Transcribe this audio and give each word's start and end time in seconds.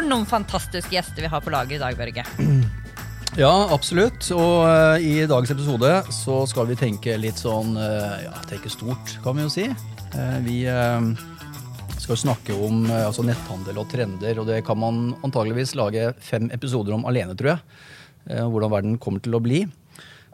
For 0.00 0.08
noen 0.08 0.22
fantastiske 0.24 0.94
gjester 0.94 1.26
vi 1.26 1.28
har 1.28 1.42
på 1.44 1.50
laget 1.52 1.76
i 1.76 1.80
dag, 1.82 1.96
Børge. 1.98 2.22
Ja, 3.36 3.50
absolutt. 3.70 4.24
Og 4.32 4.62
uh, 4.64 4.96
i 4.96 5.26
dagens 5.28 5.52
episode 5.52 5.90
så 6.16 6.38
skal 6.48 6.70
vi 6.70 6.76
tenke 6.80 7.18
litt 7.20 7.36
sånn 7.36 7.76
uh, 7.76 8.16
Ja, 8.24 8.32
tenke 8.48 8.72
stort, 8.72 9.12
kan 9.20 9.36
vi 9.36 9.44
jo 9.44 9.52
si. 9.52 9.66
Uh, 10.16 10.38
vi 10.46 10.62
skal 12.00 12.16
snakke 12.16 12.56
om 12.56 12.88
altså 12.88 13.26
netthandel 13.28 13.82
og 13.82 13.92
trender, 13.92 14.40
og 14.40 14.48
det 14.48 14.62
kan 14.64 14.80
man 14.80 15.02
antageligvis 15.20 15.76
lage 15.76 16.14
fem 16.24 16.48
episoder 16.56 16.96
om 16.96 17.04
alene, 17.04 17.36
tror 17.36 17.52
jeg. 17.52 17.84
hvordan 18.24 18.72
verden 18.72 18.98
kommer 19.04 19.20
til 19.20 19.36
å 19.36 19.44
bli. 19.44 19.66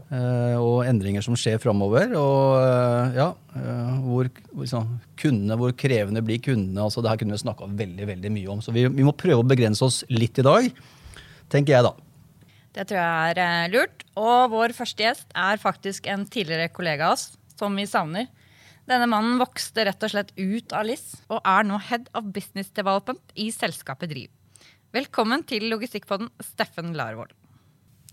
Og 0.07 0.85
endringer 0.87 1.25
som 1.25 1.35
skjer 1.39 1.59
framover. 1.59 2.13
Og 2.15 3.17
ja, 3.17 3.29
hvor, 4.05 4.31
liksom, 4.61 4.93
kundene, 5.19 5.57
hvor 5.59 5.75
krevende 5.75 6.23
blir 6.23 6.39
kundene. 6.45 6.85
altså 6.85 7.03
Det 7.03 7.11
her 7.11 7.21
kunne 7.23 7.35
vi 7.35 7.43
snakka 7.43 7.69
veldig 7.81 8.07
veldig 8.13 8.33
mye 8.37 8.53
om. 8.55 8.63
Så 8.63 8.75
vi, 8.77 8.87
vi 8.87 9.07
må 9.07 9.17
prøve 9.17 9.43
å 9.43 9.49
begrense 9.49 9.83
oss 9.87 10.03
litt 10.13 10.39
i 10.39 10.47
dag, 10.47 10.69
tenker 11.53 11.77
jeg 11.77 11.89
da. 11.89 11.95
Det 12.77 12.85
tror 12.91 12.99
jeg 13.01 13.33
er 13.33 13.39
eh, 13.41 13.69
lurt. 13.73 14.05
Og 14.21 14.51
vår 14.53 14.75
første 14.77 15.07
gjest 15.07 15.31
er 15.33 15.61
faktisk 15.61 16.09
en 16.13 16.27
tidligere 16.29 16.69
kollega 16.73 17.09
av 17.09 17.17
oss, 17.17 17.31
som 17.57 17.77
vi 17.77 17.87
savner. 17.89 18.29
Denne 18.87 19.09
mannen 19.11 19.41
vokste 19.41 19.87
rett 19.89 20.05
og 20.07 20.13
slett 20.13 20.35
ut 20.37 20.75
av 20.77 20.87
LIS 20.87 21.09
og 21.27 21.41
er 21.41 21.65
nå 21.67 21.81
Head 21.89 22.11
of 22.15 22.29
Business 22.37 22.69
Development 22.77 23.33
i 23.35 23.49
selskapet 23.55 24.13
Driv. 24.13 24.31
Velkommen 24.95 25.43
til 25.49 25.67
Logistikkpodden, 25.73 26.29
Steffen 26.53 26.93
Larvold. 26.97 27.33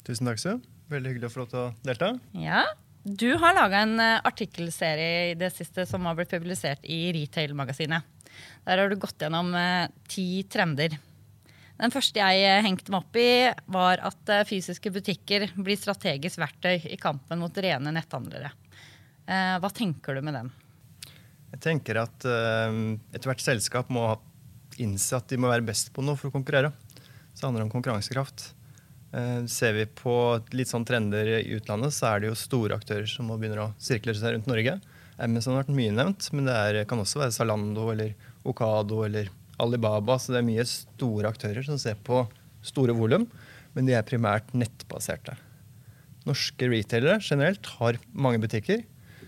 Tusen 0.07 0.31
takk, 0.31 0.41
Sue. 0.41 0.57
Veldig 0.91 1.13
hyggelig 1.13 1.29
å 1.29 1.33
få 1.33 1.43
lov 1.43 1.51
til 1.51 1.61
å 1.61 1.67
delta. 1.85 2.09
Ja, 2.37 2.63
Du 3.03 3.33
har 3.35 3.51
laga 3.51 3.81
en 3.83 3.99
eh, 3.99 4.21
artikkelserie 4.23 5.31
i 5.31 5.35
det 5.35 5.49
siste 5.51 5.83
som 5.85 6.05
har 6.07 6.15
blitt 6.15 6.31
publisert 6.31 6.85
i 6.87 7.11
Retail-magasinet. 7.11 8.05
Der 8.63 8.79
har 8.79 8.87
du 8.87 8.95
gått 8.95 9.19
gjennom 9.19 9.49
eh, 9.59 9.89
ti 10.07 10.45
trender. 10.47 10.95
Den 11.81 11.91
første 11.91 12.21
jeg 12.21 12.45
eh, 12.47 12.61
hengte 12.63 12.93
meg 12.93 13.03
opp 13.03 13.19
i, 13.19 13.51
var 13.75 13.99
at 14.07 14.33
fysiske 14.47 14.93
butikker 14.95 15.49
blir 15.59 15.75
strategisk 15.75 16.39
verktøy 16.39 16.87
i 16.93 16.99
kampen 17.01 17.43
mot 17.43 17.59
rene 17.59 17.91
netthandlere. 17.91 18.53
Hva 19.23 19.69
tenker 19.71 20.15
du 20.15 20.23
med 20.23 20.35
den? 20.35 20.49
Jeg 21.53 21.61
tenker 21.63 22.01
at 22.01 22.25
ethvert 23.15 23.39
selskap 23.39 23.87
må 23.93 24.09
innse 24.83 25.15
at 25.15 25.29
de 25.31 25.39
må 25.39 25.47
være 25.47 25.63
best 25.63 25.93
på 25.95 26.03
noe 26.03 26.19
for 26.19 26.27
å 26.27 26.33
konkurrere. 26.33 26.73
Så 27.31 27.39
det 27.39 27.47
handler 27.47 27.63
om 27.67 27.71
konkurransekraft. 27.71 28.49
Ser 29.49 29.75
vi 29.77 29.83
på 29.85 30.13
litt 30.57 30.71
sånn 30.71 30.85
trender 30.89 31.27
i 31.37 31.53
utlandet, 31.53 31.93
så 31.93 32.07
er 32.09 32.23
det 32.23 32.31
jo 32.31 32.37
store 32.39 32.79
aktører 32.79 33.05
som 33.09 33.27
må 33.29 33.37
begynne 33.37 33.67
å 33.67 33.73
sirkle 33.77 34.15
seg 34.17 34.33
rundt 34.33 34.49
Norge. 34.49 34.79
Amazon 35.21 35.53
har 35.53 35.63
vært 35.63 35.75
mye 35.77 35.93
nevnt, 35.93 36.29
men 36.33 36.49
det 36.49 36.55
er, 36.57 36.79
kan 36.89 37.01
også 37.03 37.21
være 37.21 37.35
Zalando 37.35 37.85
eller 37.93 38.15
Okado 38.49 39.03
eller 39.05 39.29
Alibaba. 39.61 40.17
Så 40.17 40.33
det 40.33 40.41
er 40.41 40.47
mye 40.47 40.65
store 40.65 41.29
aktører 41.29 41.65
som 41.67 41.77
ser 41.81 41.99
på 42.01 42.23
store 42.65 42.95
volum, 42.97 43.27
men 43.77 43.89
de 43.89 43.93
er 43.97 44.07
primært 44.07 44.49
nettbaserte. 44.57 45.35
Norske 46.25 46.69
retailere 46.71 47.19
generelt 47.21 47.67
har 47.77 47.99
mange 48.15 48.41
butikker. 48.41 48.81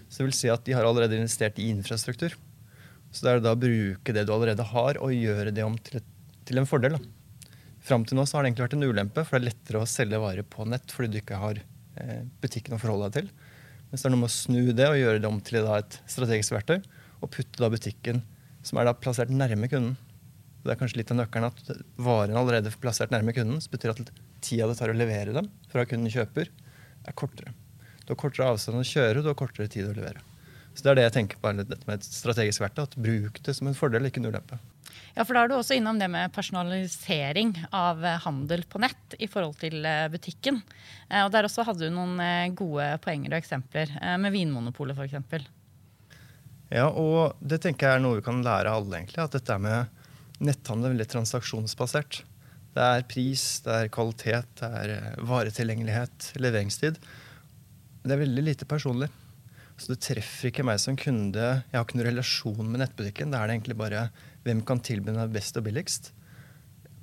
Så 0.09 0.21
det 0.21 0.29
vil 0.29 0.37
si 0.37 0.49
at 0.53 0.65
de 0.65 0.75
har 0.77 0.87
allerede 0.87 1.17
investert 1.17 1.59
i 1.59 1.69
infrastruktur. 1.73 2.33
Så 3.11 3.25
det 3.25 3.31
er 3.31 3.43
da 3.43 3.53
å 3.55 3.59
bruke 3.59 4.15
det 4.15 4.25
du 4.27 4.33
allerede 4.33 4.65
har, 4.71 4.97
og 4.97 5.13
gjøre 5.13 5.53
det 5.55 5.63
om 5.65 5.77
til, 5.77 6.01
til 6.47 6.61
en 6.61 6.67
fordel. 6.69 6.97
Da. 6.97 7.24
Fram 7.85 8.05
til 8.07 8.17
nå 8.17 8.25
så 8.25 8.37
har 8.37 8.43
det 8.43 8.51
egentlig 8.51 8.65
vært 8.65 8.77
en 8.79 8.87
ulempe, 8.87 9.23
for 9.25 9.37
det 9.37 9.43
er 9.43 9.51
lettere 9.51 9.81
å 9.83 9.89
selge 9.89 10.21
varer 10.21 10.47
på 10.49 10.65
nett 10.65 10.93
fordi 10.93 11.11
du 11.13 11.19
ikke 11.19 11.37
har 11.41 11.59
eh, 11.61 12.23
butikken 12.41 12.77
å 12.77 12.81
forholde 12.81 13.11
deg 13.11 13.19
til. 13.19 13.51
Mens 13.91 14.01
det 14.01 14.09
er 14.09 14.15
noe 14.15 14.23
med 14.23 14.31
å 14.31 14.35
snu 14.35 14.73
det 14.73 14.87
og 14.89 14.97
gjøre 14.97 15.21
det 15.21 15.29
om 15.29 15.37
til 15.45 15.59
et 15.61 15.99
strategisk 16.09 16.55
verktøy, 16.55 16.79
og 17.21 17.31
putte 17.33 17.61
da 17.61 17.69
butikken 17.69 18.23
som 18.65 18.81
er 18.81 18.89
da 18.89 18.95
plassert 18.97 19.29
nærme 19.29 19.69
kunden, 19.69 19.93
det 20.65 20.73
er 20.73 20.79
kanskje 20.79 20.97
litt 20.97 21.11
av 21.13 21.19
nøkkelen 21.19 21.51
at 21.51 21.67
varen 22.01 22.37
allerede 22.39 22.71
er 22.71 22.77
plassert 22.81 23.11
nærme 23.13 23.35
kunden. 23.37 23.59
Så 23.61 23.69
betyr 23.69 23.91
at 23.93 23.99
tida 24.41 24.65
det 24.65 24.79
tar 24.79 24.89
å 24.89 24.97
levere 24.97 25.35
dem 25.35 25.51
fra 25.69 25.83
kunden 25.85 26.09
kjøper, 26.09 26.49
er 27.05 27.17
kortere. 27.17 27.53
Du 28.01 28.15
har 28.15 28.17
kortere 28.17 28.47
avstand 28.49 28.81
å 28.81 28.85
kjøre, 28.85 29.21
du 29.21 29.29
har 29.29 29.37
kortere 29.37 29.69
tid 29.69 29.91
å 29.91 29.93
levere. 29.93 30.23
Så 30.73 30.83
Det 30.83 30.91
er 30.91 30.97
det 30.97 31.05
jeg 31.05 31.15
tenker 31.19 31.37
på 31.37 31.53
med 31.53 31.69
et 31.69 32.07
strategisk 32.09 32.65
verktøy. 32.65 32.83
at 32.83 32.97
Bruk 32.97 33.43
det 33.45 33.53
som 33.55 33.69
en 33.69 33.77
fordel, 33.77 34.09
ikke 34.09 34.19
en 34.23 34.31
ulempe. 34.33 34.57
Ja, 35.15 35.23
for 35.23 35.37
Da 35.37 35.45
er 35.45 35.49
du 35.49 35.55
også 35.55 35.77
innom 35.77 35.99
det 35.99 36.09
med 36.11 36.33
personalisering 36.35 37.53
av 37.71 38.03
eh, 38.03 38.19
handel 38.25 38.65
på 38.67 38.81
nett 38.83 39.15
i 39.15 39.29
forhold 39.31 39.55
til 39.61 39.85
eh, 39.87 40.09
butikken. 40.11 40.59
Eh, 41.07 41.23
og 41.23 41.31
Der 41.31 41.47
også 41.47 41.63
hadde 41.63 41.87
du 41.87 41.95
noen 41.95 42.19
gode 42.57 42.89
poenger 43.03 43.31
og 43.31 43.39
eksempler, 43.39 43.93
med 44.19 44.35
Vinmonopolet 44.35 44.99
f.eks. 44.99 45.47
Ja, 46.73 46.89
og 46.89 47.39
det 47.39 47.61
tenker 47.63 47.87
jeg 47.87 47.99
er 47.99 48.03
noe 48.03 48.19
vi 48.19 48.25
kan 48.25 48.43
lære 48.43 48.73
alle, 48.75 48.99
egentlig. 48.99 49.23
At 49.23 49.37
dette 49.37 49.55
med 49.61 49.87
netthandel 50.43 50.89
er 50.89 50.95
veldig 50.97 51.11
transaksjonsbasert. 51.13 52.23
Det 52.75 52.83
er 52.83 53.05
pris, 53.07 53.43
det 53.63 53.75
er 53.75 53.91
kvalitet, 53.93 54.49
det 54.59 54.71
er 54.81 55.21
varetilgjengelighet, 55.23 56.33
leveringstid. 56.43 56.97
Det 58.03 58.11
er 58.11 58.19
veldig 58.19 58.43
lite 58.49 58.67
personlig. 58.67 59.07
Så 59.75 59.91
det 59.91 60.01
treffer 60.05 60.49
ikke 60.49 60.63
meg 60.67 60.79
som 60.79 60.95
kunde. 60.99 61.47
Jeg 61.67 61.75
har 61.75 61.83
ikke 61.83 61.97
noen 61.99 62.09
relasjon 62.09 62.69
med 62.69 62.79
nettbutikken. 62.79 63.33
Da 63.33 63.41
er 63.41 63.49
det 63.49 63.57
egentlig 63.57 63.77
bare 63.79 64.05
hvem 64.45 64.61
kan 64.67 64.79
tilby 64.79 65.15
deg 65.15 65.33
best 65.35 65.57
og 65.59 65.65
billigst. 65.67 66.13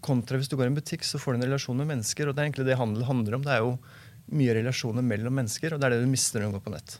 Kontra 0.02 0.40
hvis 0.40 0.48
du 0.50 0.56
går 0.56 0.70
i 0.70 0.72
en 0.72 0.78
butikk, 0.78 1.04
så 1.06 1.20
får 1.20 1.36
du 1.36 1.42
en 1.42 1.48
relasjon 1.50 1.78
med 1.82 1.90
mennesker. 1.92 2.28
Og 2.28 2.34
det 2.34 2.42
er 2.42 2.48
egentlig 2.48 2.68
det 2.70 2.78
handel 2.80 3.04
handler 3.06 3.36
om. 3.36 3.44
Det 3.44 3.52
er 3.54 3.66
jo 3.66 3.76
mye 4.32 4.56
relasjoner 4.56 5.04
mellom 5.04 5.36
mennesker, 5.36 5.74
og 5.74 5.82
det 5.82 5.88
er 5.88 5.96
det 5.96 6.06
du 6.06 6.10
mister 6.10 6.40
når 6.40 6.52
du 6.52 6.56
går 6.56 6.64
på 6.64 6.74
nett. 6.76 6.96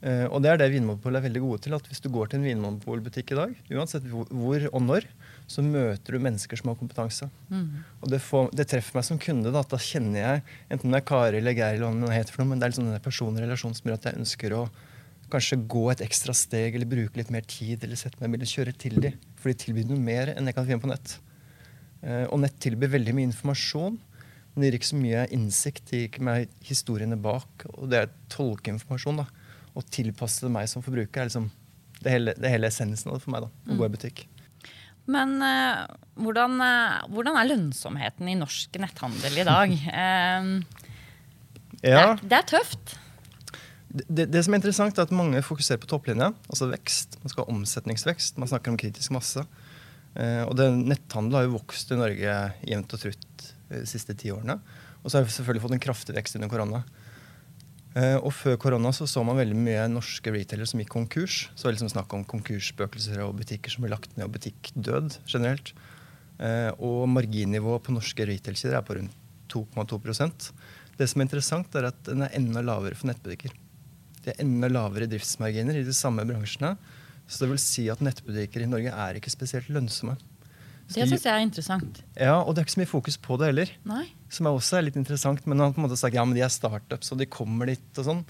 Uh, 0.00 0.26
og 0.32 0.40
det 0.40 0.48
er 0.48 0.60
det 0.62 0.70
Vinmonopolet 0.72 1.20
er 1.20 1.26
veldig 1.28 1.42
gode 1.44 1.62
til. 1.66 1.76
at 1.76 1.88
Hvis 1.90 2.00
du 2.00 2.08
går 2.08 2.30
til 2.30 2.40
en 2.40 2.48
vinmonopolbutikk 2.48 3.34
i 3.34 3.40
dag, 3.42 3.56
uansett 3.76 4.06
hvor 4.08 4.64
og 4.70 4.82
når, 4.86 5.04
så 5.50 5.64
møter 5.66 6.14
du 6.14 6.22
mennesker 6.22 6.60
som 6.60 6.70
har 6.70 6.78
kompetanse. 6.78 7.26
Mm. 7.50 7.82
Og 7.98 8.12
det, 8.12 8.20
får, 8.22 8.52
det, 8.54 8.68
treffer 8.70 9.00
meg 9.00 9.06
som 9.08 9.18
kunde. 9.18 9.50
Da, 9.54 9.64
da 9.66 9.80
kjenner 9.82 10.20
jeg, 10.20 10.44
enten 10.70 10.94
det 10.94 11.00
er 11.00 11.08
Kari 11.08 11.40
eller 11.40 11.56
Geir, 11.56 11.78
eller 11.80 11.90
hva 11.90 12.06
det 12.06 12.20
heter 12.20 12.36
for 12.36 12.44
noe, 12.44 12.52
men 12.52 12.62
det 12.62 12.68
er 12.68 12.74
liksom 12.74 12.86
denne 12.86 13.02
personlige 13.02 13.48
relasjonen 13.48 13.78
som 13.78 13.90
gjør 13.90 13.98
at 13.98 14.06
jeg 14.06 14.20
ønsker 14.20 14.54
å 14.54 14.62
kanskje 15.30 15.60
gå 15.70 15.82
et 15.92 16.04
ekstra 16.04 16.34
steg 16.34 16.74
eller 16.74 16.90
bruke 16.90 17.18
litt 17.18 17.30
mer 17.34 17.44
tid 17.46 17.84
eller 17.86 17.98
sette 17.98 18.18
meg 18.18 18.30
i 18.30 18.36
bilen 18.36 18.50
kjøre 18.50 18.74
til 18.78 18.96
dem. 19.02 19.18
For 19.38 19.50
de 19.50 19.58
tilbyr 19.64 19.90
noe 19.90 20.02
mer 20.02 20.32
enn 20.36 20.50
jeg 20.50 20.56
kan 20.56 20.66
finne 20.68 20.82
på 20.82 20.90
nett. 20.90 21.16
Uh, 22.02 22.26
og 22.30 22.40
nett 22.42 22.56
tilbyr 22.62 22.94
veldig 22.94 23.14
mye 23.16 23.30
informasjon. 23.30 23.98
Men 24.50 24.62
det 24.62 24.70
gir 24.70 24.78
ikke 24.80 24.90
så 24.90 25.02
mye 25.02 25.28
innsikt. 25.34 25.84
Det 25.90 25.98
gir 25.98 26.10
ikke 26.10 26.26
meg 26.26 26.54
historiene 26.66 27.18
bak. 27.18 27.66
Og 27.76 27.90
det 27.90 28.04
er 28.04 28.12
tolkeinformasjon. 28.32 29.22
da. 29.22 29.26
Å 29.74 29.86
tilpasse 29.86 30.46
det 30.46 30.54
meg 30.54 30.70
som 30.70 30.82
forbruker 30.82 31.22
er 31.22 31.30
liksom 31.30 31.50
det 32.00 32.14
hele, 32.14 32.34
det 32.38 32.50
hele 32.50 32.70
essensen 32.70 33.10
av 33.10 33.18
det 33.18 33.24
for 33.26 33.34
meg. 33.34 33.46
da, 33.46 33.50
Å 33.50 33.74
mm. 33.74 33.78
gå 33.78 33.86
i 33.86 33.94
butikk. 33.98 34.26
Men 35.10 35.36
uh, 35.42 35.84
hvordan, 36.20 36.56
uh, 36.62 37.04
hvordan, 37.10 37.38
er 37.38 37.50
lønnsomheten 37.50 38.30
i 38.30 38.38
norsk 38.38 38.80
netthandel 38.82 39.38
i 39.40 39.46
dag? 39.48 39.74
Uh, 39.74 40.50
ja. 41.80 41.80
det, 41.82 41.94
er, 41.94 42.20
det, 42.22 42.36
er, 42.38 42.48
tøft. 42.50 42.94
Det, 43.90 44.28
det, 44.30 44.44
som 44.46 44.54
er 44.54 44.62
interessant, 44.62 44.98
er 44.98 45.08
at 45.08 45.16
mange 45.16 45.42
fokuserer 45.46 45.80
på 45.82 45.90
topplinja, 45.90 46.32
altså 46.52 46.70
vekst. 46.70 47.18
Man 47.24 47.32
skal 47.32 47.46
ha 47.46 47.56
omsetningsvekst. 47.56 48.38
Man 48.42 48.50
snakker 48.50 48.72
om 48.72 48.78
kritisk 48.80 49.14
masse. 49.16 49.46
og 50.14 50.52
det, 50.58 50.66
netthandel 50.90 51.38
har 51.38 51.46
jo 51.46 51.56
vokst 51.56 51.92
i 51.94 51.98
Norge 51.98 52.36
jevnt 52.66 52.94
og 52.96 53.02
trutt 53.02 53.50
de 53.70 53.84
siste 53.86 54.14
ti 54.18 54.32
årene. 54.34 54.58
Og 55.00 55.10
så 55.10 55.18
har 55.18 55.26
vi 55.26 55.34
selvfølgelig 55.34 55.64
fått 55.64 55.76
en 55.76 55.82
kraftig 55.82 56.16
vekst 56.16 56.36
under 56.38 56.50
korona. 56.52 56.82
Uh, 57.90 58.18
og 58.22 58.30
Før 58.36 58.58
korona 58.62 58.92
så, 58.94 59.06
så 59.10 59.22
man 59.26 59.38
veldig 59.40 59.56
mye 59.58 59.86
norske 59.90 60.30
retailere 60.30 60.68
som 60.70 60.82
gikk 60.82 60.92
konkurs. 60.94 61.40
Så 61.58 61.66
var 61.66 61.74
liksom 61.74 61.90
snakk 61.90 62.12
om 62.14 62.26
konkursspøkelser 62.28 63.22
og 63.24 63.34
butikker 63.40 63.72
som 63.72 63.86
ble 63.86 63.90
lagt 63.90 64.12
ned, 64.14 64.28
og 64.28 64.36
butikkdød 64.36 65.16
generelt. 65.24 65.72
Uh, 66.38 66.70
og 66.78 67.08
marginnivået 67.10 67.84
på 67.84 67.94
norske 67.96 68.28
retailsider 68.30 68.78
er 68.78 68.86
på 68.86 68.96
rundt 68.96 69.16
2,2% 69.50 70.52
Det 70.96 71.08
som 71.10 71.20
er 71.20 71.26
interessant, 71.26 71.74
er 71.74 71.90
at 71.90 71.98
den 72.06 72.22
er 72.22 72.36
enda 72.38 72.62
lavere 72.62 72.94
for 72.94 73.10
nettbutikker. 73.10 73.52
Det 74.20 74.34
er 74.34 74.42
enda 74.44 74.68
lavere 74.70 75.08
driftsmarginer 75.10 75.80
i 75.80 75.86
de 75.86 75.94
samme 75.96 76.22
bransjene. 76.28 76.76
Så 77.26 77.42
det 77.42 77.50
vil 77.52 77.62
si 77.62 77.86
at 77.90 78.02
nettbutikker 78.04 78.62
i 78.62 78.68
Norge 78.70 78.92
er 78.92 79.18
ikke 79.18 79.32
spesielt 79.32 79.70
lønnsomme. 79.72 80.16
Det 80.90 81.06
syns 81.06 81.26
jeg 81.26 81.30
er 81.30 81.44
interessant. 81.44 82.00
Ja, 82.18 82.40
Og 82.40 82.54
det 82.54 82.62
er 82.62 82.66
ikke 82.66 82.74
så 82.74 82.80
mye 82.82 82.90
fokus 82.90 83.16
på 83.22 83.36
det 83.38 83.50
heller. 83.52 83.70
Nei. 83.86 84.06
Som 84.32 84.48
er 84.48 84.56
også 84.56 84.78
er 84.78 84.88
litt 84.88 84.98
interessant. 84.98 85.44
Men 85.46 85.62
han 85.62 85.74
på 85.74 85.82
en 85.82 85.86
måte 85.86 85.98
sagt 86.00 86.16
ja, 86.18 86.24
men 86.26 86.34
de 86.34 86.42
er 86.42 86.50
startups, 86.50 87.12
og 87.14 87.20
de 87.20 87.28
kommer 87.30 87.70
dit. 87.70 87.84
og 87.96 88.06
sånn. 88.08 88.24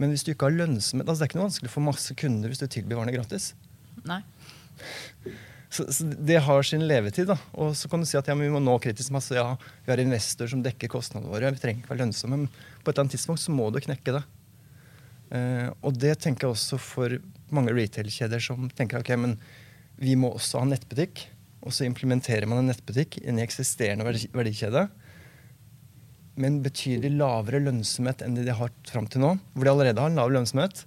Men 0.00 0.12
hvis 0.12 0.24
du 0.24 0.32
ikke 0.32 0.48
har 0.48 0.56
lønnsomhet 0.56 1.08
altså 1.08 1.22
Det 1.22 1.26
er 1.26 1.32
ikke 1.32 1.40
noe 1.40 1.48
vanskelig 1.48 1.72
for 1.72 1.84
masse 1.84 2.16
kunder 2.20 2.52
hvis 2.52 2.62
du 2.62 2.66
tilbyr 2.68 2.98
varene 3.00 3.14
gratis. 3.16 3.50
Nei. 4.08 4.22
Så, 5.68 5.86
så, 5.92 6.06
Det 6.08 6.40
har 6.46 6.62
sin 6.64 6.86
levetid. 6.88 7.28
da. 7.28 7.36
Og 7.52 7.76
så 7.76 7.90
kan 7.92 8.00
du 8.00 8.08
si 8.08 8.16
at 8.16 8.28
ja, 8.28 8.36
men 8.38 8.48
vi 8.48 8.54
må 8.54 8.64
nå 8.64 8.78
kritisk 8.80 9.12
masse. 9.12 9.36
Ja, 9.36 9.56
vi 9.84 9.92
har 9.92 10.00
investorer 10.00 10.54
som 10.54 10.64
dekker 10.64 10.92
kostnadene 10.92 11.32
våre. 11.32 11.52
Vi 11.52 11.60
trenger 11.60 11.84
ikke 11.84 11.94
være 11.94 12.04
lønnsomme. 12.06 12.40
Men 12.44 12.48
på 12.48 12.88
et 12.88 12.94
eller 12.94 13.04
annet 13.04 13.16
tidspunkt 13.18 13.44
så 13.44 13.52
må 13.52 13.68
du 13.74 13.82
knekke 13.84 14.18
det. 14.18 14.24
Uh, 15.26 15.68
og 15.82 15.96
det 15.98 16.14
tenker 16.22 16.46
jeg 16.46 16.54
også 16.54 16.78
for 16.78 17.18
mange 17.52 17.74
retail-kjeder 17.74 18.42
som 18.42 18.68
tenker 18.78 19.02
ok, 19.02 19.10
men 19.18 19.34
vi 19.98 20.14
må 20.18 20.30
også 20.36 20.60
ha 20.62 20.68
nettbutikk 20.68 21.24
og 21.66 21.74
så 21.74 21.86
implementerer 21.88 22.46
man 22.48 22.62
en 22.62 22.70
nettbutikk 22.70 23.18
i 23.20 23.26
en 23.32 23.42
eksisterende 23.42 24.06
verdikjede 24.06 24.86
med 26.36 26.50
en 26.50 26.58
betydelig 26.64 27.10
lavere 27.16 27.62
lønnsomhet 27.64 28.22
enn 28.24 28.36
det 28.36 28.44
de 28.46 28.54
har 28.54 28.72
fram 28.88 29.08
til 29.10 29.22
nå, 29.24 29.32
hvor 29.54 29.66
de 29.66 29.72
allerede 29.72 30.02
har 30.02 30.12
en 30.12 30.20
lav 30.20 30.30
lønnsomhet. 30.34 30.84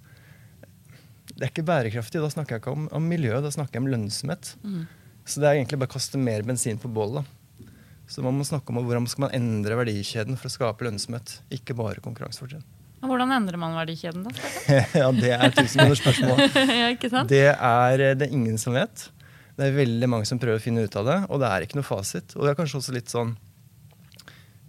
Det 1.34 1.42
er 1.42 1.50
ikke 1.50 1.66
bærekraftig. 1.66 2.22
Da 2.22 2.30
snakker 2.30 2.56
jeg 2.56 2.62
ikke 2.62 2.74
om, 2.76 2.86
om 2.94 3.10
miljø, 3.10 3.34
da 3.42 3.50
snakker 3.52 3.78
jeg 3.78 3.84
om 3.84 3.90
lønnsomhet. 3.90 4.54
Mm. 4.62 4.84
Så 5.26 5.42
det 5.42 5.48
er 5.48 5.58
egentlig 5.58 5.80
bare 5.82 5.90
å 5.90 5.96
kaste 5.96 6.20
mer 6.22 6.46
bensin 6.46 6.78
på 6.80 6.90
bålet. 6.92 7.26
Så 8.10 8.22
man 8.26 8.38
må 8.38 8.46
snakke 8.46 8.72
om 8.72 8.80
hvordan 8.82 9.06
skal 9.10 9.26
man 9.26 9.34
endre 9.36 9.78
verdikjeden 9.78 10.38
for 10.38 10.50
å 10.50 10.54
skape 10.54 10.86
lønnsomhet, 10.86 11.36
ikke 11.54 11.76
bare 11.78 12.02
konkurransefortrinn. 12.02 12.64
Hvordan 13.00 13.30
endrer 13.32 13.56
man 13.60 13.76
verdikjeden, 13.78 14.26
da? 14.26 14.50
ja, 15.00 15.08
Det 15.14 15.30
er 15.32 15.54
tusenkronersspørsmål. 15.56 16.42
ja, 16.80 16.90
ikke 16.92 17.10
sant? 17.12 17.30
Det 17.32 17.46
er 17.54 18.02
det 18.18 18.26
er 18.26 18.34
ingen 18.34 18.58
som 18.60 18.76
vet. 18.76 19.08
Det 19.60 19.66
er 19.68 19.76
veldig 19.76 20.08
mange 20.08 20.24
som 20.24 20.38
prøver 20.40 20.56
å 20.56 20.62
finne 20.62 20.86
ut 20.86 20.94
av 20.96 21.04
det, 21.04 21.18
og 21.28 21.40
det 21.42 21.48
er 21.50 21.64
ikke 21.66 21.76
noe 21.76 21.84
fasit. 21.84 22.32
Og 22.38 22.46
det 22.46 22.52
er 22.52 22.56
kanskje 22.56 22.78
også 22.78 22.94
litt 22.96 23.12
sånn 23.12 23.34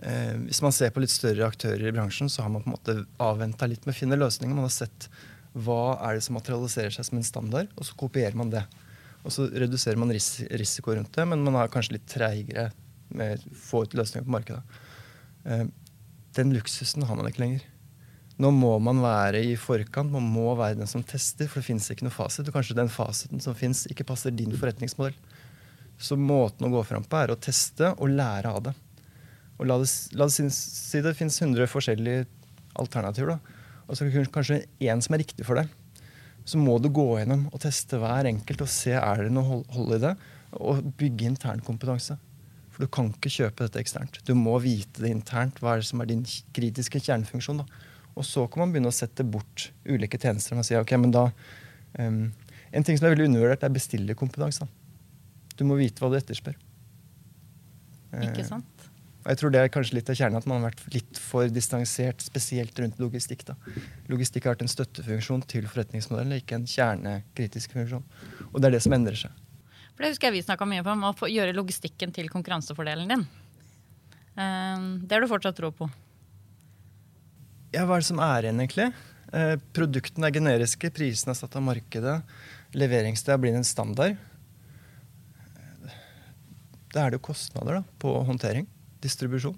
eh, 0.04 0.34
Hvis 0.50 0.60
man 0.66 0.76
ser 0.76 0.92
på 0.92 1.00
litt 1.00 1.14
større 1.14 1.48
aktører 1.48 1.86
i 1.88 1.94
bransjen, 1.96 2.28
så 2.28 2.44
har 2.44 2.52
man 2.52 2.66
på 2.66 2.68
en 2.68 2.76
måte 2.76 2.98
avventa 3.24 3.70
litt 3.72 3.88
med 3.88 3.96
å 3.96 4.00
finne 4.02 4.20
løsninger. 4.20 4.52
Man 4.58 4.68
har 4.68 4.76
sett 4.76 5.08
hva 5.56 5.96
er 6.04 6.18
det 6.18 6.26
som 6.26 6.36
materialiserer 6.36 6.92
seg 6.92 7.08
som 7.08 7.22
en 7.22 7.28
standard, 7.28 7.72
og 7.78 7.88
så 7.88 7.96
kopierer 8.04 8.36
man 8.36 8.52
det. 8.52 8.66
Og 9.24 9.32
så 9.32 9.48
reduserer 9.48 10.00
man 10.02 10.12
ris 10.12 10.34
risiko 10.60 10.98
rundt 10.98 11.16
det, 11.16 11.28
men 11.30 11.48
man 11.48 11.62
er 11.62 11.72
kanskje 11.72 11.96
litt 11.96 12.12
treigere 12.12 12.74
med 13.16 13.40
å 13.40 13.56
få 13.64 13.86
ut 13.86 13.96
løsninger 13.96 14.28
på 14.28 14.36
markedet. 14.36 14.84
Eh, 15.48 15.68
den 16.36 16.52
luksusen 16.56 17.08
har 17.08 17.16
man 17.16 17.32
ikke 17.32 17.46
lenger. 17.46 17.71
Nå 18.42 18.50
må 18.56 18.72
man 18.82 19.02
være 19.04 19.42
i 19.52 19.58
forkant, 19.60 20.10
man 20.14 20.26
må 20.34 20.56
være 20.58 20.80
den 20.80 20.90
som 20.90 21.04
tester, 21.06 21.50
for 21.50 21.62
det 21.62 21.68
fins 21.68 21.92
ikke 21.94 22.08
noe 22.08 22.16
fasit. 22.16 22.48
Og 22.48 22.56
kanskje 22.56 22.78
den 22.80 22.90
fasiten 22.90 23.44
som 23.44 23.58
fins, 23.58 23.84
ikke 23.92 24.08
passer 24.08 24.34
din 24.34 24.56
forretningsmodell. 24.58 25.18
Så 26.02 26.18
måten 26.18 26.66
å 26.66 26.72
gå 26.74 26.82
fram 26.88 27.06
på 27.06 27.20
er 27.20 27.34
å 27.34 27.38
teste 27.38 27.92
og 27.94 28.16
lære 28.16 28.50
av 28.50 28.64
det. 28.66 28.74
Og 29.60 29.68
la 29.70 29.78
det, 29.78 29.90
la 30.18 30.26
det 30.26 30.48
si 30.56 31.04
det 31.06 31.14
fins 31.20 31.38
100 31.38 31.70
forskjellige 31.70 32.26
alternativer. 32.82 33.36
da. 33.36 33.60
Og 33.86 34.00
så 34.00 34.08
er 34.08 34.34
kanskje 34.34 34.64
én 34.82 35.04
som 35.06 35.14
er 35.14 35.22
riktig 35.22 35.46
for 35.46 35.62
deg. 35.62 35.70
Så 36.48 36.58
må 36.58 36.80
du 36.82 36.90
gå 36.90 37.06
gjennom 37.20 37.46
og 37.52 37.62
teste 37.62 38.00
hver 38.02 38.26
enkelt 38.26 38.64
og 38.66 38.74
se 38.74 38.96
er 38.98 39.28
det 39.28 39.36
noe 39.36 39.62
hold 39.76 39.96
i 40.00 40.02
det. 40.02 40.16
Og 40.58 40.82
bygge 40.98 41.30
intern 41.30 41.62
kompetanse. 41.62 42.18
For 42.74 42.88
du 42.88 42.90
kan 42.90 43.12
ikke 43.14 43.36
kjøpe 43.36 43.68
dette 43.68 43.84
eksternt. 43.84 44.18
Du 44.26 44.34
må 44.34 44.58
vite 44.64 45.04
det 45.04 45.14
internt. 45.14 45.62
Hva 45.62 45.76
er 45.76 45.84
det 45.84 45.92
som 45.92 46.02
er 46.02 46.10
din 46.10 46.26
kritiske 46.26 47.04
kjernefunksjon? 47.04 47.62
da. 47.62 47.91
Og 48.16 48.26
så 48.28 48.46
kan 48.52 48.66
man 48.66 48.74
begynne 48.74 48.92
å 48.92 48.96
sette 48.96 49.26
bort 49.28 49.70
ulike 49.88 50.20
tjenester. 50.20 50.58
Man 50.58 50.68
sier, 50.68 50.84
ok, 50.84 50.96
men 51.00 51.14
da, 51.16 51.30
um, 52.00 52.24
En 52.72 52.86
ting 52.88 52.96
som 52.96 53.04
er 53.04 53.12
veldig 53.12 53.26
undervurdert, 53.28 53.66
er 53.68 53.74
bestillerkompetanse. 53.76 54.64
Du 55.60 55.66
må 55.68 55.76
vite 55.76 56.00
hva 56.00 56.08
du 56.08 56.14
etterspør. 56.16 56.56
Ikke 58.16 58.46
sant? 58.48 58.86
Og 59.22 59.28
jeg 59.30 59.38
tror 59.38 59.52
det 59.54 59.60
er 59.62 59.74
kanskje 59.74 59.98
litt 60.00 60.10
av 60.10 60.18
kjernen 60.18 60.40
at 60.40 60.48
man 60.50 60.64
har 60.64 60.72
vært 60.72 60.96
litt 60.96 61.20
for 61.22 61.52
distansert, 61.54 62.24
spesielt 62.26 62.80
rundt 62.82 62.98
logistikk. 63.02 63.44
da. 63.46 63.58
Logistikk 64.10 64.48
har 64.48 64.56
vært 64.56 64.64
en 64.66 64.72
støttefunksjon 64.72 65.44
til 65.52 65.68
forretningsmodellen, 65.70 66.40
ikke 66.42 66.58
en 66.58 66.66
kjernekritisk 66.70 67.76
funksjon. 67.76 68.08
Og 68.50 68.58
det 68.58 68.72
er 68.72 68.78
det 68.78 68.82
som 68.88 68.96
endrer 68.98 69.20
seg. 69.20 69.36
For 69.94 70.06
Det 70.06 70.14
husker 70.16 70.32
jeg 70.32 70.40
vi 70.40 70.46
snakka 70.48 70.66
mye 70.66 70.86
om 70.96 71.06
å 71.12 71.14
gjøre 71.30 71.54
logistikken 71.54 72.16
til 72.16 72.32
konkurransefordelen 72.34 73.14
din. 73.14 73.28
Det 74.34 75.14
har 75.14 75.22
du 75.22 75.30
fortsatt 75.30 75.60
tro 75.60 75.70
på? 75.76 75.92
Ja, 77.72 77.86
hva 77.88 77.96
er 77.96 78.04
det 78.04 78.10
som 78.10 78.20
er 78.20 78.46
igjen, 78.46 78.60
egentlig? 78.60 78.90
Eh, 79.32 79.54
produktene 79.72 80.28
er 80.28 80.36
generiske, 80.36 80.92
prisene 80.92 81.32
er 81.32 81.40
satt 81.40 81.56
av 81.56 81.64
markedet. 81.64 82.18
Leveringssted 82.76 83.40
blir 83.40 83.56
en 83.56 83.68
standard. 83.68 84.20
Da 86.92 87.06
er 87.06 87.12
det 87.12 87.22
jo 87.22 87.28
kostnader 87.30 87.80
da, 87.80 87.84
på 88.04 88.12
håndtering. 88.28 88.68
Distribusjon. 89.04 89.56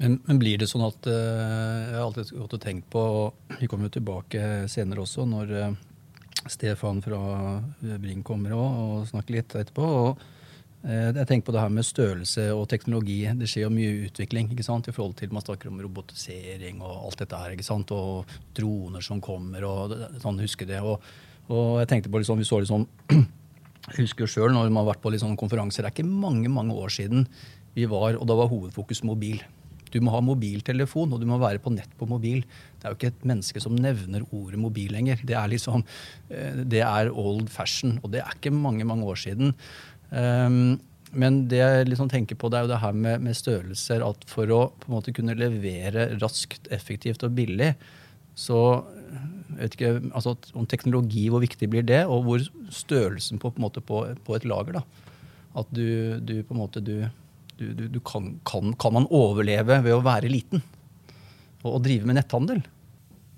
Men, 0.00 0.20
men, 0.28 0.38
blir 0.40 0.60
det 0.62 0.70
sånn 0.70 0.86
at 0.86 1.04
uh, 1.10 1.12
Jeg 1.12 1.96
har 1.98 2.04
alltid 2.06 2.30
gått 2.32 2.54
og 2.56 2.60
tenkt 2.62 2.86
på 2.88 3.02
Vi 3.60 3.66
kommer 3.68 3.90
jo 3.90 3.98
tilbake 3.98 4.46
senere 4.72 5.02
også, 5.02 5.26
når 5.28 5.50
uh, 5.52 5.74
Stefan 6.48 7.02
fra 7.04 7.18
Bring 8.00 8.22
kommer 8.24 8.54
og, 8.56 8.78
og 8.80 9.10
snakker 9.10 9.36
litt 9.36 9.58
etterpå. 9.60 9.90
og 10.04 10.22
Eh, 10.22 10.39
jeg 10.80 11.26
tenker 11.28 11.44
på 11.44 11.52
det 11.52 11.60
her 11.60 11.72
med 11.72 11.84
størrelse 11.84 12.46
og 12.56 12.62
teknologi. 12.72 13.18
Det 13.36 13.48
skjer 13.50 13.66
jo 13.66 13.72
mye 13.74 14.06
utvikling 14.06 14.48
ikke 14.54 14.64
sant? 14.64 14.88
i 14.88 14.94
forhold 14.96 15.18
til 15.18 15.32
man 15.34 15.44
snakker 15.44 15.68
om 15.68 15.80
robotisering 15.84 16.80
og 16.80 17.04
alt 17.04 17.20
dette 17.20 17.36
her. 17.36 17.52
ikke 17.52 17.66
sant? 17.66 17.92
Og 17.92 18.30
droner 18.56 19.04
som 19.04 19.20
kommer 19.20 19.66
og 19.68 19.92
sånn, 20.22 20.40
husker 20.40 20.68
det. 20.70 20.80
Og, 20.80 21.04
og 21.52 21.82
jeg 21.82 21.90
tenkte 21.92 22.12
på 22.12 22.22
liksom, 22.22 22.40
vi 22.40 22.48
så 22.48 22.62
liksom 22.64 22.88
husker 24.00 24.24
jo 24.24 24.32
sjøl 24.32 24.54
når 24.56 24.70
man 24.70 24.82
har 24.84 24.94
vært 24.94 25.04
på 25.04 25.12
liksom 25.12 25.36
konferanser. 25.40 25.84
Det 25.84 25.92
er 25.92 25.98
ikke 25.98 26.08
mange 26.26 26.48
mange 26.52 26.76
år 26.76 26.96
siden 26.96 27.28
vi 27.76 27.84
var, 27.90 28.16
og 28.16 28.26
da 28.26 28.38
var 28.38 28.50
hovedfokus 28.50 29.04
mobil. 29.06 29.42
Du 29.90 29.98
må 30.02 30.12
ha 30.14 30.20
mobiltelefon, 30.22 31.12
og 31.12 31.20
du 31.20 31.26
må 31.28 31.38
være 31.42 31.60
på 31.62 31.72
nett 31.74 31.92
på 31.98 32.08
mobil. 32.08 32.44
Det 32.78 32.86
er 32.86 32.92
jo 32.92 32.98
ikke 32.98 33.12
et 33.12 33.24
menneske 33.26 33.62
som 33.62 33.76
nevner 33.76 34.24
ordet 34.30 34.60
mobil 34.62 34.94
lenger. 34.94 35.22
Det 35.26 35.36
er 35.36 35.50
liksom, 35.50 35.84
eh, 36.30 36.62
det 36.64 36.82
er 36.86 37.10
old 37.10 37.50
fashion, 37.50 37.98
og 38.02 38.12
det 38.14 38.22
er 38.22 38.36
ikke 38.36 38.54
mange 38.54 38.86
mange 38.86 39.04
år 39.04 39.18
siden. 39.18 39.54
Um, 40.10 40.78
men 41.10 41.40
det 41.50 41.58
jeg 41.58 41.88
liksom 41.88 42.10
tenker 42.10 42.38
på, 42.38 42.50
det 42.50 42.58
er 42.58 42.66
jo 42.66 42.70
det 42.70 42.82
her 42.84 42.94
med, 42.94 43.22
med, 43.24 43.34
størrelser. 43.38 44.04
At 44.06 44.26
for 44.30 44.50
å 44.54 44.60
på 44.78 44.90
en 44.90 44.96
måte 44.96 45.14
kunne 45.14 45.34
levere 45.38 46.12
raskt, 46.20 46.70
effektivt 46.74 47.24
og 47.26 47.34
billig, 47.38 47.72
så 48.38 48.60
vet 49.58 49.74
ikke 49.74 49.94
altså 50.14 50.36
om 50.56 50.68
teknologi, 50.70 51.26
hvor 51.32 51.42
viktig 51.42 51.68
blir 51.70 51.86
det? 51.86 52.04
Og 52.06 52.26
hvor 52.26 52.44
størrelsen 52.74 53.40
på, 53.42 53.50
på, 53.50 53.62
måte 53.62 53.82
på, 53.84 54.04
på 54.26 54.36
et 54.38 54.46
lager. 54.48 54.78
da. 54.78 55.08
At 55.58 55.72
du, 55.74 56.20
du, 56.22 56.36
på 56.46 56.54
en 56.54 56.60
måte 56.62 56.82
du, 56.84 57.02
du, 57.58 57.86
du 57.90 58.00
kan, 58.06 58.36
kan, 58.46 58.74
kan, 58.78 58.94
man 58.94 59.08
overleve 59.10 59.80
ved 59.82 59.96
å 59.96 60.04
være 60.06 60.30
liten? 60.30 60.62
Og, 61.64 61.74
og, 61.74 61.80
drive 61.84 62.06
med 62.08 62.20
netthandel? 62.20 62.62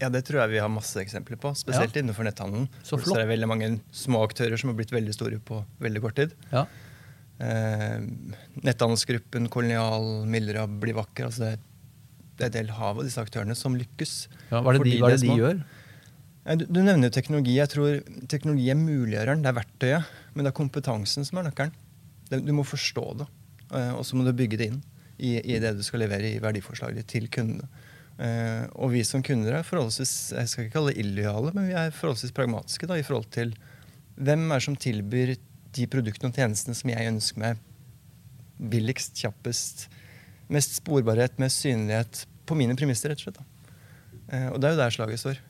Ja, 0.03 0.09
det 0.11 0.25
tror 0.27 0.43
jeg 0.43 0.57
vi 0.57 0.63
har 0.63 0.71
masse 0.73 0.99
eksempler 0.99 1.39
på. 1.39 1.53
Spesielt 1.59 1.95
ja. 1.95 2.03
innenfor 2.03 2.27
netthandelen. 2.27 2.67
Så, 2.83 2.99
så 2.99 3.15
er 3.15 3.23
det 3.23 3.33
veldig 3.37 3.49
mange 3.51 3.69
små 3.95 4.25
aktører 4.27 4.59
som 4.59 4.73
har 4.73 4.79
blitt 4.81 4.95
veldig 4.95 5.15
store 5.15 5.39
på 5.39 5.61
veldig 5.83 6.03
kort 6.03 6.17
tid. 6.19 6.33
Ja. 6.51 6.65
Eh, 7.43 8.01
netthandelsgruppen, 8.67 9.47
Kolonial, 9.53 10.25
Mildra, 10.31 10.67
Bli 10.67 10.95
vakker. 10.97 11.29
Altså 11.31 11.45
det, 11.45 11.53
det, 12.35 12.41
er 12.41 12.51
et 12.51 12.59
del 12.59 12.75
hav 12.75 12.99
av 12.99 13.07
disse 13.07 13.23
aktørene 13.23 13.57
som 13.59 13.79
lykkes. 13.79 14.17
Ja, 14.51 14.61
hva 14.61 14.75
er 14.75 14.81
det 14.81 14.91
de, 14.91 14.99
er 14.99 15.15
det 15.15 15.23
de 15.23 15.39
gjør? 15.39 15.63
Du, 16.59 16.67
du, 16.67 16.81
nevner 16.83 17.07
jo 17.07 17.15
teknologi. 17.15 17.55
Jeg 17.61 17.71
tror 17.71 18.01
Teknologi 18.31 18.67
er 18.73 18.79
muliggjøreren, 18.79 19.45
det 19.45 19.53
er 19.53 19.59
verktøyet. 19.61 20.17
Men 20.35 20.47
det 20.47 20.51
er 20.53 20.59
kompetansen 20.59 21.29
som 21.29 21.39
er 21.39 21.51
nøkkelen. 21.51 21.79
Du 22.33 22.53
må 22.57 22.65
forstå 22.65 23.07
det, 23.21 23.29
eh, 23.77 23.93
og 23.93 24.07
så 24.09 24.17
må 24.17 24.27
du 24.27 24.33
bygge 24.35 24.59
det 24.59 24.71
inn 24.73 24.83
i, 25.19 25.37
i, 25.39 25.59
det 25.61 25.75
du 25.77 25.83
skal 25.85 26.01
levere 26.03 26.31
i 26.33 26.41
verdiforslaget 26.43 27.11
til 27.13 27.29
kundene. 27.31 27.69
Uh, 28.19 28.69
og 28.77 28.93
vi 28.93 29.01
som 29.09 29.23
kunder 29.25 29.57
er 29.57 29.65
forholdsvis 29.67 30.35
jeg 30.37 30.51
skal 30.51 30.67
ikke 30.67 30.75
kalle 30.77 30.93
det 30.93 31.01
illojale, 31.01 31.53
men 31.57 31.71
vi 31.71 31.77
er 31.79 31.95
forholdsvis 31.97 32.35
pragmatiske 32.37 32.87
da, 32.87 32.99
i 33.01 33.07
forhold 33.07 33.31
til 33.35 33.55
hvem 34.21 34.45
er 34.53 34.63
som 34.63 34.77
tilbyr 34.77 35.33
de 35.73 35.87
produktene 35.91 36.29
og 36.29 36.37
tjenestene 36.37 36.77
som 36.77 36.93
jeg 36.93 37.09
ønsker 37.09 37.41
meg 37.41 37.63
billigst, 38.73 39.17
kjappest, 39.19 39.87
mest 40.53 40.77
sporbarhet, 40.79 41.39
mest 41.43 41.65
synlighet 41.65 42.27
på 42.47 42.57
mine 42.59 42.77
premisser, 42.79 43.11
rett 43.11 43.23
og 43.23 43.31
slett. 43.31 43.41
Eh, 44.29 44.49
og 44.53 44.61
det 44.61 44.69
er 44.69 44.77
jo 44.77 44.83
der 44.83 44.95
slaget 44.95 45.23
står. 45.23 45.41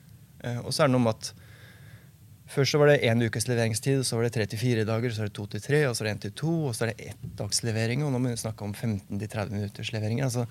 Eh, 0.43 0.59
og 0.63 0.71
så 0.73 0.83
er 0.83 0.91
det 0.91 0.95
noe 0.97 1.07
med 1.09 1.17
at 1.17 1.33
Først 2.53 2.75
så 2.75 2.77
var 2.77 2.89
det 2.91 3.07
én 3.07 3.23
ukes 3.23 3.47
leveringstid, 3.47 4.03
så 4.05 4.17
var 4.17 4.27
det 4.27 4.33
tre 4.35 4.45
til 4.45 4.59
fire 4.59 4.83
dager, 4.85 5.09
så 5.09 5.23
er 5.23 5.29
det 5.29 5.33
to 5.33 5.45
til 5.49 5.61
tre, 5.63 5.79
og 5.87 5.95
så 5.95 6.03
er 6.03 6.09
det 6.09 6.11
én 6.13 6.19
til 6.25 6.33
to, 6.37 6.51
og 6.67 6.75
så 6.75 6.83
er 6.83 6.91
det 6.91 7.07
ett 7.09 7.21
dags 7.39 7.63
levering, 7.63 8.03
og 8.03 8.11
nå 8.13 8.19
må 8.21 8.29
vi 8.29 8.37
snakke 8.37 8.67
om 8.67 8.75
15-30 8.75 9.55
minutters 9.55 9.89
leveringer. 9.95 10.27
altså 10.27 10.43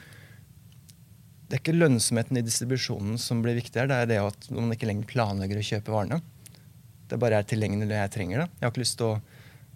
det 1.52 1.58
er 1.58 1.60
ikke 1.66 1.76
lønnsomheten 1.76 2.38
i 2.40 2.42
distribusjonen 2.46 3.18
som 3.20 3.42
blir 3.44 3.58
viktig 3.58 3.76
her, 3.76 3.88
det 3.90 3.96
er 4.00 4.06
det 4.08 4.20
at 4.24 4.46
man 4.56 4.72
ikke 4.72 4.86
lenger 4.88 5.08
planlegger 5.10 5.58
å 5.60 5.64
kjøpe 5.66 5.92
varene. 5.92 6.16
Det 7.10 7.18
bare 7.20 7.42
er 7.42 7.48
tilgjengelig 7.50 7.90
når 7.90 7.98
jeg 7.98 8.12
trenger 8.14 8.40
det. 8.40 8.46
Jeg 8.54 8.64
har 8.64 8.72
ikke 8.72 8.80
lyst 8.80 8.96
til 9.02 9.10
å 9.10 9.18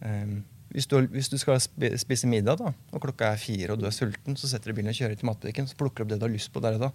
um, 0.00 0.38
hvis, 0.72 0.86
du, 0.88 0.96
hvis, 1.12 1.28
du, 1.28 1.36
skal 1.36 1.60
spise 1.60 2.30
middag, 2.32 2.62
da, 2.62 2.72
og 2.72 3.04
klokka 3.04 3.28
er 3.34 3.42
fire 3.42 3.74
og 3.76 3.82
du 3.82 3.84
er 3.90 3.92
sulten, 3.92 4.38
så 4.40 4.48
setter 4.48 4.72
du 4.72 4.78
bilen 4.78 4.88
og 4.94 4.96
kjører 4.96 5.20
til 5.20 5.28
matbutikken 5.28 5.68
så 5.68 5.76
plukker 5.76 6.00
du 6.00 6.06
opp 6.06 6.14
det 6.14 6.18
du 6.22 6.24
har 6.24 6.32
lyst 6.32 6.52
på 6.54 6.64
der 6.64 6.78
og 6.78 6.86
da. 6.86 6.90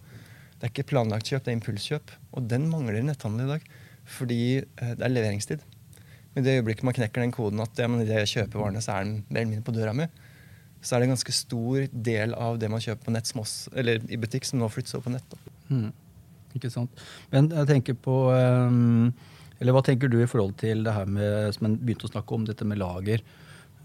Det 0.55 0.65
er 0.65 0.73
ikke 0.73 0.87
planlagt 0.95 1.29
kjøp, 1.29 1.45
det 1.45 1.53
er 1.53 1.59
impulskjøp. 1.59 2.15
Og 2.33 2.49
den 2.49 2.65
mangler 2.73 2.97
i 2.97 3.05
netthandel 3.05 3.45
i 3.45 3.53
dag 3.53 3.69
fordi 4.17 4.41
uh, 4.65 4.95
det 4.97 5.05
er 5.05 5.13
leveringstid. 5.13 5.69
Men 6.33 6.47
det 6.47 6.57
øyeblikket 6.57 6.89
man 6.89 6.97
knekker 6.97 7.21
den 7.21 7.37
koden 7.37 7.61
at 7.61 7.77
ja, 7.77 7.85
men 7.85 8.01
jeg 8.07 8.33
kjøper 8.33 8.65
varene, 8.65 8.81
så 8.81 8.97
er 8.97 9.05
den 9.05 9.19
mer 9.27 9.43
eller 9.43 9.53
mindre 9.53 9.69
på 9.69 9.77
døra 9.77 9.93
mi, 9.93 10.09
så 10.81 10.95
er 10.95 11.01
det 11.01 11.09
en 11.09 11.13
ganske 11.13 11.35
stor 11.35 11.83
del 11.91 12.33
av 12.33 12.57
det 12.61 12.69
man 12.73 12.81
kjøper 12.81 13.05
på 13.05 13.13
nett 13.13 13.29
også, 13.37 13.71
eller 13.77 14.01
i 14.09 14.17
butikk, 14.17 14.47
som 14.49 14.61
nå 14.61 14.69
flyttes 14.73 14.95
over 14.97 15.09
på 15.09 15.13
nett. 15.13 15.35
Mm. 15.69 15.91
Ikke 16.57 16.71
sant. 16.73 17.03
Men 17.31 17.47
jeg 17.53 17.69
tenker 17.69 17.95
på 17.95 18.15
um, 18.27 19.11
Eller 19.61 19.71
hva 19.71 19.83
tenker 19.85 20.11
du 20.11 20.17
i 20.19 20.27
forhold 20.27 20.57
til 20.59 20.81
det 20.83 20.91
her 20.91 21.07
med 21.07 21.53
som 21.55 21.69
en 21.69 21.77
begynte 21.79 22.09
å 22.09 22.11
snakke 22.11 22.35
om, 22.35 22.47
dette 22.49 22.67
med 22.67 22.81
lager? 22.81 23.23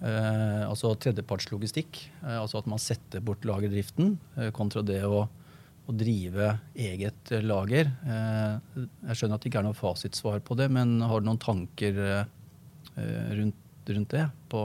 Uh, 0.01 0.65
altså 0.67 0.93
tredjepartslogistikk. 1.01 2.01
Uh, 2.25 2.41
altså 2.43 2.61
at 2.61 2.69
man 2.69 2.83
setter 2.83 3.23
bort 3.25 3.45
lagerdriften 3.49 4.17
uh, 4.39 4.51
kontra 4.57 4.85
det 4.85 5.03
å 5.07 5.27
å 5.87 5.93
drive 5.95 6.49
eget 6.83 7.31
lager. 7.47 7.93
Jeg 8.03 9.15
skjønner 9.15 9.37
at 9.37 9.45
det 9.45 9.53
ikke 9.53 9.61
er 9.61 9.67
noe 9.69 9.79
fasitsvar 9.79 10.41
på 10.43 10.57
det, 10.59 10.67
men 10.75 10.97
har 10.99 11.23
du 11.23 11.29
noen 11.29 11.39
tanker 11.39 12.01
rundt, 13.39 13.61
rundt 13.93 14.17
det? 14.17 14.25
jeg 14.51 14.65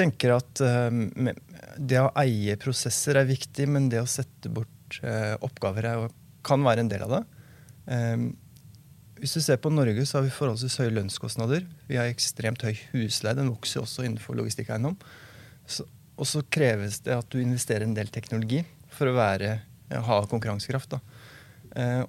tenker 0.00 0.34
at 0.34 0.62
uh, 0.64 1.32
det 1.78 2.00
å 2.02 2.10
eie 2.22 2.58
prosesser 2.60 3.20
er 3.20 3.28
viktig, 3.28 3.68
men 3.70 3.90
det 3.92 4.02
å 4.02 4.08
sette 4.10 4.52
bort 4.52 4.76
oppgaver 5.46 5.86
er, 5.86 6.08
kan 6.42 6.64
være 6.66 6.82
en 6.82 6.88
del 6.90 7.04
av 7.04 7.12
det. 7.12 7.20
Hvis 9.20 9.36
du 9.36 9.42
ser 9.44 9.58
på 9.60 9.70
Norge, 9.72 10.02
så 10.08 10.18
har 10.18 10.24
vi 10.24 10.32
forholdsvis 10.32 10.78
høye 10.80 10.94
lønnskostnader. 10.96 11.66
Vi 11.90 11.98
har 12.00 12.08
ekstremt 12.08 12.62
høy 12.64 12.72
husleie. 12.94 13.36
Den 13.36 13.50
vokser 13.52 13.82
også 13.82 14.06
innenfor 14.06 14.38
logistikkeiendom. 14.38 14.96
og 16.16 16.26
så 16.28 16.42
kreves 16.52 17.00
det 17.04 17.14
at 17.16 17.28
du 17.32 17.38
investerer 17.40 17.84
en 17.84 17.94
del 17.96 18.08
teknologi 18.08 18.64
for 18.92 19.10
å 19.10 19.16
være, 19.16 19.60
ha 19.92 20.16
konkurransekraft. 20.30 20.96
Eh, 21.76 22.02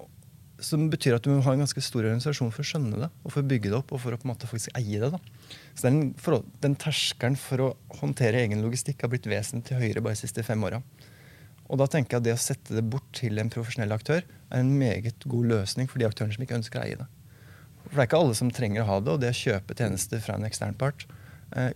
som 0.62 0.88
betyr 0.90 1.16
at 1.16 1.24
du 1.24 1.30
må 1.32 1.42
ha 1.44 1.52
en 1.52 1.64
ganske 1.64 1.84
stor 1.84 2.04
organisasjon 2.04 2.52
for 2.52 2.64
å 2.64 2.66
skjønne 2.66 3.04
det 3.04 3.08
og 3.10 3.32
for 3.32 3.42
å 3.42 3.48
bygge 3.50 3.70
det 3.70 3.78
opp 3.78 3.92
og 3.92 4.02
for 4.02 4.14
å 4.14 4.18
på 4.20 4.26
en 4.26 4.32
måte 4.32 4.48
faktisk 4.50 4.72
eie 4.78 5.00
det. 5.00 5.12
da. 5.12 5.20
Så 5.74 5.88
den, 5.88 6.12
for, 6.20 6.42
den 6.64 6.76
terskelen 6.80 7.38
for 7.40 7.64
å 7.64 7.70
håndtere 8.00 8.42
egen 8.44 8.62
logistikk 8.64 9.04
har 9.04 9.12
blitt 9.12 9.28
vesentlig 9.30 9.78
høyere 9.80 10.04
bare 10.04 10.16
de 10.16 10.22
siste 10.24 10.44
fem 10.46 10.62
åra. 10.64 10.82
Og 11.72 11.78
da 11.80 11.88
tenker 11.88 12.16
jeg 12.16 12.22
at 12.22 12.26
det 12.26 12.36
å 12.36 12.42
sette 12.42 12.76
det 12.76 12.84
bort 12.84 13.08
til 13.16 13.40
en 13.40 13.50
profesjonell 13.52 13.94
aktør 13.94 14.20
er 14.22 14.58
en 14.60 14.72
meget 14.76 15.24
god 15.24 15.48
løsning 15.54 15.88
for 15.88 16.02
de 16.02 16.08
aktørene 16.08 16.36
som 16.36 16.44
ikke 16.44 16.58
ønsker 16.58 16.80
å 16.80 16.84
eie 16.84 16.98
det. 17.00 17.08
For 17.86 17.94
det 17.94 18.02
er 18.02 18.10
ikke 18.10 18.20
alle 18.24 18.36
som 18.38 18.50
trenger 18.52 18.84
å 18.84 18.90
ha 18.90 18.98
det, 19.00 19.14
og 19.14 19.22
det 19.22 19.32
å 19.32 19.38
kjøpe 19.38 19.76
tjenester 19.78 20.20
fra 20.22 20.36
en 20.36 20.46
ekstern 20.48 20.76
part 20.78 21.06
eh, 21.56 21.72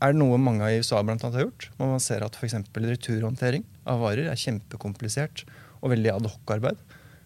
er 0.00 0.16
noe 0.16 0.38
mange 0.40 0.66
i 0.70 0.80
USA 0.80 1.02
blant 1.04 1.24
annet 1.24 1.38
har 1.38 1.46
gjort. 1.46 1.68
Man 1.78 2.02
ser 2.02 2.24
at 2.24 2.38
f.eks. 2.38 2.56
returhåndtering 2.74 3.66
av 3.88 4.02
varer 4.04 4.30
er 4.32 4.40
kjempekomplisert 4.40 5.44
og 5.80 5.92
veldig 5.94 6.14
adhoc-arbeid. 6.16 6.80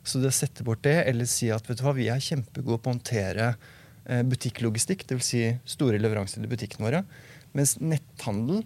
Så 0.04 0.20
det 0.20 0.28
å 0.28 0.36
sette 0.36 0.66
bort 0.66 0.82
det, 0.84 0.98
eller 1.08 1.28
si 1.30 1.48
at 1.54 1.64
vet 1.68 1.80
du 1.80 1.84
hva, 1.86 1.94
vi 1.96 2.10
er 2.12 2.22
kjempegode 2.22 2.82
på 2.82 2.90
å 2.90 2.94
håndtere 2.96 3.54
butikklogistikk, 4.04 5.06
dvs. 5.08 5.26
Si 5.26 5.42
store 5.76 6.00
leveranser 6.00 6.42
til 6.42 6.50
butikkene 6.50 6.84
våre, 6.84 7.04
mens 7.56 7.78
netthandel 7.80 8.64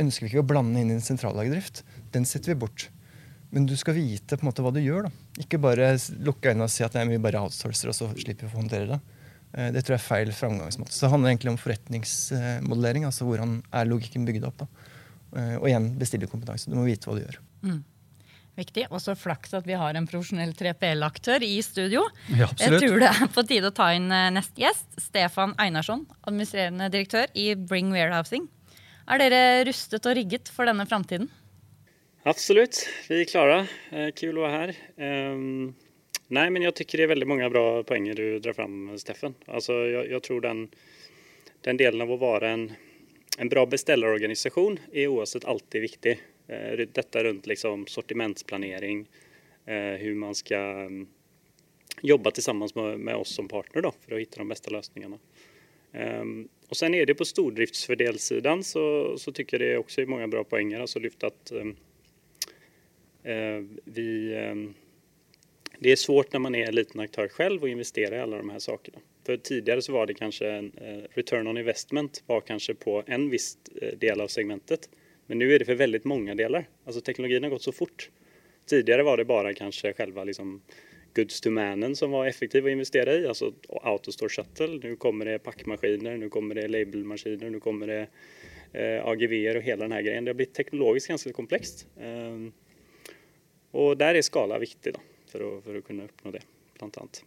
ønsker 0.00 0.24
vi 0.24 0.30
ikke 0.32 0.42
å 0.42 0.48
blande 0.50 0.80
inn 0.80 0.90
i 0.90 0.96
en 0.96 1.04
sentrallagerdrift. 1.04 1.84
Den 2.14 2.26
setter 2.28 2.54
vi 2.54 2.62
bort. 2.64 2.88
Men 3.50 3.66
du 3.66 3.74
skal 3.78 3.96
vite 3.96 4.38
på 4.38 4.44
en 4.44 4.50
måte 4.50 4.62
hva 4.62 4.72
du 4.74 4.80
gjør. 4.82 5.08
da. 5.08 5.42
Ikke 5.42 5.60
bare 5.62 5.92
lukke 6.22 6.52
øynene 6.52 6.68
og 6.68 6.72
si 6.72 6.84
at 6.86 6.94
nei, 6.96 7.08
vi 7.10 7.22
bare 7.22 7.42
outsourcer, 7.42 7.90
og 7.90 7.96
så 7.96 8.10
slipper 8.14 8.46
vi 8.46 8.52
å 8.52 8.60
håndtere 8.60 8.90
det. 8.92 9.00
Eh, 9.52 9.70
det 9.74 9.82
tror 9.82 9.96
jeg 9.96 10.02
er 10.02 10.06
feil 10.06 10.32
framgangsmåte. 10.34 10.94
Så 10.94 11.06
det 11.06 11.12
handler 11.14 11.32
egentlig 11.32 11.54
om 11.54 11.60
forretningsmodellering. 11.60 13.06
altså 13.08 13.26
Hvordan 13.26 13.58
er 13.74 13.90
logikken 13.90 14.26
bygd 14.28 14.46
opp. 14.46 14.62
da. 14.62 14.68
Eh, 15.36 15.56
og 15.58 15.66
igjen 15.70 15.90
bestillerkompetanse. 15.98 16.70
Du 16.70 16.78
må 16.78 16.86
vite 16.86 17.10
hva 17.10 17.18
du 17.18 17.24
gjør. 17.24 17.40
Mm. 17.66 17.80
Viktig. 18.60 18.86
Også 18.92 19.16
flaks 19.16 19.54
at 19.56 19.66
vi 19.68 19.78
har 19.80 19.96
en 19.96 20.08
profesjonell 20.08 20.52
3PL-aktør 20.58 21.44
i 21.46 21.56
studio. 21.64 22.04
Ja, 22.36 22.50
jeg 22.60 22.80
tror 22.82 23.00
det 23.00 23.10
er 23.10 23.28
på 23.32 23.44
tide 23.48 23.70
å 23.72 23.76
ta 23.76 23.90
inn 23.96 24.10
eh, 24.12 24.30
neste 24.36 24.60
gjest. 24.60 24.88
Stefan 25.00 25.56
Einarsson, 25.60 26.04
administrerende 26.28 26.90
direktør 26.92 27.30
i 27.38 27.52
Bring 27.56 27.94
Warehousing. 27.94 28.48
Er 29.10 29.22
dere 29.22 29.44
rustet 29.66 30.04
og 30.06 30.14
rigget 30.18 30.50
for 30.52 30.68
denne 30.68 30.86
framtiden? 30.86 31.30
Absolutt, 32.28 32.82
vi 33.08 33.22
er 33.22 33.30
klare. 33.30 33.62
Eh, 33.90 34.10
kul 34.16 34.36
å 34.38 34.44
være 34.44 34.58
her. 34.58 34.74
Um, 35.00 35.70
nei, 36.28 36.46
men 36.52 36.66
jeg 36.66 36.76
syns 36.76 36.92
det 36.92 37.06
er 37.06 37.12
veldig 37.14 37.28
mange 37.30 37.48
bra 37.52 37.64
poenger 37.88 38.18
du 38.20 38.26
drar 38.44 38.58
fram, 38.58 38.90
Steffen. 39.00 39.38
Altså, 39.48 39.78
jeg, 39.88 40.10
jeg 40.12 40.24
tror 40.26 40.44
den, 40.44 40.66
den, 41.64 41.80
delen 41.80 42.04
av 42.04 42.12
å 42.12 42.20
være 42.20 42.52
en, 42.52 42.66
en 43.40 43.52
bra 43.52 43.64
bestillerorganisasjon 43.72 44.76
er 44.92 45.08
uansett 45.08 45.48
alltid 45.48 45.86
viktig. 45.86 46.14
Eh, 46.50 46.86
dette 46.92 47.24
rundt 47.24 47.46
liksom 47.46 47.86
sortimentsplanering, 47.86 49.08
hvordan 49.64 50.10
eh, 50.10 50.14
man 50.14 50.34
skal 50.34 50.86
mm, 50.86 51.06
jobbe 52.02 52.32
sammen 52.42 52.68
med, 53.04 53.16
oss 53.16 53.34
som 53.34 53.48
partner 53.48 53.84
da, 53.86 53.92
for 53.92 54.16
å 54.16 54.18
finne 54.18 54.42
de 54.42 54.50
beste 54.50 54.72
løsningene. 54.74 55.20
Um, 55.92 56.48
og 56.70 56.78
sen 56.78 56.94
er 56.94 57.06
det 57.06 57.16
på 57.18 57.26
stordriftsfordelssiden 57.26 58.60
så, 58.62 58.82
så 59.18 59.32
tycker 59.34 59.58
jeg 59.58 59.74
det 59.74 59.80
også 59.82 60.02
er 60.02 60.10
mange 60.10 60.28
bra 60.30 60.44
poenger. 60.46 60.82
Altså 60.82 61.02
lyft 61.02 61.26
at 61.26 61.50
um, 61.54 61.72
uh, 63.26 63.58
vi 63.90 64.06
um, 64.38 64.68
Det 65.82 65.90
er 65.90 65.98
svårt 65.98 66.30
når 66.32 66.44
man 66.46 66.54
er 66.58 66.70
en 66.70 66.78
liten 66.78 67.02
aktør 67.02 67.30
selv 67.34 67.66
å 67.66 67.70
investere 67.70 68.18
i 68.18 68.22
alle 68.22 68.38
de 68.38 68.54
her 68.54 68.62
sakene. 68.62 69.02
For 69.26 69.42
Tidligere 69.42 69.82
så 69.82 69.94
var 69.94 70.06
det 70.06 70.18
kanskje 70.18 70.50
en, 70.50 70.72
return 71.18 71.50
on 71.50 71.58
investment 71.58 72.22
var 72.30 72.46
kanskje 72.46 72.78
på 72.78 73.00
en 73.06 73.28
viss 73.34 73.54
del 74.02 74.22
av 74.22 74.30
segmentet. 74.30 74.90
Men 75.30 75.38
nu 75.38 75.54
är 75.54 75.58
det 75.58 75.64
för 75.64 75.74
väldigt 75.74 76.04
många 76.04 76.34
delar. 76.34 76.68
Alltså 76.84 77.00
teknologin 77.00 77.42
har 77.42 77.50
gått 77.50 77.62
så 77.62 77.72
fort. 77.72 78.10
Tidigare 78.66 79.02
var 79.02 79.16
det 79.16 79.24
bara 79.24 79.54
kanske 79.54 79.92
själva 79.92 80.24
liksom 80.24 80.62
goods 81.14 81.40
to 81.40 81.50
manen 81.50 81.96
som 81.96 82.10
var 82.10 82.26
effektiv 82.26 82.66
att 82.66 82.70
investera 82.70 83.14
i, 83.14 83.26
alltså 83.26 83.52
Autostore 83.68 84.28
Shuttle. 84.28 84.80
Nu 84.82 84.96
kommer 84.96 85.24
det 85.24 85.38
packmaskiner, 85.38 86.16
nu 86.16 86.28
kommer 86.28 86.54
det 86.54 86.68
labelmaskiner, 86.68 87.50
nu 87.50 87.60
kommer 87.60 87.86
det 87.86 88.06
eh, 88.72 89.06
AGV 89.06 89.56
och 89.56 89.62
hela 89.62 89.82
den 89.82 89.92
här 89.92 90.02
grejen. 90.02 90.24
Det 90.24 90.28
har 90.28 90.34
blivit 90.34 90.54
teknologiskt 90.54 91.08
ganska 91.08 91.32
komplext. 91.32 91.86
Eh, 92.00 92.52
och 93.70 93.96
där 93.96 94.14
är 94.14 94.22
skala 94.22 94.58
viktig 94.58 94.94
då, 94.94 95.00
för, 95.26 95.58
att, 95.58 95.64
för 95.64 95.74
att 95.74 95.84
kunna 95.84 96.04
uppnå 96.04 96.30
det, 96.30 96.42
bland 96.78 96.98
annat. 96.98 97.24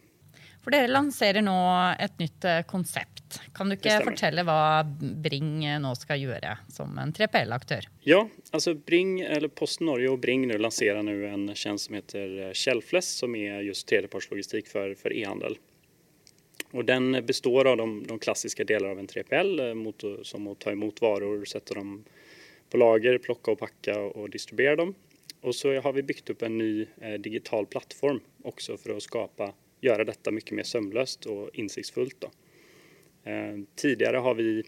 For 0.64 0.72
dere 0.72 0.88
lanserer 0.88 1.44
nå 1.44 1.54
et 2.00 2.16
nytt 2.22 2.46
eh, 2.48 2.62
konsept. 2.68 3.36
Kan 3.56 3.68
du 3.68 3.76
ikke 3.76 3.98
fortelle 4.06 4.44
hva 4.46 4.80
Bring 4.84 5.58
eh, 5.66 5.76
nå 5.82 5.92
skal 6.00 6.22
gjøre 6.22 6.54
som 6.72 6.96
en 7.00 7.12
3PL-aktør? 7.12 7.90
Ja, 8.08 8.22
altså 8.50 8.72
Bring, 8.74 9.18
eller 9.20 9.52
Posten 9.52 9.90
Norge 9.90 10.08
og 10.14 10.22
Bring 10.24 10.46
nå 10.48 10.56
lanserer 10.56 11.04
nå 11.04 11.18
en 11.28 11.50
tjeneste 11.52 11.90
som 11.90 11.98
heter 11.98 12.24
Kjellfles, 12.24 12.62
Shelfless, 12.64 13.12
som 13.20 13.36
er 13.36 13.60
just 13.66 13.84
tredjepartslogistikk 13.90 14.72
for, 14.72 14.96
for 14.96 15.12
e-handel. 15.12 15.58
Og 16.74 16.88
Den 16.88 17.12
består 17.26 17.68
av 17.70 17.76
de, 17.78 17.88
de 18.08 18.16
klassiske 18.18 18.64
deler 18.66 18.94
av 18.94 19.02
en 19.02 19.10
3PL, 19.10 19.74
mot, 19.78 20.06
som 20.26 20.48
å 20.48 20.56
ta 20.58 20.72
imot 20.72 21.02
varer, 21.04 21.44
sette 21.46 21.76
dem 21.76 21.98
på 22.72 22.80
lager, 22.80 23.20
plukke 23.22 23.52
og 23.52 23.60
pakke 23.60 23.98
og 24.14 24.32
distribuere 24.32 24.80
dem. 24.80 24.94
Og 25.44 25.52
så 25.54 25.74
har 25.84 25.92
vi 25.92 26.06
bygd 26.08 26.32
opp 26.32 26.42
en 26.46 26.56
ny 26.56 26.86
eh, 27.04 27.18
digital 27.20 27.68
plattform 27.68 28.22
også 28.48 28.78
for 28.80 28.96
å 28.96 29.04
skape 29.04 29.52
gjøre 29.84 30.06
dette 30.08 30.32
mye 30.32 30.56
mer 30.58 30.68
sømløst 30.68 31.28
og 31.32 31.60
insiktsfullt. 31.60 32.26
Eh, 33.24 33.60
Tidigare 33.76 34.22
har 34.24 34.34
vi 34.38 34.62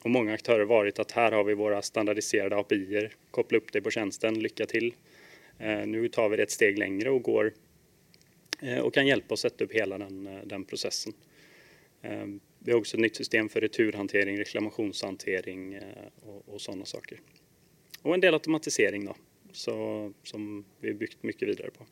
og 0.00 0.12
mange 0.14 0.32
aktører 0.32 0.64
vært 0.64 1.02
at 1.02 1.12
her 1.12 1.34
har 1.36 1.44
vi 1.44 1.56
våre 1.58 1.80
standardiserade 1.84 2.56
API-er. 2.56 3.10
koppla 3.30 3.58
opp 3.60 3.72
det 3.72 3.82
på 3.84 3.90
tjenesten. 3.90 4.40
lycka 4.40 4.66
til. 4.66 4.94
Eh, 5.58 5.84
Nå 5.86 6.08
tar 6.08 6.28
vi 6.28 6.36
det 6.36 6.42
et 6.42 6.50
steg 6.50 6.78
längre 6.78 7.12
og 7.12 7.22
går 7.22 7.52
eh, 8.62 8.80
og 8.80 8.92
kan 8.94 9.06
hjelpe 9.06 9.34
å 9.34 9.36
sette 9.36 9.64
opp 9.64 9.72
hele 9.72 9.98
den, 9.98 10.40
den 10.44 10.64
processen. 10.64 11.12
Vi 12.00 12.72
har 12.72 12.78
også 12.78 12.96
et 12.96 13.02
nytt 13.02 13.16
system 13.16 13.48
for 13.52 13.60
returhantering, 13.60 14.38
reklamationshantering 14.40 15.74
og, 16.24 16.38
og 16.48 16.60
sånne 16.60 16.86
saker. 16.88 17.20
Og 18.08 18.14
en 18.14 18.22
del 18.24 18.32
automatisering, 18.32 19.04
da, 19.04 19.12
så, 19.56 19.74
som 20.26 20.46
vi 20.80 20.92
har 20.92 21.00
bygd 21.00 21.24
mye 21.26 21.48
videre 21.48 21.72
på. 21.74 21.86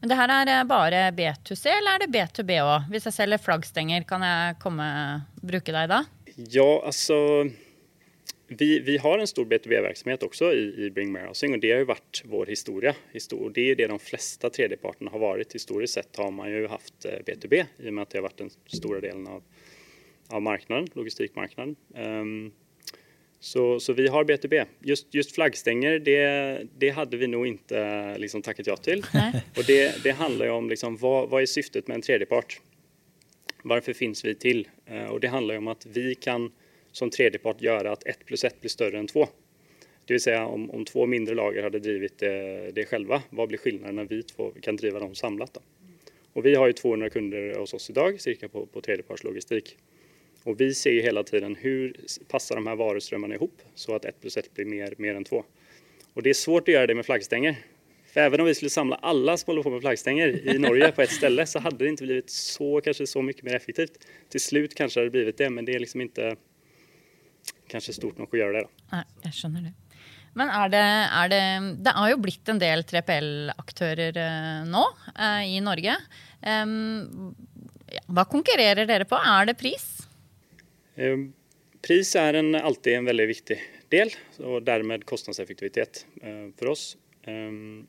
Men 0.00 0.12
det 0.12 0.18
her 0.18 0.32
er 0.32 0.68
bare 0.68 1.06
B2C, 1.16 1.64
eller 1.78 1.96
er 1.96 2.04
det 2.04 2.12
B2B 2.14 2.60
òg? 2.62 2.90
Hvis 2.92 3.08
jeg 3.08 3.16
selger 3.16 3.42
flaggstenger, 3.42 4.06
kan 4.08 4.24
jeg 4.24 4.60
komme 4.62 4.86
bruke 5.40 5.74
deg 5.74 5.90
da? 5.90 6.04
Ja, 6.36 6.68
altså 6.86 7.18
vi, 8.50 8.78
vi, 8.80 8.96
har 8.98 9.18
en 9.18 9.28
stor 9.30 9.46
B2B-virksomhet 9.46 10.24
også 10.26 10.48
i, 10.56 10.62
i 10.84 10.90
Bring 10.90 11.12
Warehousing, 11.14 11.54
og 11.54 11.62
det 11.62 11.70
har 11.70 11.84
jo 11.84 11.90
vært 11.92 12.22
vår 12.30 12.50
historie. 12.50 12.94
Histor 13.14 13.52
det 13.54 13.66
er 13.72 13.78
det 13.78 13.90
de 13.92 13.98
fleste 14.02 14.50
tredjepartene 14.50 15.12
har 15.12 15.22
vært. 15.22 15.54
Historisk 15.54 15.94
sett 15.94 16.18
har 16.18 16.32
man 16.34 16.50
jo 16.50 16.64
hatt 16.72 17.06
B2B, 17.28 17.60
eh, 17.60 17.70
i 17.78 17.92
og 17.92 17.98
med 17.98 18.06
at 18.06 18.10
det 18.10 18.18
har 18.18 18.26
vært 18.26 18.42
den 18.42 18.50
store 18.74 18.98
delen 19.04 19.28
av, 19.30 19.44
av 20.34 20.42
marknaden, 20.42 20.90
logistikkmarkedet. 20.98 21.76
Um, 21.94 22.50
så, 23.40 23.80
så, 23.80 23.92
vi 23.96 24.08
har 24.08 24.24
B2B. 24.24 24.64
Just, 24.84 25.14
just 25.14 25.34
flaggstenger 25.34 25.98
det, 25.98 26.66
det, 26.76 26.90
hadde 26.90 27.16
vi 27.16 27.26
nog 27.26 27.46
ikke 27.48 27.84
liksom, 28.20 28.42
takket 28.44 28.68
ja 28.68 28.76
til. 28.76 29.00
Og 29.56 29.62
det, 29.66 30.02
det 30.04 30.18
handlar 30.18 30.52
om 30.52 30.68
liksom, 30.68 30.98
hva, 31.00 31.24
hva 31.30 31.40
er 31.40 31.48
syftet 31.48 31.88
med 31.88 31.98
en 31.98 32.04
tredjepart? 32.04 32.58
Hvorfor 33.64 33.96
finnes 33.96 34.20
vi 34.24 34.34
til? 34.36 34.66
Og 35.08 35.22
det 35.24 35.32
det 35.32 35.56
jo 35.56 35.62
om 35.62 35.72
at 35.72 35.86
vi 35.88 36.14
kan 36.20 36.50
som 36.92 37.10
tredjepart 37.10 37.62
gjøre 37.62 37.92
at 37.92 38.06
ett 38.06 38.26
plus 38.26 38.44
ett 38.44 38.60
blir 38.60 38.72
større 38.72 39.00
enn 39.00 39.08
to. 39.08 39.24
Det 40.04 40.16
vil 40.16 40.22
si 40.22 40.34
om, 40.34 40.66
om 40.74 40.84
to 40.84 41.04
mindre 41.06 41.36
lager 41.38 41.68
hadde 41.68 41.80
drevet 41.84 42.18
det, 42.18 42.36
det 42.76 42.88
selv, 42.90 43.12
hva 43.30 43.46
blir 43.46 43.60
skillnaden 43.62 44.00
når 44.00 44.08
vi 44.10 44.22
två 44.26 44.50
kan 44.64 44.76
driva 44.80 45.00
dem 45.00 45.14
samlet? 45.14 45.54
Da? 45.54 45.62
Og 46.34 46.44
vi 46.46 46.54
har 46.58 46.70
jo 46.70 46.76
200 46.78 47.12
kunder 47.14 47.52
hos 47.58 47.74
oss 47.74 47.90
i 47.90 47.96
dag, 47.96 48.20
cirka 48.22 48.48
på, 48.50 48.64
på 48.66 48.82
tredjepartslogistik. 48.84 49.76
Och 50.44 50.60
vi 50.60 50.74
ser 50.74 51.02
hela 51.02 51.22
tiden 51.22 51.56
hur 51.56 51.96
passar 52.28 52.54
de 52.54 52.66
här 52.66 52.76
varuströmmarna 52.76 53.34
ihop 53.34 53.62
så 53.74 53.94
att 53.94 54.04
1 54.04 54.20
plus 54.20 54.36
1 54.36 54.54
blir 54.54 54.64
mer, 54.64 54.94
mer 54.98 55.14
än 55.14 55.24
2. 55.24 55.44
Och 56.14 56.22
det 56.22 56.30
är 56.30 56.34
svårt 56.34 56.68
att 56.68 56.74
göra 56.74 56.86
det 56.86 56.94
med 56.94 57.06
flaggstänger. 57.06 57.56
För 58.12 58.20
även 58.20 58.40
om 58.40 58.46
vi 58.46 58.54
skulle 58.54 58.70
samla 58.70 58.96
alla 58.96 59.36
som 59.36 59.46
håller 59.46 59.62
på 59.62 59.70
med 59.70 59.80
flaggstänger 59.80 60.48
i 60.54 60.58
Norge 60.58 60.92
på 60.92 61.02
ett 61.02 61.12
ställe 61.12 61.46
så 61.46 61.58
hade 61.58 61.84
det 61.84 61.88
inte 61.88 62.02
blivit 62.02 62.30
så, 62.30 62.80
kanske 62.80 63.06
så 63.06 63.22
mycket 63.22 63.42
mer 63.42 63.56
effektivt. 63.56 64.06
Till 64.28 64.40
slut 64.40 64.74
kanske 64.74 65.00
det 65.00 65.02
hade 65.02 65.10
blivit 65.10 65.38
det, 65.38 65.50
men 65.50 65.64
det 65.64 65.74
är 65.74 65.78
liksom 65.78 66.00
inte 66.00 66.36
kanskje 67.70 67.94
stort 67.94 68.18
nok 68.18 68.34
å 68.34 68.40
gjøre 68.40 68.58
det. 68.58 68.64
Da. 68.66 68.96
Nei, 68.96 69.04
jeg 69.28 69.38
skjønner 69.38 69.68
det. 69.68 69.74
Men 70.38 70.50
er 70.54 70.70
det, 70.70 70.82
er 71.20 71.30
det 71.30 71.44
Det 71.86 71.94
har 71.94 72.10
jo 72.12 72.18
blitt 72.22 72.50
en 72.50 72.60
del 72.62 72.84
3PL-aktører 72.86 74.18
eh, 74.22 74.60
nå 74.66 74.84
eh, 75.14 75.56
i 75.56 75.62
Norge. 75.62 75.96
Um, 76.42 77.32
ja, 77.90 78.04
hva 78.06 78.26
konkurrerer 78.30 78.86
dere 78.90 79.06
på? 79.10 79.18
Er 79.18 79.50
det 79.50 79.58
pris? 79.58 79.88
Ehm, 81.00 81.32
pris 81.82 82.16
er 82.16 82.34
en, 82.34 82.54
alltid 82.54 82.94
en 82.94 83.08
veldig 83.08 83.26
viktig 83.30 83.56
del, 83.92 84.12
og 84.44 84.64
dermed 84.66 85.06
kostnadseffektivitet 85.08 86.04
eh, 86.22 86.48
for 86.58 86.74
oss. 86.74 86.84
Ehm, 87.30 87.86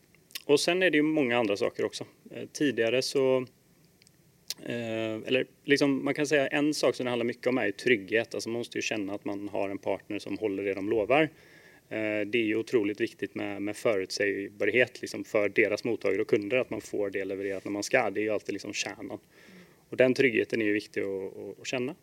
og 0.47 0.59
sen 0.59 0.83
er 0.83 0.93
det 0.93 1.01
jo 1.01 1.07
mange 1.09 1.35
andre 1.35 1.57
saker 1.59 1.89
også. 1.89 2.07
Eh, 2.31 2.47
tidligere 2.55 3.01
så 3.03 3.25
eh, 4.63 5.17
eller 5.27 5.49
liksom, 5.67 5.99
man 6.05 6.13
kan 6.13 6.27
säga 6.27 6.47
En 6.47 6.73
sak 6.73 6.95
som 6.95 7.05
det 7.05 7.11
handler 7.11 7.27
mye 7.27 7.49
om, 7.49 7.57
er 7.57 7.71
trygghet. 7.71 8.35
Altså 8.35 8.49
man 8.49 8.63
må 8.63 8.79
jo 8.79 8.85
kjenne 8.85 9.13
at 9.13 9.25
man 9.25 9.47
har 9.51 9.69
en 9.69 9.81
partner 9.81 10.19
som 10.19 10.37
holder 10.39 10.63
det 10.63 10.77
de 10.79 10.89
lover. 10.89 11.29
Det 11.91 12.39
er 12.39 12.45
jo 12.47 12.61
otroligt 12.63 13.01
viktig 13.01 13.27
med, 13.35 13.61
med 13.67 13.75
forutsigbarhet 13.75 15.01
liksom 15.01 15.25
for 15.27 15.51
deres 15.51 15.83
mottakere 15.83 16.23
og 16.23 16.29
kunder, 16.31 16.61
At 16.61 16.69
man 16.71 16.79
får 16.79 17.09
det 17.11 17.25
levererat 17.27 17.65
når 17.67 17.73
man 17.75 17.83
skal. 17.83 18.13
Det 18.13 18.21
er 18.21 18.29
jo 18.29 18.37
alltid 18.37 18.55
liksom 18.55 18.71
kjernen. 18.71 19.19
Og 19.91 19.97
den 19.99 20.15
tryggheten 20.15 20.63
er 20.63 20.71
jo 20.71 20.77
viktig 20.77 21.03
å, 21.03 21.11
å, 21.11 21.49
å 21.59 21.67
känna. 21.67 21.97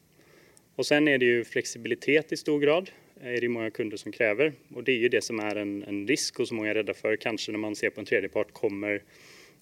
Och 0.78 0.86
sen 0.86 1.08
är 1.08 1.18
det 1.18 1.24
ju 1.24 1.44
flexibilitet 1.44 2.32
i 2.32 2.36
stor 2.36 2.60
grad, 2.60 2.90
är 3.20 3.40
det 3.40 3.48
många 3.48 3.70
kunder 3.70 3.96
som 3.96 4.12
kräver. 4.12 4.52
Och 4.74 4.84
det 4.84 4.92
är 4.92 4.96
ju 4.96 5.08
det 5.08 5.24
som 5.24 5.40
är 5.40 5.56
en, 5.56 5.82
en 5.82 6.06
risk 6.06 6.40
och 6.40 6.48
som 6.48 6.56
många 6.56 6.70
är 6.70 6.74
rädda 6.74 6.94
för. 6.94 7.16
Kanske 7.16 7.52
när 7.52 7.58
man 7.58 7.76
ser 7.76 7.90
på 7.90 8.00
en 8.00 8.06
tredjepart, 8.06 8.52
kommer 8.52 9.02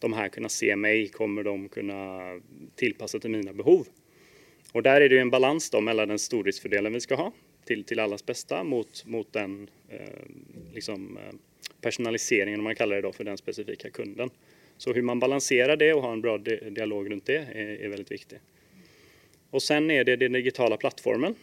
de 0.01 0.13
här 0.13 0.29
kunna 0.29 0.49
se 0.49 0.77
mig? 0.77 1.09
Kommer 1.09 1.43
de 1.43 1.69
kunna 1.69 2.21
tillpassa 2.75 3.19
till 3.19 3.31
mina 3.31 3.53
behov? 3.53 3.87
Och 4.73 4.83
där 4.83 5.01
är 5.01 5.09
det 5.09 5.15
ju 5.15 5.21
en 5.21 5.31
balans 5.31 5.71
då 5.71 5.81
mellan 5.81 6.09
den 6.09 6.19
stordriftsfördelen 6.19 6.93
vi 6.93 7.01
ska 7.01 7.15
ha 7.15 7.33
till, 7.65 7.85
till 7.85 8.01
allas 8.01 8.27
bästa 8.27 8.65
mot, 8.65 9.07
mot 9.07 9.33
den 9.33 9.71
eh, 9.89 10.01
liksom, 10.75 11.19
eh, 11.19 11.35
personaliseringen, 11.81 12.61
om 12.61 12.65
man 12.65 12.75
kallar 12.75 12.97
det 12.97 13.03
då, 13.03 13.13
för 13.13 13.25
den 13.25 13.39
specifika 13.39 13.91
kunden. 13.91 14.31
Så 14.77 14.93
hur 14.93 15.03
man 15.03 15.19
balanserar 15.19 15.77
det 15.77 15.95
och 15.95 16.03
har 16.03 16.13
en 16.13 16.21
bra 16.21 16.39
dialog 16.39 17.11
runt 17.11 17.27
det 17.27 17.37
är, 17.37 17.85
är 17.85 17.89
väldigt 17.89 18.11
viktigt. 18.11 18.41
Och 19.51 19.63
sen 19.63 19.91
är 19.91 20.05
det 20.05 20.17
den 20.17 20.33
digitala 20.33 20.77
plattformen. 20.77 21.35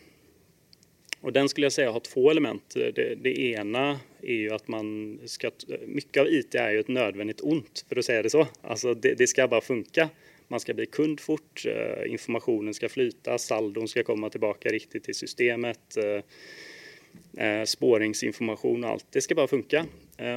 Och 1.22 1.33
den 1.33 1.50
skulle 1.50 1.65
jag 1.65 1.74
säga 1.74 1.91
har 1.91 2.00
två 2.00 2.31
element. 2.31 2.74
Det, 2.74 3.15
det, 3.15 3.39
ena 3.39 4.00
är 4.22 4.33
ju 4.33 4.53
att 4.53 4.67
man 4.67 5.19
ska... 5.25 5.51
Mycket 5.86 6.22
av 6.22 6.27
IT 6.27 6.55
är 6.55 6.72
ju 6.72 6.79
ett 6.79 6.88
nödvändigt 6.88 7.41
ont, 7.41 7.86
för 7.89 7.95
att 7.95 8.05
säga 8.05 8.22
det 8.22 8.29
så. 8.29 8.48
Alltså 8.62 8.93
det, 8.93 9.13
det 9.13 9.27
ska 9.27 9.48
bara 9.48 9.62
funka. 9.62 10.10
Man 10.48 10.60
ska 10.60 10.74
bli 10.74 10.86
kund 10.86 11.19
fort, 11.19 11.65
eh, 11.65 12.12
informationen 12.12 12.74
ska 12.74 12.89
flyta, 12.89 13.38
saldon 13.38 13.88
ska 13.88 14.03
komma 14.03 14.29
tillbaka 14.29 14.69
riktigt 14.69 15.03
till 15.03 15.15
systemet, 15.15 15.98
eh, 15.98 17.48
eh, 17.48 17.63
spåringsinformation 17.63 18.83
och 18.83 18.89
allt. 18.89 19.05
Det 19.10 19.22
ska 19.22 19.36
bara 19.36 19.48
funka. 19.48 19.86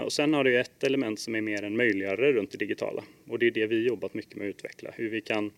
Och 0.04 0.12
sen 0.12 0.34
har 0.34 0.44
du 0.44 0.60
ett 0.60 0.84
element 0.84 1.20
som 1.20 1.34
är 1.34 1.40
mer 1.40 1.62
en 1.62 1.76
möjliggörare 1.76 2.32
runt 2.32 2.50
det 2.50 2.58
digitala 2.58 3.04
och 3.28 3.38
det 3.38 3.46
är 3.46 3.50
det 3.50 3.66
vi 3.66 3.86
jobbat 3.86 4.14
mycket 4.14 4.36
med 4.36 4.48
att 4.48 4.54
utveckla. 4.54 4.90
Hur 4.94 5.10
vi 5.10 5.20
kan 5.20 5.52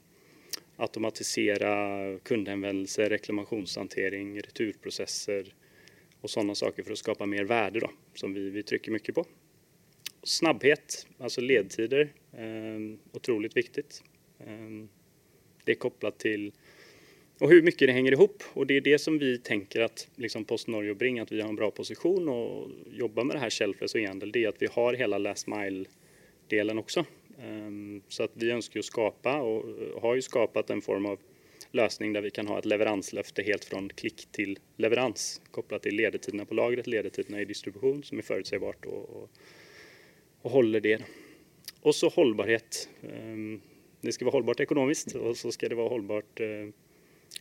automatisera 0.78 2.18
kundhänvändelse, 2.18 3.08
reklamationshantering, 3.08 4.40
returprocesser 4.40 5.54
och 6.20 6.30
sådana 6.30 6.54
saker 6.54 6.82
för 6.82 6.92
att 6.92 6.98
skapa 6.98 7.26
mer 7.26 7.44
värde 7.44 7.88
som 8.14 8.34
vi, 8.34 8.50
vi 8.50 8.62
trycker 8.62 8.92
mycket 8.92 9.14
på. 9.14 9.24
Snabbhet, 10.22 11.06
alltså 11.18 11.40
ledtider, 11.40 12.12
eh, 12.32 12.98
otroligt 13.12 13.56
viktigt. 13.56 14.02
Eh, 14.40 14.86
det 15.64 15.72
är 15.72 15.76
kopplat 15.76 16.18
till 16.18 16.52
och 17.40 17.50
hur 17.50 17.62
mycket 17.62 17.88
det 17.88 17.92
hänger 17.92 18.12
ihop. 18.12 18.42
Och 18.52 18.66
det 18.66 18.76
är 18.76 18.80
det 18.80 18.98
som 18.98 19.18
vi 19.18 19.38
tänker 19.38 19.80
att 19.80 20.08
liksom 20.16 20.44
Postnorge 20.44 20.90
och 20.90 20.96
Bring, 20.96 21.18
att 21.18 21.32
vi 21.32 21.40
har 21.40 21.48
en 21.48 21.56
bra 21.56 21.70
position 21.70 22.28
och 22.28 22.68
jobbar 22.92 23.24
med 23.24 23.36
det 23.36 23.40
här 23.40 23.50
Shelfless 23.50 23.94
och 23.94 24.00
e-handel, 24.00 24.32
det 24.32 24.44
är 24.44 24.48
att 24.48 24.62
vi 24.62 24.68
har 24.72 24.94
hela 24.94 25.18
last 25.18 25.46
mile-delen 25.46 26.78
också. 26.78 27.04
Ehm, 27.38 28.02
så 28.08 28.24
att 28.24 28.32
vi 28.34 28.50
ønsker 28.50 28.80
å 28.80 28.86
skapa 28.86 29.38
og 29.46 30.00
har 30.02 30.18
jo 30.18 30.26
skapat 30.26 30.70
en 30.74 30.82
form 30.82 31.06
av 31.12 31.22
løsning 31.76 32.14
der 32.14 32.24
vi 32.24 32.32
kan 32.34 32.48
ha 32.50 32.58
et 32.58 32.66
leveransløfte 32.66 33.44
helt 33.46 33.66
fra 33.68 33.80
klikk 34.00 34.24
til 34.34 34.56
leverans 34.80 35.36
kopplat 35.54 35.84
til 35.84 35.98
ledetidene 36.00 36.46
på 36.48 36.56
lagret, 36.56 36.88
ledetidene 36.88 37.42
i 37.42 37.48
distribution 37.48 38.02
som 38.06 38.18
er 38.18 38.26
forutsigbart 38.26 38.88
og, 38.88 39.08
og, 39.08 39.42
og, 40.42 40.50
håller 40.56 40.82
det. 40.82 40.98
Og 41.84 41.94
så 41.94 42.10
hållbarhet. 42.10 42.86
Ehm, 43.06 43.60
det 44.02 44.14
skal 44.14 44.28
være 44.28 44.38
hållbart 44.38 44.62
økonomisk, 44.62 45.16
og 45.18 45.34
så 45.36 45.50
skal 45.54 45.72
det 45.72 45.78
være 45.78 45.90
hållbart, 45.90 46.40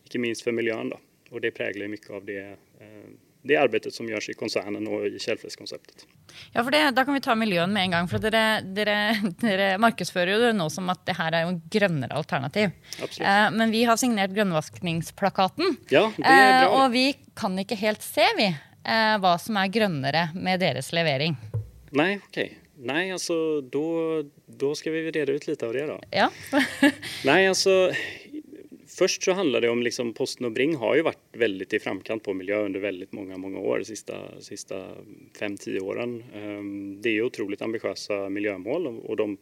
ikke 0.08 0.22
minst 0.22 0.42
for 0.42 0.56
miljøet. 0.58 0.96
Og 1.30 1.44
det 1.44 1.54
preger 1.54 1.90
mye 1.92 2.14
av 2.18 2.26
det, 2.26 2.42
eh, 2.82 3.10
det 3.48 3.58
arbeidet 3.60 3.94
som 3.96 4.08
gjøres 4.10 4.30
i 4.32 4.36
konsernet 4.38 4.84
nå 4.84 5.00
i 5.08 5.20
Kjellfest-konceptet. 5.22 6.06
Ja, 6.54 6.62
for 6.64 6.72
det, 6.74 6.84
Da 6.98 7.06
kan 7.06 7.16
vi 7.16 7.24
ta 7.24 7.36
miljøen 7.36 7.74
med 7.74 7.88
en 7.88 7.96
gang. 7.96 8.10
For 8.12 8.24
dere, 8.24 8.62
dere, 8.62 8.98
dere 9.42 9.70
markedsfører 9.82 10.34
jo 10.36 10.44
det 10.46 10.54
nå 10.58 10.70
som 10.74 10.90
at 10.94 11.04
det 11.08 11.18
her 11.18 11.34
er 11.34 11.46
jo 11.46 11.56
en 11.56 11.62
grønnere 11.78 12.20
alternativ. 12.20 12.76
Absolutt. 12.98 13.26
Eh, 13.28 13.48
men 13.58 13.74
vi 13.74 13.84
har 13.90 14.00
signert 14.00 14.36
grønnvaskingsplakaten. 14.36 15.78
Ja, 15.94 16.08
det 16.18 16.26
er 16.28 16.54
bra. 16.54 16.70
Eh, 16.70 16.78
og 16.82 16.94
vi 16.96 17.08
kan 17.38 17.58
ikke 17.62 17.80
helt 17.80 18.06
se 18.06 18.28
vi, 18.38 18.52
eh, 18.52 19.18
hva 19.24 19.38
som 19.42 19.58
er 19.58 19.74
grønnere 19.74 20.30
med 20.36 20.64
deres 20.64 20.94
levering. 20.96 21.38
Nei, 21.98 22.16
ok. 22.20 22.42
Nei, 22.78 23.08
altså, 23.10 23.62
da 23.62 23.80
då, 24.48 24.74
då 24.74 24.92
vi 24.92 25.12
reda 25.12 25.32
ut 25.32 25.48
litt 25.48 25.64
av 25.64 25.74
det 25.74 25.86
da. 25.88 25.98
Ja. 26.12 26.30
Nei, 27.26 27.48
alltså 27.48 27.92
först 28.98 29.24
så 29.24 29.32
handlar 29.32 29.62
det 29.62 29.70
om 29.70 29.84
liksom 29.84 30.14
og 30.18 30.52
Bring 30.52 30.76
har 30.76 30.96
ju 30.96 31.02
varit 31.02 31.24
väldigt 31.32 31.74
i 31.74 31.80
framkant 31.80 32.24
på 32.24 32.34
miljö 32.34 32.66
under 32.66 32.80
väldigt 32.80 33.12
många, 33.12 33.38
många 33.38 33.60
år, 33.60 33.84
sista, 33.84 34.42
sista 34.42 34.88
fem, 35.40 35.58
tio 35.58 35.80
åren. 35.80 36.24
Det 37.02 37.10
det 37.10 37.10
är 37.10 37.22
otroligt 37.22 37.62
ambitiösa 37.62 38.30
miljömål 38.30 38.88
och 38.88 39.16
de 39.16 39.38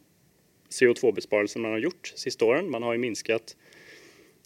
CO2-besparelser 0.70 1.60
man 1.60 1.70
har 1.70 1.78
gjort 1.78 2.12
sista 2.16 2.44
åren. 2.44 2.70
Man 2.70 2.82
har 2.82 2.92
ju 2.92 2.98
minskat 2.98 3.56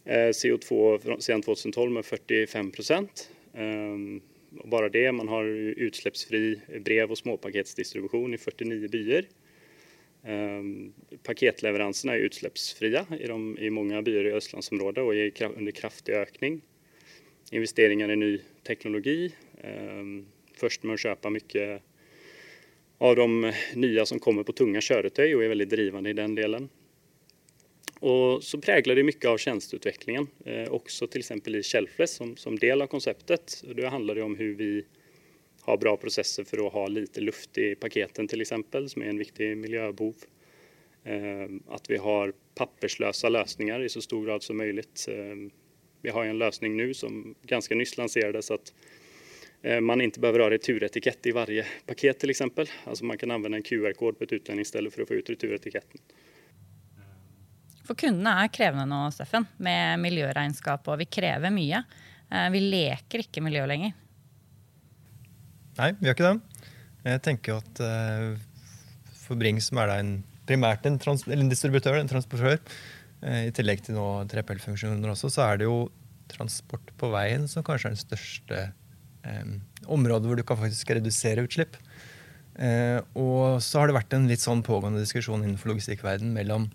eh, 0.05 0.13
CO2 0.13 1.19
sedan 1.19 1.41
2012 1.41 1.91
med 1.91 2.05
45 2.05 2.71
procent. 2.71 3.29
Ehm, 3.53 4.21
bara 4.49 4.89
det, 4.89 5.11
man 5.11 5.27
har 5.27 5.45
utsläppsfri 5.45 6.61
brev 6.79 7.11
och 7.11 7.17
småpaketsdistribution 7.17 8.33
i 8.33 8.37
49 8.37 8.87
byar. 8.87 9.25
Um, 10.23 10.93
paketleveranserna 11.23 12.13
är 12.13 12.17
utsläppsfria 12.17 13.05
i, 13.19 13.27
de, 13.27 13.57
i 13.57 13.69
många 13.69 14.01
byar 14.01 14.25
i 14.25 14.31
Östlandsområdet 14.31 15.03
och 15.03 15.15
är 15.15 15.57
under 15.57 15.71
kraftig 15.71 16.13
ökning. 16.13 16.61
Investeringar 17.51 18.11
i 18.11 18.15
ny 18.15 18.39
teknologi. 18.63 19.31
først 19.61 20.25
först 20.53 20.83
med 20.83 20.93
att 20.93 20.99
köpa 20.99 21.29
mycket 21.29 21.81
av 22.97 23.15
de 23.15 23.53
nya 23.75 24.05
som 24.05 24.19
kommer 24.19 24.43
på 24.43 24.51
tunga 24.51 24.81
köretøy 24.81 25.35
och 25.35 25.43
är 25.43 25.47
väldigt 25.47 25.69
drivande 25.69 26.09
i 26.09 26.13
den 26.13 26.35
delen. 26.35 26.69
Och 27.99 28.43
så 28.43 28.61
präglar 28.61 28.95
det 28.95 29.03
mycket 29.03 29.25
av 29.25 29.37
tjänsteutvecklingen, 29.37 30.27
eh, 30.45 30.71
också 30.71 31.07
till 31.07 31.23
i 31.55 31.63
Shelfless 31.63 32.11
som, 32.11 32.37
som 32.37 32.59
del 32.59 32.81
av 32.81 32.87
konceptet. 32.87 33.63
Det 33.75 33.87
handlar 33.87 34.15
det 34.15 34.21
om 34.21 34.35
hur 34.35 34.55
vi 34.55 34.85
har 35.61 35.77
bra 35.77 35.97
prosesser 35.97 36.43
for 36.43 36.59
å 36.65 36.69
ha 36.69 36.87
lite 36.87 37.21
luft 37.21 37.57
i 37.57 37.75
paketen 37.75 38.27
till 38.27 38.41
exempel, 38.41 38.89
som 38.89 39.01
är 39.01 39.05
en 39.05 39.17
viktig 39.17 39.57
miljöbov. 39.57 40.15
At 41.67 41.81
att 41.81 41.89
vi 41.89 41.97
har 41.97 42.33
papperslösa 42.55 43.29
lösningar 43.29 43.83
i 43.83 43.89
så 43.89 44.01
stor 44.01 44.25
grad 44.25 44.43
som 44.43 44.57
möjligt. 44.57 45.05
Eh, 45.09 45.51
vi 46.01 46.09
har 46.09 46.25
en 46.25 46.37
lösning 46.37 46.77
nu 46.77 46.93
som 46.93 47.35
ganska 47.43 47.75
nyss 47.75 47.97
lanserades 47.97 48.51
att 48.51 48.73
eh, 49.61 49.79
man 49.79 50.01
inte 50.01 50.19
behöver 50.19 50.39
ha 50.39 50.49
returetikett 50.49 51.25
i 51.25 51.31
varje 51.31 51.65
paket 51.85 52.19
till 52.19 52.29
exempel. 52.29 52.67
Alltså 52.83 53.05
man 53.05 53.17
kan 53.17 53.31
använda 53.31 53.57
en 53.57 53.63
QR-kod 53.63 54.17
på 54.17 54.23
ett 54.23 54.33
utlämningsställe 54.33 54.91
för 54.91 55.01
att 55.01 55.07
få 55.07 55.13
ut 55.13 55.29
returetiketten. 55.29 56.01
For 57.87 57.95
kundene 57.97 58.45
er 58.45 58.51
krevende 58.53 58.85
nå, 58.85 59.09
Steffen, 59.11 59.45
med 59.57 59.99
miljøregnskap, 59.99 60.85
og 60.87 60.99
vi 61.01 61.07
krever 61.11 61.51
mye. 61.51 61.81
Eh, 62.31 62.47
vi 62.53 62.61
leker 62.61 63.25
ikke 63.25 63.41
miljø 63.43 63.65
lenger. 63.67 63.97
Nei, 65.79 65.93
vi 65.99 66.09
gjør 66.09 66.17
ikke 66.17 66.29
det. 66.29 66.65
Jeg 67.07 67.21
tenker 67.25 67.61
at 67.61 67.81
uh, 67.81 68.33
for 69.23 69.39
Bring, 69.39 69.61
som 69.63 69.79
er 69.81 69.89
da 69.89 69.97
en, 70.01 70.13
primært 70.49 70.85
en, 70.89 70.99
trans, 71.01 71.23
en, 71.29 71.49
distributør, 71.51 71.97
en 71.99 72.11
transportør, 72.11 72.59
uh, 73.23 73.41
i 73.47 73.53
tillegg 73.55 73.83
til 73.85 73.97
nå 73.97 74.07
3PL-funksjoner 74.31 75.13
også, 75.13 75.31
så 75.31 75.47
er 75.47 75.61
det 75.61 75.69
jo 75.69 75.85
transport 76.31 76.93
på 76.99 77.09
veien 77.11 77.47
som 77.51 77.63
kanskje 77.67 77.89
er 77.89 77.95
den 77.95 78.03
største 78.03 78.59
um, 79.27 79.57
området 79.97 80.29
hvor 80.29 80.39
du 80.39 80.45
kan 80.47 80.59
faktisk 80.59 80.93
redusere 80.95 81.45
utslipp. 81.47 81.79
Uh, 82.59 82.99
og 83.15 83.63
så 83.63 83.81
har 83.81 83.89
det 83.89 83.97
vært 83.97 84.13
en 84.15 84.27
litt 84.29 84.43
sånn 84.43 84.63
pågående 84.65 85.01
diskusjon 85.01 85.43
innenfor 85.43 85.71
logistikkverdenen 85.71 86.35
mellom 86.35 86.69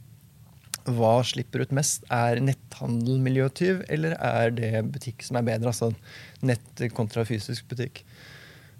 hva 0.87 1.19
slipper 1.27 1.65
ut 1.67 1.75
mest? 1.75 2.05
Er 2.15 2.39
netthandel 2.43 3.19
miljøtyv, 3.23 3.83
eller 3.91 4.15
er 4.23 4.53
det 4.55 4.85
butikk 4.95 5.25
som 5.27 5.39
er 5.41 5.47
bedre? 5.49 5.73
Altså 5.73 5.91
nett 6.47 6.85
kontra 6.95 7.25
fysisk 7.27 7.67
butikk. 7.71 8.05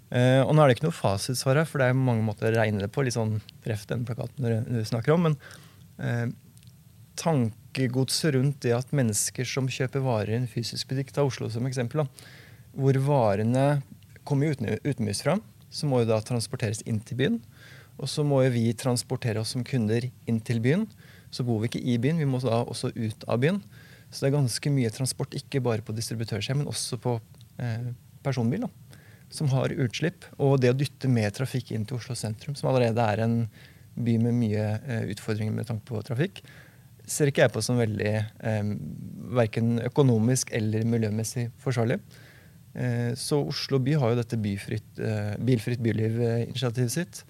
Uh, 0.07 0.41
og 0.45 0.53
nå 0.55 0.63
er 0.63 0.69
det 0.69 0.77
ikke 0.77 0.87
noe 0.87 0.95
fasitsvar 0.95 1.61
her, 1.61 1.67
for 1.67 1.81
det 1.81 1.89
er 1.89 1.97
mange 1.99 2.23
måter 2.23 2.49
å 2.49 2.53
regne 2.55 2.83
det 2.83 2.91
på. 2.93 3.03
litt 3.03 3.17
sånn 3.17 3.39
ref 3.67 3.83
den 3.89 4.05
plakaten 4.07 4.67
du 4.67 4.79
snakker 4.87 5.15
om, 5.15 5.27
Men 5.27 5.37
uh, 5.99 6.27
tankegodset 7.19 8.35
rundt 8.37 8.61
det 8.63 8.75
at 8.77 8.95
mennesker 8.95 9.47
som 9.47 9.67
kjøper 9.67 10.05
varer 10.05 10.35
i 10.35 10.39
en 10.41 10.49
fysisk 10.51 10.91
butikk, 10.91 11.11
ta 11.15 11.25
Oslo 11.27 11.49
som 11.51 11.67
eksempel, 11.67 12.05
da, 12.05 12.31
hvor 12.77 12.99
varene 13.03 13.67
kommer 14.27 14.55
utenbys 14.55 15.23
fra, 15.25 15.37
så 15.71 15.89
må 15.89 16.03
jo 16.03 16.11
da 16.11 16.21
transporteres 16.23 16.83
inn 16.87 16.99
til 17.03 17.19
byen. 17.19 17.37
Og 17.97 18.07
så 18.11 18.23
må 18.27 18.43
jo 18.45 18.53
vi 18.53 18.69
transportere 18.77 19.41
oss 19.41 19.55
som 19.55 19.65
kunder 19.65 20.05
inn 20.29 20.39
til 20.45 20.61
byen 20.63 20.85
så 21.33 21.45
bor 21.47 21.61
vi 21.61 21.69
ikke 21.71 21.83
i 21.83 21.97
byen, 22.01 22.19
vi 22.21 22.27
må 22.29 22.39
da 22.43 22.63
også 22.63 22.91
ut 22.95 23.25
av 23.27 23.41
byen. 23.43 23.59
Så 24.09 24.23
det 24.23 24.29
er 24.29 24.37
ganske 24.37 24.71
mye 24.71 24.91
transport, 24.93 25.35
ikke 25.35 25.61
bare 25.63 25.83
på 25.85 25.95
distributørskje, 25.95 26.55
men 26.55 26.69
også 26.71 26.99
på 27.03 27.17
eh, 27.59 27.89
personbil, 28.23 28.63
da, 28.63 28.69
som 29.29 29.49
har 29.51 29.73
utslipp. 29.75 30.27
Og 30.37 30.59
det 30.61 30.71
å 30.73 30.77
dytte 30.77 31.09
mer 31.11 31.33
trafikk 31.35 31.73
inn 31.75 31.85
til 31.87 31.99
Oslo 31.99 32.15
sentrum, 32.17 32.55
som 32.55 32.69
allerede 32.71 33.03
er 33.03 33.23
en 33.25 33.41
by 33.97 34.15
med 34.21 34.37
mye 34.37 34.69
eh, 34.77 35.03
utfordringer 35.13 35.55
med 35.55 35.67
tanke 35.69 35.87
på 35.89 36.01
trafikk, 36.05 36.43
ser 37.07 37.31
ikke 37.31 37.45
jeg 37.45 37.53
på 37.55 37.63
som 37.63 37.79
veldig 37.79 38.13
eh, 38.13 38.71
verken 39.37 39.77
økonomisk 39.87 40.51
eller 40.55 40.85
miljømessig 40.87 41.47
forsvarlig. 41.63 41.99
Eh, 42.77 43.13
så 43.17 43.41
Oslo 43.47 43.79
by 43.81 43.97
har 43.97 44.13
jo 44.13 44.19
dette 44.19 44.39
byfritt, 44.41 44.99
eh, 45.01 45.33
bilfritt 45.41 45.81
byliv-initiativet 45.83 46.93
sitt. 46.93 47.23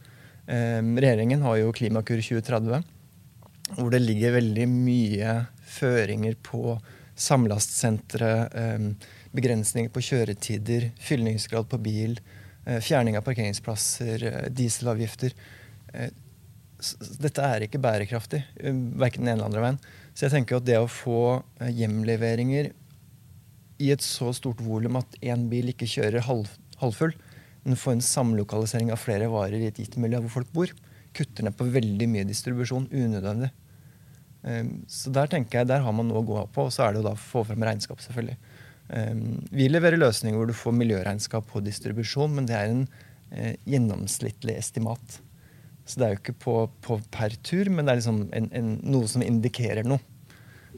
Eh, 0.48 0.82
regjeringen 0.82 1.42
har 1.42 1.58
jo 1.62 1.72
Klimakur 1.72 2.20
2030, 2.20 2.84
hvor 3.78 3.92
det 3.92 4.04
ligger 4.04 4.38
veldig 4.40 4.68
mye 4.72 5.38
føringer 5.68 6.36
på 6.44 6.78
samlastsentre, 7.18 8.50
begrensninger 9.36 9.92
på 9.94 10.04
kjøretider, 10.10 10.92
fyllingsgrad 11.04 11.68
på 11.72 11.80
bil, 11.84 12.18
fjerning 12.84 13.18
av 13.20 13.26
parkeringsplasser, 13.28 14.50
dieselavgifter. 14.56 15.36
Dette 17.24 17.46
er 17.46 17.66
ikke 17.66 17.82
bærekraftig, 17.82 18.44
verken 19.00 19.24
den 19.24 19.32
ene 19.34 19.40
eller 19.40 19.48
andre 19.50 19.64
veien. 19.64 19.80
Så 20.14 20.26
jeg 20.28 20.36
tenker 20.36 20.60
at 20.60 20.68
det 20.68 20.80
å 20.82 20.90
få 20.92 21.42
hjemleveringer 21.62 22.72
i 23.78 23.92
et 23.94 24.04
så 24.04 24.32
stort 24.34 24.62
volum 24.66 24.98
at 25.00 25.18
én 25.22 25.48
bil 25.52 25.70
ikke 25.72 25.90
kjører 25.90 26.26
halv, 26.26 26.50
halvfull, 26.82 27.14
men 27.64 27.78
får 27.78 27.98
en 27.98 28.06
samlokalisering 28.06 28.90
av 28.94 29.02
flere 29.02 29.30
varer 29.30 29.62
i 29.62 29.70
et 29.70 29.80
gitt 29.82 29.98
miljø 30.02 30.24
hvor 30.24 30.40
folk 30.40 30.54
bor, 30.56 30.74
kutter 31.18 31.46
ned 31.46 31.56
på 31.58 31.68
veldig 31.74 32.08
mye 32.10 32.28
distribusjon 32.30 32.90
unødvendig. 32.92 33.52
Så 34.92 35.12
der 35.14 35.30
tenker 35.32 35.62
jeg, 35.62 35.70
der 35.70 35.84
har 35.84 35.94
man 35.96 36.08
noe 36.08 36.22
å 36.22 36.28
gå 36.28 36.44
på, 36.54 36.68
og 36.68 36.74
så 36.74 36.86
er 36.86 36.96
det 36.96 37.02
å 37.02 37.10
da 37.10 37.16
få 37.20 37.44
frem 37.48 37.66
regnskap, 37.68 38.00
selvfølgelig. 38.04 38.38
Um, 38.88 39.40
vi 39.52 39.68
leverer 39.68 40.00
løsninger 40.00 40.40
hvor 40.40 40.48
du 40.48 40.56
får 40.56 40.76
miljøregnskap 40.78 41.48
på 41.52 41.64
distribusjon, 41.66 42.36
men 42.38 42.48
det 42.48 42.56
er 42.56 42.72
en 42.72 42.84
uh, 42.88 43.56
gjennomsnittlig 43.68 44.56
estimat. 44.60 45.20
Så 45.88 46.00
det 46.00 46.06
er 46.06 46.14
jo 46.14 46.22
ikke 46.22 46.38
på, 46.44 46.56
på 46.84 47.00
per 47.14 47.36
tur, 47.48 47.70
men 47.72 47.88
det 47.88 47.94
er 47.94 48.00
liksom 48.02 48.24
en, 48.36 48.50
en, 48.56 48.72
noe 48.92 49.08
som 49.12 49.24
indikerer 49.24 49.88
noe. 49.88 50.04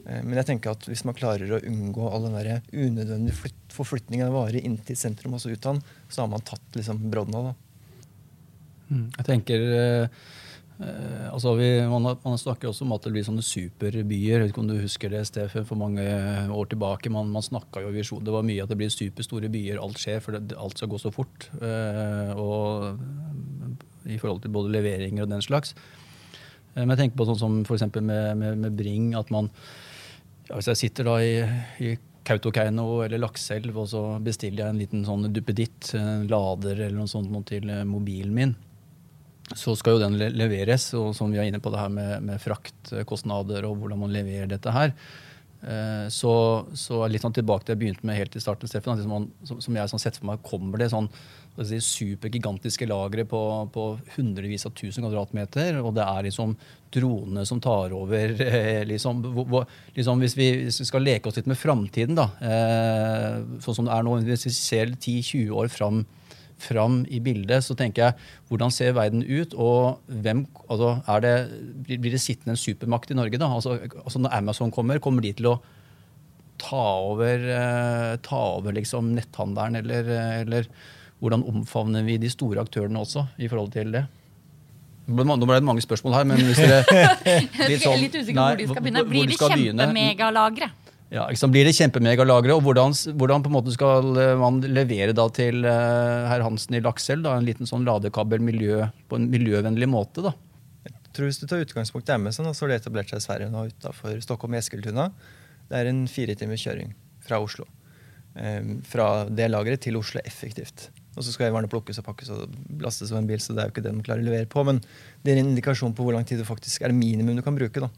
Eh, 0.05 0.21
men 0.21 0.37
jeg 0.37 0.51
tenker 0.51 0.75
at 0.75 0.85
hvis 0.89 1.01
man 1.07 1.17
klarer 1.17 1.49
å 1.55 1.61
unngå 1.65 2.09
all 2.09 2.27
den 2.27 2.61
unødvendige 2.69 3.53
forflytning 3.73 4.23
av 4.25 4.35
varer 4.37 4.61
inn 4.61 4.77
til 4.85 4.99
sentrum 4.99 5.35
og 5.35 5.41
så 5.41 5.53
så 5.53 6.21
har 6.21 6.29
man 6.29 6.45
tatt 6.45 6.77
liksom 6.77 7.01
brodden 7.09 7.39
av. 7.39 7.49
Mm. 8.89 9.07
Jeg 9.17 9.25
tenker 9.25 9.65
eh, 9.65 10.03
eh, 10.03 10.09
altså 10.79 11.53
vi, 11.59 11.67
man, 11.91 12.05
man, 12.23 12.37
snakker 12.39 12.69
også 12.69 12.85
om 12.85 12.93
at 12.95 13.03
det 13.03 13.11
blir 13.11 13.25
sånne 13.27 13.43
superbyer. 13.43 14.37
Jeg 14.37 14.43
vet 14.43 14.53
ikke 14.53 14.61
om 14.63 14.69
du 14.69 14.77
husker 14.79 15.11
det, 15.11 15.25
Steffen, 15.27 15.65
for 15.67 15.79
mange 15.79 16.05
år 16.55 16.69
tilbake. 16.71 17.11
Man, 17.11 17.33
man 17.35 17.43
jo 17.83 17.91
visjon. 17.91 18.23
Det 18.23 18.35
var 18.35 18.47
mye 18.47 18.63
at 18.63 18.71
det 18.71 18.79
blir 18.79 18.93
superstore 18.93 19.51
byer. 19.51 19.81
Alt 19.83 19.99
skjer, 19.99 20.21
for 20.23 20.37
det, 20.37 20.55
alt 20.55 20.79
skal 20.79 20.91
gå 20.93 21.01
så 21.01 21.11
fort. 21.11 21.49
Eh, 21.59 22.31
og 22.39 22.99
i 24.09 24.17
forhold 24.17 24.43
til 24.43 24.53
både 24.55 24.71
leveringer 24.73 25.25
og 25.25 25.33
den 25.33 25.43
slags. 25.43 25.75
Eh, 26.75 26.83
men 26.83 26.93
jeg 26.93 27.03
tenker 27.03 27.19
på 27.19 27.27
sånn 27.29 27.41
som 27.41 27.57
f.eks. 27.65 27.87
Med, 27.99 28.37
med, 28.39 28.61
med 28.63 28.77
Bring. 28.77 29.13
at 29.19 29.31
man 29.35 29.51
ja, 30.47 30.55
Hvis 30.55 30.71
jeg 30.71 30.81
sitter 30.85 31.09
da 31.09 31.17
i, 31.21 31.35
i 31.83 31.97
Kautokeino 32.29 33.01
eller 33.05 33.21
Lakselv 33.21 33.77
og 33.81 33.87
så 33.89 34.03
bestiller 34.23 34.65
jeg 34.65 34.73
en 34.73 34.81
liten 34.81 35.05
sånn 35.07 35.29
duppeditt, 35.33 35.93
en 35.97 36.27
lader 36.29 36.75
eller 36.77 36.97
noe 36.99 37.09
sånt 37.09 37.31
noe 37.33 37.45
til 37.47 37.69
eh, 37.71 37.85
mobilen 37.87 38.35
min, 38.35 38.55
så 39.55 39.73
skal 39.77 39.97
jo 39.97 40.03
den 40.03 40.17
leveres. 40.17 40.91
Og 40.97 41.13
som 41.17 41.31
vi 41.31 41.39
er 41.41 41.49
inne 41.49 41.61
på 41.63 41.71
det 41.73 41.81
her 41.81 41.89
med, 41.93 42.13
med 42.25 42.43
fraktkostnader 42.43 43.67
og 43.69 43.79
hvordan 43.81 44.03
man 44.03 44.13
leverer 44.13 44.49
dette 44.51 44.73
her, 44.73 44.93
eh, 45.63 46.05
så, 46.13 46.33
så 46.77 47.03
litt 47.09 47.25
sånn 47.25 47.35
tilbake 47.35 47.65
til 47.65 47.75
jeg 47.75 47.83
begynte 47.83 48.09
med 48.09 48.19
helt 48.19 48.37
i 48.37 48.43
starten, 48.43 48.69
Steffen, 48.69 48.99
liksom, 48.99 49.29
som, 49.49 49.61
som 49.65 49.79
jeg 49.79 49.91
sånn 49.91 50.03
sett 50.03 50.19
for 50.19 50.31
meg, 50.31 50.43
kommer 50.45 50.81
det 50.81 50.91
sånn 50.93 51.09
si, 51.65 51.79
supergigantiske 51.83 52.87
lagre 52.89 53.25
på, 53.27 53.41
på, 53.73 53.87
hundrevis 54.15 54.67
av 54.69 54.75
tusen 54.77 55.03
kvadratmeter, 55.05 55.79
og 55.81 55.95
det 55.97 56.05
er 56.05 56.27
liksom 56.29 56.55
dronene 56.93 57.45
som 57.45 57.61
tar 57.61 57.93
over 57.95 58.35
eh, 58.45 58.85
liksom, 58.87 59.23
hvor, 59.35 59.65
liksom, 59.97 60.21
hvis, 60.23 60.37
vi, 60.39 60.51
hvis, 60.65 60.79
vi, 60.83 60.87
skal 60.89 61.05
leke 61.05 61.29
oss 61.29 61.39
litt 61.39 61.49
med 61.49 61.59
framtiden, 61.59 62.17
da, 62.19 62.29
eh, 62.39 63.59
sånn 63.65 63.81
som 63.81 63.89
det 63.89 63.97
er 63.97 64.07
nå, 64.07 64.15
hvis 64.29 64.47
vi 64.49 64.55
ser 64.55 64.95
10-20 64.95 65.51
år 65.57 65.73
fram, 65.73 66.05
fram 66.63 67.01
i 67.09 67.21
bildet, 67.23 67.63
så 67.65 67.75
tenker 67.77 68.05
jeg 68.05 68.29
hvordan 68.49 68.73
ser 68.73 68.95
verden 68.97 69.23
ut? 69.25 69.55
Og 69.55 69.99
hvem, 70.07 70.45
altså, 70.67 70.95
det, 71.23 71.33
blir 71.97 72.15
det 72.15 72.21
sittende 72.23 72.55
en 72.55 72.61
supermakt 72.61 73.11
i 73.11 73.17
Norge? 73.17 73.39
da? 73.41 73.49
Altså, 73.55 73.79
altså 74.03 74.19
Når 74.19 74.37
Amazon 74.37 74.71
kommer, 74.71 75.01
kommer 75.03 75.25
de 75.25 75.33
til 75.37 75.51
å 75.53 75.57
ta 76.59 76.85
over, 77.07 77.49
eh, 77.55 78.13
ta 78.25 78.39
over 78.59 78.75
liksom 78.75 79.13
netthandelen, 79.15 79.79
eller, 79.79 80.09
eller 80.43 80.71
hvordan 81.19 81.43
omfavner 81.47 82.03
vi 82.07 82.17
de 82.19 82.31
store 82.31 82.63
aktørene 82.63 82.99
også 82.99 83.25
i 83.39 83.47
forhold 83.47 83.71
til 83.75 83.93
det? 83.95 84.05
Nå 85.09 85.23
ble 85.41 85.57
det 85.57 85.65
mange 85.65 85.81
spørsmål 85.81 86.19
her, 86.19 86.27
men 86.29 86.43
hvis 86.45 86.59
dere 86.61 86.83
litt 87.71 87.81
sånn, 87.81 87.97
litt 87.97 88.13
usikker 88.13 88.37
på 88.37 88.43
hvor 88.45 88.59
de 88.59 88.67
skal 88.69 88.85
begynne. 88.85 89.07
Blir 89.09 89.31
det 89.31 89.39
kjempemegalagre? 89.39 90.69
Ja, 91.09 91.23
liksom, 91.25 91.49
Blir 91.49 91.65
det 91.65 91.73
kjempemegalagre, 91.73 92.53
og 92.53 92.61
hvordan, 92.67 92.93
hvordan, 93.17 93.41
på 93.41 93.49
en 93.49 93.55
måte 93.55 93.73
skal 93.73 94.11
eh, 94.21 94.35
man 94.37 94.59
levere 94.61 95.15
da 95.17 95.25
til 95.33 95.65
uh, 95.65 96.29
herr 96.29 96.43
Hansen 96.45 96.77
i 96.77 96.83
Lakselv 96.85 97.25
en 97.31 97.47
liten 97.47 97.69
sånn 97.69 97.87
ladekabel 97.87 98.43
miljø, 98.45 98.83
på 99.09 99.17
en 99.17 99.25
miljøvennlig 99.33 99.89
måte? 99.89 100.21
da? 100.27 100.35
Jeg 100.85 100.93
tror 101.17 101.31
Hvis 101.31 101.41
du 101.41 101.47
tar 101.49 101.65
utgangspunkt 101.65 102.11
i 102.11 102.13
Amazon, 102.13 102.51
så 102.53 102.65
har 102.65 102.75
det 102.75 102.79
etablert 102.83 103.09
seg 103.09 103.23
i 103.23 103.25
Sverige 103.25 103.49
nå 103.49 103.65
utafor 103.71 104.21
Stockholm 104.21 104.53
i 104.53 104.61
Eskiltuna. 104.61 105.09
Det 105.69 105.81
er 105.81 105.89
en 105.89 106.05
fire 106.09 106.37
timers 106.37 106.61
kjøring 106.61 106.93
fra 107.25 107.41
Oslo. 107.41 107.65
Um, 108.37 108.77
fra 108.85 109.25
det 109.25 109.49
lageret 109.49 109.81
til 109.81 109.97
Oslo 109.97 110.21
effektivt. 110.21 110.91
Og 111.17 111.25
så 111.25 111.33
skal 111.33 111.49
varene 111.49 111.71
plukkes 111.71 111.97
og 111.99 112.05
pakkes 112.05 112.29
og 112.35 112.53
lastes 112.85 113.09
av 113.09 113.23
en 113.23 113.27
bil, 113.27 113.41
så 113.41 113.57
det 113.57 113.63
er 113.63 113.71
jo 113.71 113.73
ikke 113.73 113.87
det 113.87 113.97
de 113.97 114.05
klarer 114.05 114.21
å 114.21 114.29
levere 114.29 114.47
på. 114.53 114.61
Men 114.67 114.77
det 115.25 115.33
er 115.33 115.41
en 115.41 115.49
indikasjon 115.55 115.97
på 115.97 116.05
hvor 116.05 116.13
lang 116.13 116.29
tid 116.29 116.37
det 116.37 116.47
faktisk 116.47 116.85
er 116.85 116.93
minimum 116.93 117.41
du 117.41 117.43
kan 117.43 117.57
bruke. 117.57 117.81
da. 117.81 117.89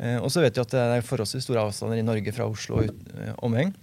Eh, 0.00 0.18
og 0.18 0.30
så 0.32 0.42
vet 0.42 0.56
vi 0.56 0.64
at 0.64 0.74
det 0.74 0.84
er 0.96 1.06
forholdsvis 1.06 1.46
store 1.46 1.66
avstander 1.68 2.00
i 2.00 2.06
Norge 2.06 2.34
fra 2.34 2.48
Oslo 2.50 2.80
og 2.80 2.88
eh, 3.14 3.34
omheng. 3.46 3.74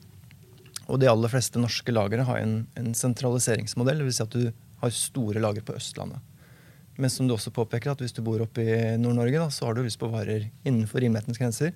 Og 0.92 1.00
de 1.00 1.08
aller 1.08 1.32
fleste 1.32 1.62
norske 1.62 1.94
lagre 1.94 2.26
har 2.28 2.42
en, 2.42 2.66
en 2.80 2.92
sentraliseringsmodell, 2.98 4.04
dvs. 4.04 4.18
Si 4.20 4.26
at 4.26 4.36
du 4.36 4.52
har 4.82 4.94
store 4.96 5.44
lagre 5.44 5.64
på 5.66 5.78
Østlandet. 5.78 6.20
Men 7.00 7.10
som 7.10 7.28
du 7.28 7.34
også 7.36 7.54
påpeker, 7.56 7.94
at 7.94 8.02
hvis 8.04 8.14
du 8.14 8.22
bor 8.26 8.42
oppe 8.44 8.66
i 8.66 8.78
Nord-Norge, 9.00 9.48
så 9.56 9.68
har 9.68 9.78
du 9.78 9.86
lyst 9.86 10.00
på 10.02 10.10
varer 10.12 10.50
innenfor 10.68 11.02
rimelighetens 11.02 11.40
grenser. 11.40 11.72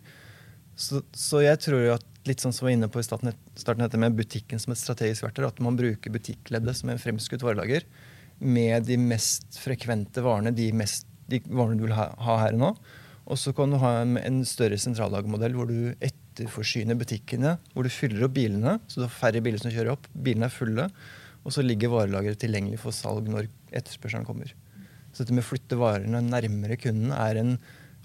Så, 0.75 0.99
så, 1.15 1.39
jeg 1.39 1.61
tror 1.63 1.85
jo 1.85 1.93
at 1.95 2.03
litt 2.27 2.43
sånn 2.43 2.51
som 2.53 2.65
vi 2.65 2.73
var 2.73 2.75
inne 2.75 2.89
på 2.91 2.99
i 2.99 3.05
starten, 3.05 3.31
dette 3.79 4.01
med 4.01 4.17
butikken 4.17 4.59
som 4.59 4.73
et 4.73 4.81
strategisk 4.81 5.23
verktøy. 5.23 5.45
At 5.47 5.61
man 5.63 5.79
bruker 5.79 6.13
butikkleddet 6.13 6.77
som 6.77 6.91
en 6.91 7.01
fremskutt 7.01 7.45
varelager 7.45 7.87
med 8.43 8.89
de 8.89 8.97
mest 8.99 9.55
frekvente 9.61 10.23
varene, 10.25 10.51
de, 10.55 10.67
mest, 10.75 11.07
de 11.31 11.39
varene 11.47 11.79
du 11.79 11.85
vil 11.87 11.95
ha, 11.95 12.09
ha, 12.27 12.37
her 12.43 12.57
og 12.57 12.63
nå. 12.65 12.71
Og 13.25 13.39
så 13.41 13.53
kan 13.57 13.71
du 13.73 13.79
ha 13.81 13.91
en, 14.03 14.19
en 14.21 14.43
større 14.45 14.77
sentrallagermodell 14.81 15.55
hvor 15.57 15.69
du 15.69 15.95
etterforsyner 16.03 16.97
butikkene. 16.99 17.55
Hvor 17.73 17.87
du 17.87 17.93
fyller 17.93 18.27
opp 18.27 18.35
bilene, 18.37 18.77
så 18.87 19.01
du 19.01 19.05
har 19.07 19.15
færre 19.15 19.41
biler 19.45 19.61
som 19.61 19.73
kjører 19.73 19.95
opp. 19.95 20.09
Bilene 20.13 20.49
er 20.49 20.53
fulle. 20.53 20.89
Og 21.45 21.53
så 21.53 21.65
ligger 21.65 21.93
varelageret 21.93 22.41
tilgjengelig 22.41 22.81
for 22.83 22.95
salg 22.95 23.29
når 23.29 23.49
etterspørselen 23.73 24.27
kommer. 24.27 24.53
Så 25.11 25.23
dette 25.23 25.33
med 25.33 25.45
å 25.45 25.49
flytte 25.49 25.79
varene 25.79 26.21
nærmere 26.25 26.77
kunden 26.81 27.13
er 27.15 27.39
en, 27.41 27.55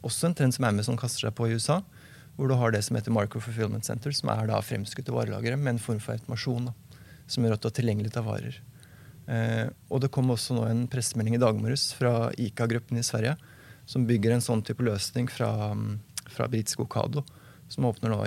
også 0.06 0.30
en 0.30 0.36
trend 0.38 0.56
som 0.56 0.68
Amazon 0.68 1.00
kaster 1.00 1.26
seg 1.26 1.36
på 1.36 1.48
i 1.48 1.56
USA 1.58 1.80
hvor 2.40 2.48
du 2.48 2.54
har 2.56 2.72
det 2.72 2.80
som 2.86 2.96
heter 2.96 3.12
Micro 3.12 3.40
Fulfillment 3.42 3.84
Center, 3.84 4.14
som 4.16 4.30
er 4.32 4.46
da 4.48 4.62
fremskutte 4.64 5.12
varelagre 5.12 5.58
med 5.60 5.74
en 5.74 5.82
form 5.82 5.98
for 6.00 6.14
automasjon. 6.14 6.70
Da, 6.70 7.00
som 7.30 7.44
gjør 7.44 7.58
at 7.58 7.62
du 7.62 7.68
har 7.68 7.74
tilgjengelig 7.76 8.14
av 8.16 8.28
varer. 8.30 8.56
Eh, 9.30 9.66
og 9.92 10.00
det 10.00 10.08
kom 10.14 10.32
også 10.32 10.56
nå 10.56 10.64
en 10.66 10.86
pressemelding 10.90 11.36
i 11.36 11.42
dag 11.42 11.58
morges 11.58 11.90
fra 11.98 12.30
ICA-gruppen 12.40 12.96
i 12.96 13.04
Sverige, 13.06 13.36
som 13.90 14.06
bygger 14.06 14.36
en 14.36 14.44
sånn 14.44 14.62
type 14.66 14.84
løsning 14.86 15.26
fra, 15.30 15.50
fra 16.30 16.48
britisk 16.50 16.84
Okado, 16.84 17.24
som 17.70 17.88
åpner 17.88 18.12
nå 18.12 18.20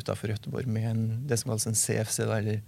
utafor 0.00 0.32
Göteborg 0.32 0.68
med 0.68 0.86
en, 0.90 1.02
det 1.28 1.36
som 1.40 1.52
kalles 1.52 1.68
en 1.68 1.76
CFC, 1.76 2.22
da, 2.24 2.38
eller 2.40 2.62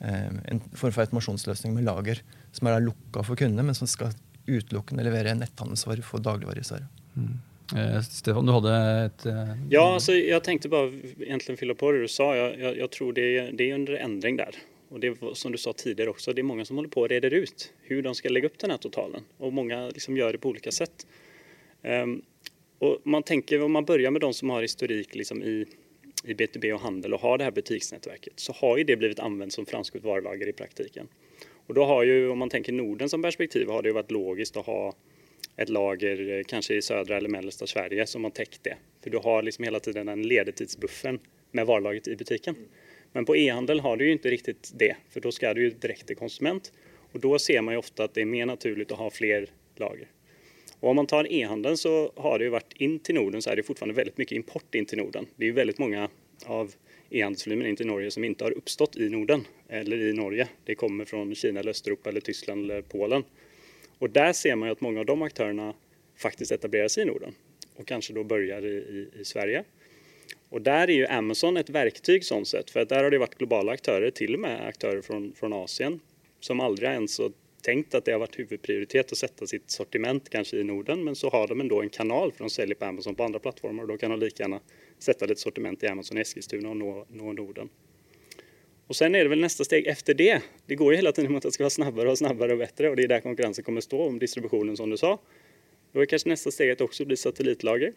eh, 0.00 0.28
en 0.52 0.60
form 0.76 0.92
for 0.92 1.04
automasjonsløsning 1.04 1.72
med 1.76 1.88
lager, 1.88 2.20
som 2.52 2.68
er 2.68 2.84
lukka 2.84 3.24
for 3.24 3.40
kundene, 3.40 3.64
men 3.68 3.78
som 3.78 3.88
skal 3.88 4.12
utelukkende 4.46 5.06
levere 5.06 5.36
netthandelsvarer 5.38 6.04
for 6.04 6.24
dagligvarer 6.24 6.60
i 6.60 6.84
Mm. 7.12 7.34
Eh, 7.76 8.00
Stefan, 8.00 8.46
du 8.46 8.52
hadde 8.52 8.72
et 9.06 9.24
uh, 9.28 9.50
Ja, 9.68 9.82
altså, 9.94 10.14
jeg 10.16 10.40
tenkte 10.44 10.70
bare 10.72 10.88
egentlig 11.20 11.58
fylle 11.60 11.76
på 11.76 11.92
det 11.92 12.06
du 12.06 12.08
sa. 12.08 12.30
Jeg, 12.36 12.54
jeg, 12.60 12.78
jeg 12.80 12.92
tror 12.96 13.10
det, 13.16 13.26
det, 13.58 13.66
er 13.66 13.76
under 13.76 13.98
endring 14.00 14.38
der. 14.40 14.56
Og 14.92 15.00
det 15.00 15.12
som 15.36 15.52
du 15.52 15.58
sa 15.60 15.72
tidligere 15.76 16.12
også, 16.12 16.32
det 16.32 16.40
er 16.40 16.48
mange 16.48 16.66
som 16.68 16.80
holder 16.80 16.92
på 16.92 17.04
å 17.04 17.10
reder 17.12 17.32
ut 17.32 17.68
hvordan 17.88 18.12
de 18.12 18.20
skal 18.20 18.36
legge 18.36 18.48
opp 18.48 18.58
denne 18.60 18.76
totalen. 18.80 19.28
Og 19.40 19.54
mange 19.56 19.78
liksom 19.96 20.16
gjør 20.16 20.36
det 20.36 20.42
på 20.42 20.52
ulike 20.52 20.72
sett. 20.74 21.06
Um, 21.82 22.22
og 22.78 22.98
man 23.04 23.22
tänker, 23.22 23.62
Om 23.62 23.72
man 23.72 23.84
börjar 23.84 24.10
med 24.10 24.20
de 24.20 24.34
som 24.34 24.50
har 24.50 24.62
historik 24.62 25.14
liksom, 25.14 25.42
i, 25.42 25.66
i 26.24 26.34
B2B 26.34 26.72
og 26.72 26.80
handel 26.80 27.14
og 27.14 27.20
har 27.20 27.38
det 27.38 27.44
her 27.44 27.50
butiksnettverket, 27.50 28.32
så 28.36 28.52
har 28.52 28.78
ju 28.78 28.84
det 28.84 28.96
blivit 28.96 29.20
anvendt 29.20 29.54
som 29.54 29.66
framskutt 29.66 30.04
varulager 30.04 30.48
i 30.48 30.52
praktiken. 30.52 31.08
Och 31.66 31.74
då 31.74 31.84
har 31.84 32.02
ju, 32.02 32.28
Om 32.28 32.38
man 32.38 32.50
tänker 32.50 32.72
Norden 32.72 33.08
som 33.08 33.22
perspektiv, 33.22 33.68
har 33.68 33.82
det 33.82 33.88
jo 33.88 33.94
vært 33.94 34.10
logisk 34.10 34.56
å 34.56 34.62
ha 34.66 34.94
et 35.56 35.68
lager 35.68 36.16
kanske 36.16 36.50
kanskje 36.50 36.76
i 36.76 36.82
södra 36.82 37.16
eller 37.16 37.28
mellersta 37.28 37.66
Sverige 37.66 38.06
som 38.06 38.24
har 38.24 38.30
täckt 38.30 38.64
det. 38.64 38.76
For 39.02 39.10
du 39.10 39.18
har 39.18 39.42
liksom 39.42 39.64
hela 39.64 39.80
tiden 39.80 40.08
en 40.08 40.22
ledetidsbuffen 40.22 41.18
med 41.50 41.66
varulagret 41.66 42.08
i 42.08 42.16
butiken. 42.16 42.56
Men 43.12 43.24
på 43.24 43.36
e-handel 43.36 43.80
har 43.80 43.96
du 43.96 44.04
ju 44.06 44.12
ikke 44.16 44.30
riktig 44.30 44.56
det, 44.72 44.96
for 45.10 45.20
da 45.20 45.32
skal 45.32 45.54
du 45.54 45.62
ju 45.62 45.70
direkte 45.70 46.06
till 46.06 46.16
konsument. 46.16 46.72
Og 47.12 47.20
da 47.20 47.38
ser 47.38 47.62
man 47.62 47.74
ju 47.74 47.78
ofte 47.78 48.04
at 48.04 48.14
det 48.14 48.24
er 48.24 48.30
mer 48.30 48.46
naturlig 48.46 48.88
å 48.90 49.00
ha 49.04 49.10
flere 49.10 49.46
lager. 49.76 50.08
Og 50.82 50.90
om 50.90 50.98
man 50.98 51.06
tar 51.10 51.28
e-handelen 51.30 51.78
så 51.78 51.94
har 52.24 52.38
det 52.38 52.48
jo 52.48 52.56
vært 52.56 52.74
inn 52.82 52.96
til 53.06 53.16
Norden 53.20 53.42
så 53.42 53.52
er 53.52 53.60
det 53.60 53.66
fortfarande 53.68 53.96
veldig 53.96 54.16
mye 54.18 54.38
import 54.38 54.78
inn 54.78 54.88
til 54.90 54.98
Norden. 54.98 55.28
Det 55.36 55.46
er 55.46 55.52
jo 55.52 55.58
veldig 55.60 55.76
mange 55.78 56.08
av 56.50 56.74
e-handelsvolymen 57.12 57.68
inn 57.70 57.78
til 57.78 57.88
Norge 57.90 58.10
som 58.10 58.26
ikke 58.26 58.48
har 58.48 58.58
oppstått 58.58 58.98
i 58.98 59.06
Norden 59.12 59.46
eller 59.70 60.02
i 60.08 60.16
Norge. 60.16 60.48
Det 60.66 60.78
kommer 60.80 61.06
fra 61.06 61.22
Kina 61.38 61.62
eller 61.62 61.76
Øst-Europa 61.76 62.10
eller 62.10 62.26
Tyskland 62.26 62.66
eller 62.66 62.82
Polen. 62.82 63.24
Og 64.02 64.10
der 64.10 64.34
ser 64.34 64.58
man 64.58 64.72
jo 64.72 64.76
at 64.76 64.82
mange 64.82 65.04
av 65.04 65.06
de 65.06 65.16
aktørene 65.22 65.70
faktisk 66.18 66.56
etablerer 66.58 66.90
seg 66.90 67.06
i 67.06 67.10
Norden 67.12 67.38
og 67.78 67.86
kanskje 67.88 68.16
da 68.16 68.24
begynner 68.26 68.66
i, 68.66 68.74
i, 68.78 69.04
i, 69.20 69.24
Sverige. 69.26 69.64
Og 70.52 70.64
der 70.64 70.90
er 70.90 70.94
jo 70.94 71.10
Amazon 71.10 71.58
et 71.60 71.70
verktøy 71.72 72.20
sånn 72.24 72.44
sett, 72.48 72.70
for 72.72 72.88
der 72.88 73.06
har 73.06 73.12
det 73.12 73.22
vært 73.22 73.38
globale 73.40 73.74
aktører, 73.76 74.12
til 74.14 74.36
og 74.36 74.44
med 74.44 74.60
aktører 74.66 75.00
fra 75.04 75.52
Asien, 75.62 76.00
som 76.44 76.60
aldri 76.60 76.90
har 76.90 77.00
ens 77.00 77.18
tenkt 77.62 77.94
at 77.94 78.06
det 78.06 78.14
har 78.14 78.22
vært 78.22 78.36
hovedprioritet 78.40 79.14
å 79.14 79.18
sette 79.18 79.46
sitt 79.46 79.70
sortiment 79.70 80.26
kanskje 80.32 80.60
i 80.60 80.66
Norden, 80.66 81.04
men 81.06 81.16
så 81.18 81.30
har 81.32 81.48
de 81.48 81.56
en, 81.58 81.70
en 81.70 81.94
kanal, 81.94 82.34
for 82.34 82.46
de 82.46 82.54
selger 82.54 82.78
på 82.78 82.88
Amazon 82.88 83.16
på 83.18 83.26
andre 83.26 83.40
plattformer, 83.42 83.86
og 83.86 83.94
da 83.94 84.00
kan 84.00 84.14
de 84.14 84.18
like 84.20 84.42
gjerne 84.42 84.60
sette 85.02 85.28
litt 85.30 85.42
sortiment 85.42 85.82
i 85.82 85.90
Amazon 85.90 86.18
i 86.18 86.24
Eskilstuna 86.24 86.72
og 86.72 86.78
nå, 86.80 86.92
nå 87.18 87.34
Norden. 87.38 87.70
Og 88.90 88.98
sen 88.98 89.14
er 89.16 89.24
det 89.24 89.32
vel 89.32 89.40
neste 89.40 89.64
steg 89.64 89.86
efter 89.88 90.16
det. 90.18 90.32
Det 90.68 90.76
går 90.76 90.92
jo 90.92 90.98
hele 90.98 91.12
tiden 91.16 91.32
mot 91.32 91.40
at 91.40 91.48
det 91.48 91.56
skal 91.56 91.68
være 91.68 91.78
snabbere 91.78 92.12
og 92.12 92.18
snabbere 92.18 92.56
og 92.56 92.64
bedre, 92.64 92.90
og 92.90 92.98
det 92.98 93.06
er 93.06 93.14
der 93.14 93.24
konkurrensen 93.24 93.64
kommer 93.64 93.84
stå 93.84 94.00
om 94.08 94.18
distributionen 94.20 94.76
som 94.76 94.90
du 94.90 94.98
sa. 95.00 95.14
Da 95.92 96.02
er 96.02 96.10
kanskje 96.10 96.32
neste 96.32 96.52
steg 96.52 96.72
at 96.72 96.82
det 96.82 96.88
også 96.88 97.06
blir 97.08 97.20
satellitlager, 97.20 97.94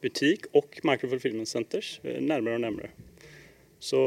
butik 0.00 0.46
och 0.52 0.80
microfulfillment 0.82 1.48
centers 1.48 2.00
nærmere 2.02 2.54
og 2.54 2.60
nærmere. 2.60 2.90
Så, 3.78 4.00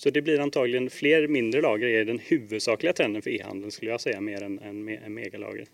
så 0.00 0.10
det 0.10 0.22
blir 0.24 0.40
antagligen 0.40 0.90
fler 0.90 1.28
mindre 1.28 1.60
lager 1.60 1.86
är 1.86 2.04
den 2.04 2.18
huvudsakliga 2.18 2.92
trenden 2.92 3.22
för 3.22 3.30
e-handeln 3.30 3.70
skulle 3.70 3.90
jag 3.90 4.00
säga 4.00 4.20
mer 4.20 4.42
än, 4.42 4.58
än, 4.58 4.88
än 4.88 5.14
megalager. 5.14 5.66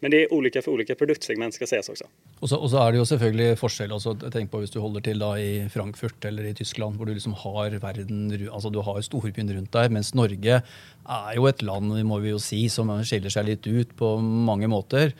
Men 0.00 0.12
det 0.12 0.22
er 0.22 0.32
ulike 0.32 0.62
for 0.64 0.76
ulike 0.76 0.96
produktsegment, 0.96 1.56
skal 1.56 1.68
ses 1.68 1.90
også. 1.92 2.08
Og 2.40 2.48
så, 2.48 2.56
og 2.56 2.70
så, 2.72 2.80
er 2.80 2.92
det 2.92 3.00
jo 3.00 3.06
selvfølgelig 3.10 3.58
forskjell. 3.60 3.92
Altså, 3.92 4.14
tenk 4.32 4.50
på 4.52 4.62
Hvis 4.62 4.72
du 4.72 4.80
holder 4.80 5.04
til 5.04 5.20
da 5.20 5.30
i 5.40 5.68
Frankfurt 5.72 6.24
eller 6.24 6.48
i 6.48 6.54
Tyskland, 6.56 6.96
hvor 6.96 7.08
du 7.08 7.12
liksom 7.12 7.36
har 7.44 7.76
verden, 7.82 8.26
altså 8.48 8.72
du 8.72 8.80
har 8.84 9.04
storbyen 9.04 9.52
rundt 9.52 9.72
deg, 9.76 9.92
mens 9.92 10.14
Norge 10.16 10.60
er 10.60 11.32
jo 11.36 11.48
et 11.48 11.64
land 11.64 11.92
må 12.08 12.20
vi 12.24 12.32
jo 12.32 12.40
si, 12.40 12.66
som 12.72 12.92
skiller 13.04 13.32
seg 13.32 13.50
litt 13.50 13.68
ut 13.68 13.96
på 14.00 14.16
mange 14.20 14.68
måter. 14.72 15.12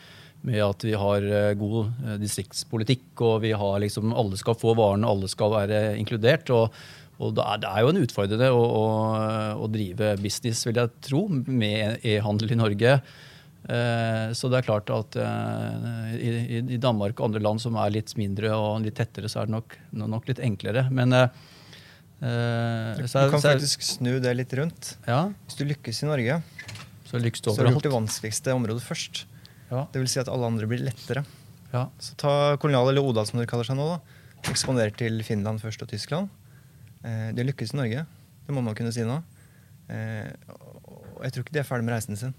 Med 0.47 0.61
at 0.65 0.85
vi 0.85 0.93
har 0.97 1.25
eh, 1.25 1.55
god 1.59 1.89
eh, 2.07 2.21
distriktspolitikk, 2.23 3.09
og 3.25 3.43
vi 3.45 3.53
har 3.57 3.81
liksom 3.83 4.13
alle 4.17 4.41
skal 4.41 4.57
få 4.57 4.77
varene, 4.79 5.09
alle 5.09 5.29
skal 5.29 5.53
være 5.53 5.81
inkludert. 6.01 6.53
og 6.55 6.73
og 7.17 7.33
det 7.37 7.45
er, 7.47 7.79
jo 7.81 7.93
en 7.93 8.03
utfordrende 8.03 8.51
å, 8.53 8.61
å, 8.61 8.83
å, 9.65 9.69
drive 9.73 10.13
business, 10.21 10.67
vil 10.69 10.77
jeg 10.83 10.93
tro, 11.07 11.23
med 11.33 12.05
e-handel 12.05 12.53
i 12.53 12.59
Norge. 12.61 12.99
Eh, 13.67 14.27
så 14.37 14.51
det 14.53 14.61
er 14.61 14.67
klart 14.67 14.93
at 14.95 15.17
eh, 15.19 16.11
i, 16.61 16.77
Danmark 16.83 17.17
og 17.19 17.31
andre 17.31 17.43
land 17.43 17.63
som 17.63 17.79
er 17.81 17.95
litt 17.97 18.13
mindre 18.21 18.53
og 18.55 18.85
litt 18.85 18.99
tettere, 19.01 19.31
så 19.33 19.43
er 19.43 19.49
det 19.49 19.57
nok, 19.57 19.79
nok 20.05 20.29
litt 20.29 20.43
enklere. 20.45 20.87
Men 20.93 21.17
uh, 21.17 21.31
Du 22.21 23.07
kan 23.09 23.43
faktisk 23.43 23.83
snu 23.87 24.19
det 24.23 24.37
litt 24.37 24.53
rundt. 24.61 24.95
Ja. 25.09 25.25
Hvis 25.49 25.59
du 25.59 25.65
lykkes 25.73 26.05
i 26.05 26.13
Norge, 26.13 26.39
så, 27.09 27.17
så 27.17 27.57
har 27.57 27.65
du 27.65 27.75
gjort 27.79 27.89
det 27.89 27.97
vanskeligste 27.97 28.55
området 28.55 28.85
først. 28.85 29.25
Ja. 29.71 29.87
Det 29.91 30.05
vil 30.05 30.11
si 30.11 30.21
at 30.21 30.29
alle 30.31 30.53
andre 30.53 30.69
blir 30.69 30.85
lettere. 30.85 31.25
Ja. 31.73 31.89
Så 31.99 32.15
ta 32.21 32.33
kolonial 32.61 32.93
eller 32.93 33.09
Odal, 33.09 33.27
som 33.27 33.41
dere 33.41 33.49
kaller 33.51 33.67
seg 33.67 33.81
nå. 33.81 33.89
da. 33.97 34.51
Eksponert 34.53 35.01
til 35.01 35.19
Finland 35.27 35.65
først 35.65 35.81
og 35.83 35.91
Tyskland. 35.91 36.31
Eh, 37.07 37.31
de 37.37 37.47
lykkes 37.47 37.75
i 37.75 37.81
Norge. 37.81 38.05
Det 38.47 38.55
må 38.55 38.63
man 38.65 38.77
kunne 38.79 38.95
si 38.95 39.07
nå. 39.07 39.21
Eh, 39.93 40.29
og 40.51 41.23
jeg 41.25 41.35
tror 41.35 41.45
ikke 41.45 41.57
de 41.57 41.63
er 41.63 41.69
ferdig 41.69 41.87
med 41.87 41.97
reisen 41.97 42.19
sin. 42.19 42.35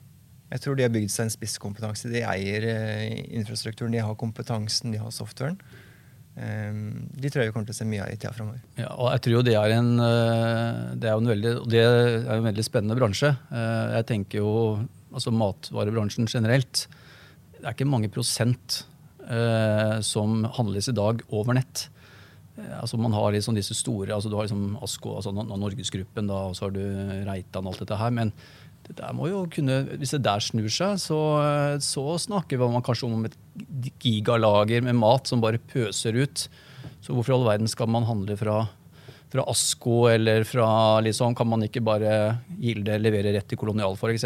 Jeg 0.51 0.63
tror 0.63 0.77
de 0.77 0.85
har 0.85 0.93
bygd 0.93 1.11
seg 1.11 1.27
en 1.27 1.33
spisskompetanse. 1.33 2.11
De 2.11 2.23
eier 2.23 2.67
eh, 2.71 3.19
infrastrukturen, 3.39 3.95
de 3.95 4.03
har 4.03 4.19
kompetansen, 4.19 4.93
de 4.95 5.01
har 5.01 5.13
softwaren. 5.15 5.59
De 6.37 7.29
tror 7.33 7.41
jeg 7.41 7.49
vi 7.49 7.53
kommer 7.55 7.65
til 7.65 7.73
å 7.73 7.77
se 7.79 7.85
mye 7.89 8.03
av 8.03 8.11
i 8.13 8.17
tida 8.19 8.29
framover. 8.29 8.59
Ja, 8.77 8.91
og 8.93 9.07
jeg 9.09 9.23
tror 9.25 9.45
det 9.47 9.55
er 9.57 9.71
en, 9.73 9.87
det 9.97 11.07
er 11.09 11.15
en, 11.15 11.29
veldig, 11.31 11.53
det 11.65 11.79
er 11.81 12.27
en 12.35 12.45
veldig 12.45 12.65
spennende 12.67 12.93
bransje. 12.99 13.31
Jeg 13.49 14.05
tenker 14.11 14.43
jo 14.43 14.51
altså 15.09 15.33
matvarebransjen 15.33 16.29
generelt. 16.29 16.83
Det 17.55 17.63
er 17.63 17.73
ikke 17.73 17.89
mange 17.89 18.11
prosent 18.13 18.83
som 20.05 20.45
handles 20.59 20.91
i 20.93 20.95
dag 21.01 21.25
over 21.33 21.57
nett. 21.57 21.87
Uh, 22.57 22.79
altså 22.81 22.99
man 22.99 23.13
har 23.13 23.35
liksom 23.35 23.57
disse 23.57 23.75
store, 23.77 24.11
altså 24.15 24.31
Du 24.31 24.37
har 24.37 24.47
liksom 24.47 24.77
Asko, 24.83 25.17
altså 25.19 25.33
Norgesgruppen, 25.33 26.29
da, 26.29 26.47
og 26.49 26.57
så 26.57 26.67
har 26.67 26.77
du 26.77 26.81
Reitan 27.27 27.67
og 27.67 27.75
alt 27.75 27.85
dette 27.85 27.99
her. 28.01 28.15
men 28.21 28.33
det 28.87 28.95
der 29.01 29.15
må 29.15 29.27
jo 29.27 29.43
kunne, 29.51 29.81
Hvis 29.99 30.15
det 30.15 30.23
der 30.23 30.43
snur 30.43 30.69
seg, 30.71 30.95
så, 31.01 31.19
så 31.83 32.03
snakker 32.23 32.61
man 32.61 32.83
kanskje 32.85 33.09
om 33.09 33.27
et 33.27 33.35
gigalager 33.99 34.85
med 34.85 34.95
mat 34.95 35.27
som 35.27 35.43
bare 35.43 35.59
pøser 35.59 36.15
ut. 36.15 36.47
Så 37.03 37.15
hvorfor 37.15 37.33
i 37.33 37.37
all 37.37 37.47
verden 37.47 37.71
skal 37.71 37.89
man 37.91 38.07
handle 38.07 38.37
fra, 38.39 38.61
fra 39.31 39.45
Asko, 39.51 40.07
eller 40.11 40.47
fra 40.47 40.69
liksom, 41.03 41.35
Kan 41.35 41.51
man 41.51 41.67
ikke 41.67 41.83
bare 41.83 42.39
Gilde 42.61 42.97
levere 43.01 43.35
rett 43.35 43.49
til 43.49 43.59
Kolonial, 43.59 43.99
f.eks.? 43.99 44.25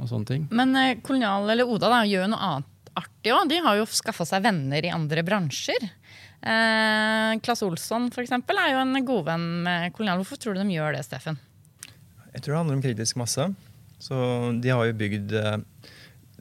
Og 0.00 0.08
sånne 0.08 0.28
ting. 0.28 0.44
Men 0.50 0.74
eh, 0.78 0.98
Kolonial 1.04 1.50
eller 1.52 1.68
Oda 1.68 1.90
da, 1.92 2.02
gjør 2.08 2.30
noe 2.32 2.46
annet 2.48 2.92
artig 2.98 3.32
òg. 3.34 3.48
De 3.50 3.58
har 3.64 3.78
jo 3.78 3.88
skaffa 3.88 4.26
seg 4.28 4.44
venner 4.44 4.84
i 4.84 4.92
andre 4.92 5.24
bransjer. 5.26 5.90
Eh, 6.42 7.32
Claes 7.42 7.62
Olsson 7.62 8.08
for 8.10 8.24
eksempel, 8.24 8.58
er 8.58 8.74
jo 8.74 8.82
en 8.82 9.06
godvenn 9.06 9.48
med 9.66 9.92
Kolonial. 9.94 10.22
Hvorfor 10.22 10.40
tror 10.42 10.56
du 10.56 10.62
de 10.64 10.74
gjør 10.74 10.96
det, 10.96 11.04
Steffen? 11.06 11.38
Jeg 12.32 12.42
tror 12.42 12.54
det 12.54 12.60
handler 12.62 12.78
om 12.78 12.84
kritisk 12.84 13.20
masse. 13.20 13.46
Så 14.02 14.16
de 14.58 14.72
har 14.72 14.88
jo 14.88 14.98
bygd 14.98 15.36
eh, 15.38 15.58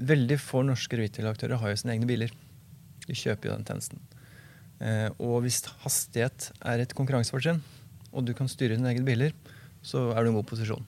Veldig 0.01 0.39
få 0.41 0.63
norske 0.65 0.97
retail-aktører 0.97 1.59
har 1.61 1.69
jo 1.69 1.77
sine 1.77 1.93
egne 1.93 2.07
biler. 2.09 2.31
De 3.03 3.13
kjøper 3.13 3.49
jo 3.49 3.57
den 3.57 3.67
tjenesten. 3.67 3.99
Eh, 4.81 5.09
og 5.21 5.43
hvis 5.43 5.59
hastighet 5.83 6.47
er 6.65 6.81
et 6.81 6.95
konkurransefortrinn, 6.97 7.59
og 8.09 8.25
du 8.25 8.31
kan 8.33 8.49
styre 8.49 8.79
dine 8.79 8.89
egne 8.89 9.05
biler, 9.05 9.35
så 9.85 10.07
er 10.15 10.23
du 10.23 10.31
i 10.31 10.33
en 10.33 10.39
god 10.39 10.47
posisjon. 10.49 10.87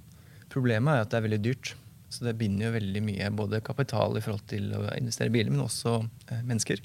Problemet 0.50 0.96
er 0.96 1.04
at 1.04 1.12
det 1.12 1.20
er 1.20 1.28
veldig 1.28 1.42
dyrt. 1.46 1.76
Så 2.14 2.26
det 2.26 2.36
binder 2.38 2.68
jo 2.68 2.76
veldig 2.76 3.02
mye 3.06 3.30
både 3.34 3.62
kapital 3.66 4.18
i 4.18 4.22
forhold 4.22 4.44
til 4.50 4.68
å 4.78 4.84
investere 4.98 5.30
i 5.30 5.34
biler, 5.34 5.54
men 5.54 5.66
også 5.66 6.00
eh, 6.30 6.42
mennesker. 6.42 6.82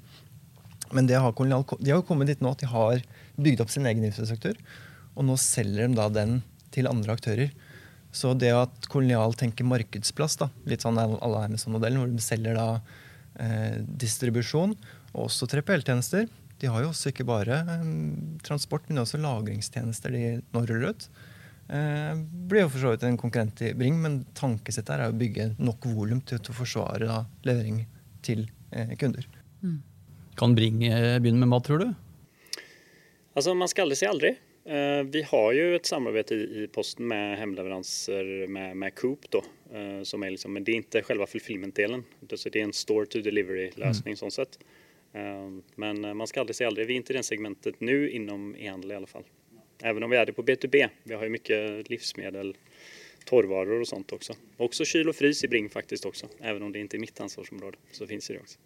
Men 0.94 1.08
har, 1.10 1.32
de 1.34 1.90
har 1.90 1.98
jo 2.00 2.06
kommet 2.06 2.30
dit 2.30 2.40
nå 2.44 2.52
at 2.54 2.62
de 2.62 2.68
har 2.70 3.02
bygd 3.36 3.64
opp 3.64 3.72
sin 3.72 3.86
egen 3.88 4.06
infrastruktur. 4.08 4.58
Og 5.18 5.26
nå 5.26 5.36
selger 5.40 5.88
de 5.88 5.98
da 5.98 6.08
den 6.12 6.40
til 6.74 6.88
andre 6.90 7.16
aktører. 7.16 7.52
Så 8.14 8.32
det 8.38 8.50
at 8.56 8.88
Kolonial 8.90 9.34
tenker 9.36 9.68
markedsplass, 9.68 10.38
da, 10.40 10.48
litt 10.68 10.84
sånn 10.84 10.98
alle 10.98 11.44
Amazon-modellen, 11.44 12.00
hvor 12.00 12.12
de 12.12 12.24
selger 12.24 12.56
da 12.56 12.68
eh, 13.36 13.80
distribusjon 14.00 14.74
og 15.14 15.26
også 15.26 15.48
3PL-tjenester 15.52 16.28
De 16.58 16.68
har 16.70 16.82
jo 16.82 16.90
også 16.90 17.12
ikke 17.12 17.26
bare 17.28 17.60
eh, 17.62 17.90
transport, 18.46 18.88
men 18.88 19.04
også 19.04 19.20
lagringstjenester 19.22 20.14
de 20.14 20.22
nå 20.54 20.64
ruller 20.64 20.94
ut. 20.94 21.08
Eh, 21.68 22.14
blir 22.48 22.64
jo 22.64 22.72
for 22.72 22.80
så 22.80 22.94
vidt 22.94 23.04
en 23.04 23.20
konkurrent 23.20 23.60
i 23.66 23.74
Bring, 23.76 24.00
men 24.00 24.22
tankesettet 24.38 24.94
her 24.94 25.04
er 25.04 25.12
å 25.12 25.20
bygge 25.20 25.50
nok 25.60 25.84
volum 25.92 26.22
til, 26.24 26.40
å 26.40 26.56
forsvare 26.56 27.10
da, 27.10 27.20
levering 27.44 27.82
til 28.24 28.46
eh, 28.72 28.96
kunder. 29.00 29.28
Mm. 29.60 29.82
Kan 30.38 30.54
bringe 30.54 30.92
begynne 31.18 31.42
med 31.42 31.50
mat, 31.50 31.66
tror 31.66 31.82
du? 31.82 31.88
Altså, 33.34 33.54
Man 33.54 33.70
skal 33.70 33.86
aldri 33.86 33.98
si 33.98 34.06
aldri. 34.06 34.36
Eh, 34.68 35.02
vi 35.02 35.22
har 35.22 35.52
jo 35.56 35.68
et 35.72 35.88
samarbeid 35.88 36.32
i, 36.34 36.40
i 36.60 36.66
Posten 36.68 37.06
med 37.08 37.38
hemleveranser 37.40 38.48
med, 38.52 38.76
med 38.76 38.94
Coop. 38.94 39.30
Då, 39.32 39.40
eh, 39.72 40.02
som 40.02 40.22
er 40.22 40.34
liksom, 40.34 40.52
men 40.52 40.66
det 40.66 40.74
er 40.74 40.82
ikke 40.82 41.06
selve 41.08 41.28
fulfillment-delen. 41.30 42.04
Det 42.20 42.36
er 42.50 42.60
en 42.66 42.74
store 42.76 43.08
to 43.08 43.22
delivery-løsning. 43.24 44.18
Mm. 44.18 44.20
sånn 44.20 44.34
sett. 44.34 44.58
Eh, 45.16 45.48
men 45.80 46.02
man 46.04 46.28
skal 46.28 46.44
aldri 46.44 46.58
si 46.58 46.68
aldri. 46.68 46.84
Vi 46.84 46.98
er 46.98 47.04
ikke 47.04 47.16
i 47.16 47.20
det 47.20 47.24
segmentet 47.30 47.80
nå 47.80 47.96
innom 48.18 48.50
e-handel 48.58 48.92
i 48.92 48.98
alle 48.98 49.08
fall. 49.08 49.24
Även 49.80 50.02
om 50.02 50.10
vi 50.10 50.18
er 50.20 50.26
det 50.26 50.36
på 50.36 50.44
B2B. 50.44 50.84
Vi 51.04 51.14
har 51.16 51.24
jo 51.24 51.32
mye 51.32 51.60
livsmedel, 51.88 52.52
torrvarer 53.30 53.80
og 53.80 53.88
sånt 53.88 54.12
også. 54.12 54.36
Også 54.60 54.84
kyl 54.88 55.08
og 55.08 55.16
frys 55.16 55.44
i 55.46 55.48
Bring 55.48 55.70
faktisk 55.72 56.10
også. 56.10 56.28
Even 56.42 56.66
om 56.66 56.74
det 56.74 56.84
ikke 56.84 56.98
er 56.98 57.06
mitt 57.06 57.24
ansvarsområde, 57.24 57.80
så 57.94 58.08
finnes 58.10 58.28
det 58.28 58.42
også. 58.42 58.60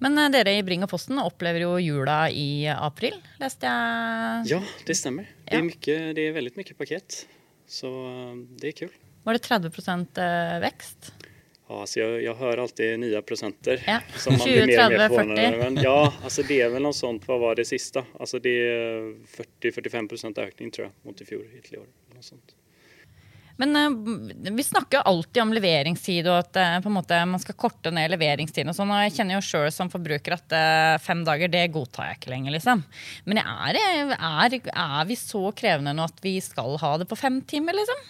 Men 0.00 0.16
eh, 0.18 0.30
dere 0.32 0.56
i 0.56 0.64
Bring 0.66 0.84
og 0.86 0.90
Posten 0.92 1.20
opplever 1.20 1.66
jo 1.66 1.74
jula 1.82 2.22
i 2.32 2.64
april, 2.72 3.18
leste 3.40 3.68
jeg? 3.68 4.50
Ja, 4.54 4.60
det 4.88 4.96
stemmer. 4.98 5.28
Det 5.44 5.58
er, 5.58 5.66
mye, 5.66 5.96
det 6.16 6.26
er 6.26 6.36
veldig 6.36 6.54
mye 6.56 6.76
pakket. 6.78 7.24
Så 7.70 7.90
eh, 7.90 8.36
det 8.60 8.72
er 8.72 8.78
kult. 8.84 9.00
Var 9.28 9.36
det 9.36 9.42
30 9.44 9.68
eh, 10.24 10.54
vekst? 10.64 11.10
Ja, 11.70 11.82
altså 11.84 12.00
jeg, 12.00 12.22
jeg 12.24 12.34
hører 12.40 12.62
alltid 12.64 12.96
nye 13.02 13.20
prosenter. 13.22 13.82
Ja. 13.86 14.00
20, 14.16 14.72
30, 14.72 15.04
40? 15.12 15.58
Men 15.60 15.76
ja, 15.84 15.98
altså 16.24 16.42
det 16.48 16.62
er 16.64 16.72
vel 16.72 16.82
noe 16.82 16.96
sånt. 16.96 17.28
Hva 17.28 17.36
var 17.38 17.60
det 17.60 17.68
siste? 17.68 18.02
Altså 18.18 18.40
det 18.42 18.56
er 18.72 19.12
40-45% 19.36 20.40
økning, 20.48 20.72
tror 20.74 20.88
jeg, 20.88 20.96
mot 21.06 21.20
i 21.20 21.28
fjor. 21.28 21.44
Hittil 21.52 21.84
år. 21.84 21.86
Noe 22.16 22.26
sånt. 22.26 22.56
Men 23.60 23.76
uh, 23.76 24.52
vi 24.56 24.64
snakker 24.64 25.04
alltid 25.04 25.42
om 25.42 25.52
leveringstid 25.52 26.28
og 26.30 26.38
at 26.40 26.60
uh, 26.80 26.90
måte, 26.92 27.18
man 27.28 27.42
skal 27.42 27.58
korte 27.60 27.92
ned 27.94 28.12
leveringstiden. 28.14 28.72
og 28.72 28.78
sånn, 28.78 28.92
og 28.94 29.02
Jeg 29.04 29.18
kjenner 29.18 29.36
jo 29.36 29.44
sjøl 29.44 29.68
som 29.74 29.92
forbruker 29.92 30.38
at 30.38 30.56
uh, 30.56 31.00
fem 31.02 31.24
dager 31.26 31.52
det 31.52 31.66
godtar 31.74 32.10
jeg 32.10 32.20
ikke 32.20 32.32
lenger. 32.34 32.56
liksom. 32.56 32.84
Men 33.28 33.42
er, 33.42 33.80
er, 34.16 34.56
er, 34.70 35.04
vi 35.10 35.18
så 35.20 35.50
krevende 35.56 35.94
nå 35.96 36.08
at 36.08 36.24
vi 36.24 36.38
skal 36.44 36.78
ha 36.80 36.96
det 37.00 37.08
på 37.10 37.18
fem 37.20 37.42
timer, 37.44 37.76
liksom? 37.76 38.08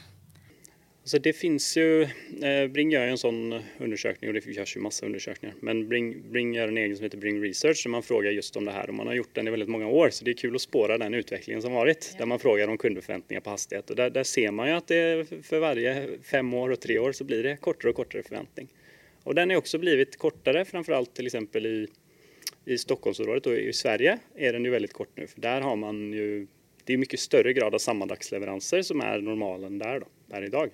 Alltså 1.11 1.19
det 1.19 1.33
finns 1.33 1.77
ju, 1.77 2.03
eh, 2.03 2.67
Bring 2.69 2.91
gör 2.91 3.07
en 3.07 3.19
sån 3.19 3.61
undersökning 3.79 4.31
och 4.31 4.35
det 4.35 4.47
görs 4.47 4.77
ju 4.77 4.81
massa 4.81 5.07
undersökningar. 5.07 5.57
Men 5.61 5.89
Bring, 5.89 6.31
Bring 6.31 6.55
gör 6.55 6.69
en 6.69 6.79
egen 6.79 6.97
som 6.97 7.05
heter 7.05 7.19
Bring 7.19 7.43
Research 7.43 7.83
där 7.85 7.91
man 7.91 8.03
frågar 8.03 8.31
just 8.31 8.57
om 8.57 8.65
det 8.65 8.73
här 8.73 8.89
och 8.89 8.95
man 8.95 9.07
har 9.07 9.15
gjort 9.15 9.35
den 9.35 9.49
i 9.49 9.51
väldigt 9.51 9.69
många 9.69 9.89
år 9.89 10.11
så 10.11 10.25
det 10.25 10.31
är 10.31 10.35
kul 10.35 10.55
att 10.55 10.61
spåra 10.61 10.99
den 10.99 11.15
utvecklingen 11.15 11.63
som 11.63 11.73
varit. 11.73 12.11
Ja. 12.13 12.19
Där 12.19 12.27
man 12.27 12.39
frågar 12.39 12.69
om 12.69 12.79
kundförväntningar 12.79 13.41
på 13.41 13.51
hastighet 13.51 13.91
och 13.91 13.97
där, 13.97 14.11
där 14.11 14.25
ser 14.25 14.51
man 14.51 14.69
ju 14.69 14.75
att 14.75 14.89
det 14.89 15.27
för 15.43 15.59
varje 15.59 16.09
fem 16.23 16.55
år 16.55 16.71
och 16.71 16.81
tre 16.81 16.99
år 16.99 17.13
så 17.13 17.25
blir 17.25 17.43
det 17.43 17.57
kortare 17.57 17.91
och 17.91 17.97
kortare 17.97 18.23
förväntning. 18.23 18.69
Och 19.23 19.35
den 19.35 19.51
har 19.51 19.57
också 19.57 19.79
blivit 19.79 20.19
kortare 20.19 20.65
framförallt 20.65 21.15
till 21.15 21.27
exempel 21.27 21.67
i, 21.67 21.89
i 22.65 22.79
Stockholmsområdet 22.79 23.47
och 23.47 23.55
i 23.55 23.73
Sverige 23.73 24.19
är 24.37 24.53
den 24.53 24.65
ju 24.65 24.71
väldigt 24.71 24.93
kort 24.93 25.17
nu 25.17 25.27
för 25.27 25.41
där 25.41 25.61
har 25.61 25.77
man 25.77 26.13
ju 26.13 26.47
det 26.85 26.93
är 26.93 26.99
mycket 26.99 27.21
större 27.21 27.53
grad 27.53 27.75
av 27.75 27.79
sammandagsleveranser 27.79 28.83
som 28.83 29.01
är 29.01 29.21
normalen 29.21 29.79
där, 29.79 30.01
då, 30.01 30.07
där 30.27 30.45
idag. 30.45 30.71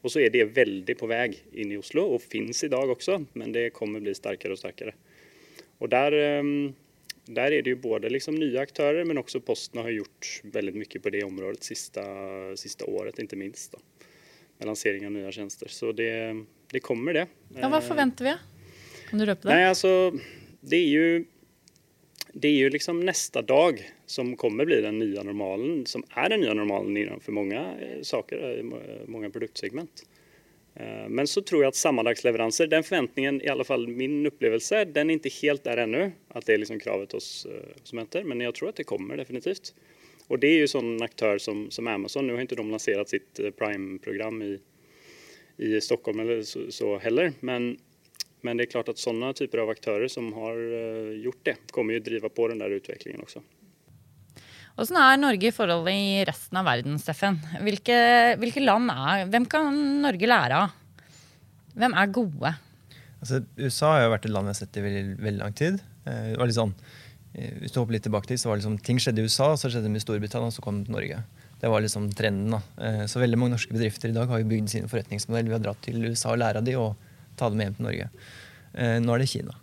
Och 0.00 0.12
så 0.12 0.22
er 0.24 0.30
det 0.32 0.46
veldig 0.56 0.96
på 0.96 1.08
vei 1.10 1.28
inn 1.52 1.72
i 1.74 1.78
Oslo 1.80 2.06
og 2.14 2.22
finnes 2.24 2.62
i 2.64 2.70
dag 2.72 2.88
også, 2.88 3.18
men 3.36 3.52
det 3.52 3.72
kommer 3.76 4.00
bli 4.00 4.14
sterkere 4.16 4.56
og 4.56 4.60
sterkere. 4.60 4.94
Og 5.80 5.90
der, 5.92 6.16
der 7.28 7.56
er 7.56 7.64
det 7.64 7.74
jo 7.74 7.80
både 7.84 8.08
liksom 8.12 8.38
nye 8.40 8.62
aktører, 8.62 9.04
men 9.08 9.20
også 9.20 9.42
Posten 9.44 9.82
har 9.82 9.92
gjort 9.92 10.30
veldig 10.56 10.74
mye 10.76 11.02
på 11.04 11.12
det 11.12 11.24
området 11.26 11.68
siste, 11.68 12.04
siste 12.60 12.88
året 12.88 13.20
ikke 13.20 13.40
minst. 13.40 13.76
Da, 13.76 14.08
med 14.60 14.68
lansering 14.68 15.04
av 15.08 15.12
nye 15.12 15.32
tjenester. 15.32 15.68
Så 15.72 15.92
det, 15.96 16.12
det 16.72 16.82
kommer 16.84 17.16
det. 17.16 17.26
Ja, 17.56 17.68
Hva 17.72 17.80
forventer 17.84 18.28
vi? 18.28 18.34
Kan 19.08 19.20
du 19.20 19.28
røpe 19.28 19.48
det? 19.48 19.52
Nei, 19.52 19.68
altså, 19.68 19.92
det 20.60 20.80
er 20.80 20.88
ju 20.88 21.24
det 22.40 22.48
är 22.48 22.52
ju 22.52 22.70
liksom 22.70 23.00
nästa 23.00 23.42
dag 23.42 23.90
som 24.06 24.36
kommer 24.36 24.64
bli 24.64 24.80
den 24.80 24.98
nya 24.98 25.22
normalen, 25.22 25.86
som 25.86 26.04
är 26.10 26.28
den 26.28 26.40
nya 26.40 26.54
normalen 26.54 27.20
för 27.20 27.32
många 27.32 27.60
eh, 27.60 28.02
saker, 28.02 28.58
eh, 28.58 28.64
många 29.06 29.30
produktsegment. 29.30 30.06
Eh, 30.74 31.08
men 31.08 31.26
så 31.26 31.42
tror 31.42 31.62
jag 31.62 31.68
att 31.68 31.74
sammandagsleveranser, 31.74 32.66
den 32.66 32.82
förväntningen, 32.82 33.42
i 33.42 33.48
alla 33.48 33.64
fall 33.64 33.88
min 33.88 34.26
upplevelse, 34.26 34.84
den 34.84 35.10
är 35.10 35.14
inte 35.14 35.28
helt 35.28 35.64
där 35.64 35.76
ännu. 35.76 36.12
Att 36.28 36.46
det 36.46 36.54
är 36.54 36.58
liksom 36.58 36.80
kravet 36.80 37.12
hos 37.12 37.46
konsumenter, 37.76 38.24
men 38.24 38.40
jag 38.40 38.54
tror 38.54 38.68
att 38.68 38.76
det 38.76 38.84
kommer 38.84 39.16
definitivt. 39.16 39.74
Och 40.28 40.38
det 40.38 40.46
är 40.46 40.58
ju 40.58 40.68
sån 40.68 41.02
aktör 41.02 41.38
som, 41.38 41.70
som 41.70 41.86
Amazon, 41.86 42.26
nu 42.26 42.32
har 42.32 42.40
inte 42.40 42.54
de 42.54 42.70
lanserat 42.70 43.08
sitt 43.08 43.40
Prime-program 43.58 44.42
i, 44.42 44.60
i 45.56 45.80
Stockholm 45.80 46.20
eller 46.20 46.42
så, 46.42 46.60
så 46.70 46.98
heller, 46.98 47.32
men 47.40 47.78
men 48.42 48.56
det 48.56 48.64
är 48.64 48.66
klart 48.66 48.88
att 48.88 48.98
sådana 48.98 49.32
typer 49.32 49.58
av 49.58 49.70
aktörer 49.70 50.08
som 50.08 50.32
har 50.32 50.56
eh, 50.56 51.22
gjort 51.22 51.40
det, 51.42 51.56
kommer 51.70 51.94
ju 51.94 52.00
driva 52.00 52.28
på 52.28 52.48
den 52.48 52.58
där 52.58 52.70
utvecklingen 52.70 53.20
också. 53.20 53.42
Hvordan 54.80 54.96
er 54.96 55.18
Norge 55.20 55.48
i 55.50 55.52
forhold 55.52 55.88
i 55.92 56.24
resten 56.24 56.56
av 56.56 56.64
verden, 56.64 56.94
Steffen? 56.96 57.34
Hvilke, 57.60 57.96
hvilke, 58.40 58.62
land 58.64 58.88
er 58.88 59.26
Hvem 59.28 59.44
kan 59.50 59.76
Norge 60.00 60.30
lære 60.30 60.56
av? 60.56 60.70
Hvem 61.76 61.96
er 62.00 62.14
gode? 62.14 62.52
Altså, 63.20 63.42
USA 63.58 63.90
har 63.92 64.06
jo 64.06 64.14
vært 64.14 64.24
et 64.24 64.32
land 64.32 64.48
vi 64.48 64.54
har 64.54 64.56
sett 64.56 64.78
i 64.80 64.84
veldig, 64.86 65.02
veldig 65.20 65.42
lang 65.42 65.58
tid. 65.58 65.76
Eh, 66.06 66.30
det 66.30 66.40
var 66.40 66.48
litt 66.48 66.56
sånn, 66.56 66.72
eh, 67.34 67.52
hvis 67.60 67.74
du 67.74 67.82
hopper 67.82 67.98
litt 67.98 68.06
tilbake 68.08 68.30
til, 68.30 68.40
så 68.40 68.48
var 68.48 68.56
det 68.56 68.64
liksom, 68.64 68.80
Ting 68.86 69.02
skjedde 69.02 69.20
i 69.20 69.28
USA, 69.28 69.50
så 69.52 69.68
skjedde 69.68 69.90
det 69.90 69.94
med 69.98 70.06
Storbritannia, 70.06 70.48
og 70.48 70.56
så 70.56 70.64
kom 70.64 70.80
det 70.80 70.88
til 70.88 70.96
Norge. 70.96 71.20
Det 71.60 71.74
var 71.74 71.84
liksom 71.84 72.08
trenden. 72.16 72.56
da. 72.56 73.04
Så 73.04 73.20
veldig 73.20 73.36
mange 73.36 73.58
norske 73.58 73.76
bedrifter 73.76 74.08
i 74.08 74.16
dag 74.16 74.32
har 74.32 74.40
jo 74.40 74.48
bygd 74.48 74.72
sin 74.72 74.88
forretningsmodell 74.88 75.50
ved 75.50 75.58
å 75.58 75.64
dra 75.66 75.74
til 75.84 76.00
USA 76.08 76.32
og 76.32 76.40
lære 76.40 76.62
av 76.62 76.64
de, 76.64 76.78
og 76.80 77.09
ta 77.40 77.48
dem 77.52 77.62
hjem 77.64 77.76
til 77.78 77.88
Norge. 77.88 78.10
Eh, 78.74 78.98
nå 79.02 79.14
er 79.14 79.22
det 79.22 79.30
Kina. 79.30 79.56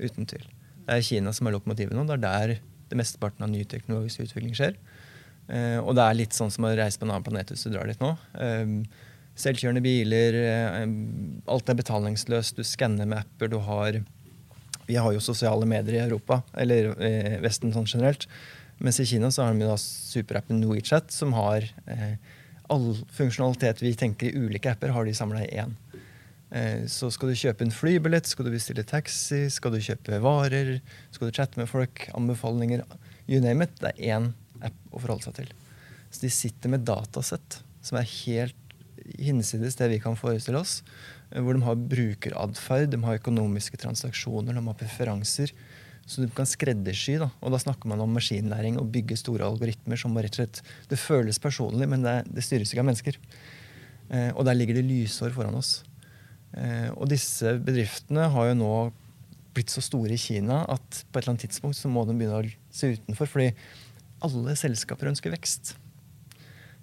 Uten 0.00 0.28
tvil. 0.28 0.46
Det 0.86 0.96
er 0.96 1.04
Kina 1.04 1.32
som 1.34 1.48
er 1.48 1.56
lokomotivet 1.56 1.96
nå. 1.96 2.06
Det 2.08 2.16
er 2.16 2.24
der 2.24 2.54
det 2.86 3.00
mesteparten 3.00 3.42
av 3.42 3.50
ny 3.50 3.64
teknologisk 3.68 4.22
utvikling 4.28 4.54
skjer. 4.56 4.76
Eh, 5.50 5.78
og 5.82 5.96
det 5.98 6.04
er 6.04 6.18
litt 6.20 6.36
sånn 6.36 6.52
som 6.54 6.66
å 6.66 6.74
reise 6.76 7.00
på 7.00 7.06
en 7.06 7.14
annen 7.14 7.26
planet 7.26 7.52
hvis 7.52 7.66
du 7.66 7.72
drar 7.74 7.90
dit 7.90 8.02
nå. 8.02 8.12
Eh, 8.38 8.76
selvkjørende 9.36 9.82
biler, 9.84 10.36
alt 11.52 11.68
er 11.68 11.76
betalingsløst. 11.76 12.56
Du 12.56 12.64
skanner 12.64 13.04
med 13.04 13.20
apper. 13.20 13.50
Du 13.52 13.58
har 13.60 14.00
Vi 14.86 14.94
har 14.94 15.12
jo 15.12 15.20
sosiale 15.20 15.66
medier 15.66 15.96
i 15.96 16.04
Europa, 16.06 16.44
eller 16.54 16.94
Vesten 17.42 17.72
sånn 17.74 17.88
generelt. 17.90 18.28
Mens 18.78 19.00
i 19.00 19.04
Kina 19.04 19.28
så 19.34 19.42
har 19.42 19.52
de 19.52 19.66
da 19.66 19.76
superappen 19.76 20.62
WeChat, 20.62 21.10
som 21.10 21.34
har 21.34 21.66
all 22.70 22.94
funksjonalitet 23.12 23.82
vi 23.82 23.92
tenker 23.98 24.30
i 24.30 24.38
ulike 24.46 24.70
apper, 24.70 24.94
har 24.94 25.04
de 25.04 25.12
samla 25.12 25.42
i 25.44 25.58
én. 25.58 25.74
Eh, 26.54 26.84
så 26.90 27.10
skal 27.10 27.32
du 27.32 27.38
kjøpe 27.38 27.66
en 27.66 27.74
flybillett, 27.74 28.28
skal 28.30 28.46
du 28.46 28.52
bestille 28.54 28.86
taxi, 28.86 29.46
skal 29.50 29.74
du 29.74 29.82
kjøpe 29.82 30.20
varer, 30.22 30.76
skal 31.14 31.28
du 31.30 31.34
chatte 31.34 31.58
med 31.58 31.70
folk, 31.70 32.06
anbefalinger 32.14 32.84
You 33.26 33.40
name 33.42 33.66
it. 33.66 33.74
Det 33.80 33.90
er 33.96 34.14
én 34.14 34.28
app 34.62 34.76
å 34.92 35.00
forholde 35.02 35.26
seg 35.26 35.40
til. 35.40 35.50
Så 36.14 36.22
de 36.22 36.30
sitter 36.30 36.70
med 36.70 36.86
datasett 36.86 37.60
som 37.82 37.98
er 37.98 38.06
helt 38.22 38.62
hinsides 39.18 39.76
det 39.78 39.90
vi 39.90 39.98
kan 40.02 40.18
forestille 40.18 40.60
oss. 40.60 40.80
Eh, 41.32 41.42
hvor 41.42 41.56
de 41.56 41.66
har 41.66 41.82
brukeratferd, 41.94 42.92
de 42.94 43.02
har 43.02 43.18
økonomiske 43.18 43.80
transaksjoner, 43.82 44.54
de 44.54 44.62
har 44.70 44.78
preferanser. 44.78 45.52
Så 46.06 46.22
du 46.22 46.30
kan 46.30 46.46
skreddersy. 46.46 47.16
Da. 47.18 47.32
Og 47.42 47.50
da 47.50 47.58
snakker 47.58 47.90
man 47.90 48.04
om 48.04 48.14
maskinlæring 48.14 48.78
og 48.78 48.92
bygge 48.94 49.18
store 49.18 49.48
algoritmer 49.48 49.98
som 49.98 50.14
rett 50.14 50.36
og 50.36 50.44
slett 50.44 50.62
Det 50.86 51.00
føles 51.02 51.42
personlig, 51.42 51.88
men 51.90 52.06
det, 52.06 52.20
det 52.30 52.46
styres 52.46 52.70
ikke 52.70 52.84
av 52.84 52.90
mennesker. 52.92 53.18
Eh, 54.14 54.30
og 54.30 54.46
der 54.46 54.54
ligger 54.54 54.78
det 54.78 54.86
lysår 54.86 55.34
foran 55.34 55.58
oss. 55.58 55.80
Eh, 56.54 56.90
og 56.94 57.08
disse 57.10 57.56
bedriftene 57.64 58.28
har 58.32 58.50
jo 58.50 58.60
nå 58.60 58.76
blitt 59.56 59.72
så 59.72 59.82
store 59.84 60.14
i 60.14 60.20
Kina 60.20 60.62
at 60.68 61.00
på 61.08 61.16
et 61.16 61.24
eller 61.24 61.34
annet 61.34 61.46
tidspunkt 61.46 61.78
så 61.78 61.88
må 61.90 62.04
de 62.04 62.14
begynne 62.16 62.42
å 62.42 62.54
se 62.74 62.92
utenfor. 62.98 63.30
Fordi 63.32 63.50
alle 64.26 64.56
selskaper 64.58 65.10
ønsker 65.10 65.34
vekst. 65.34 65.74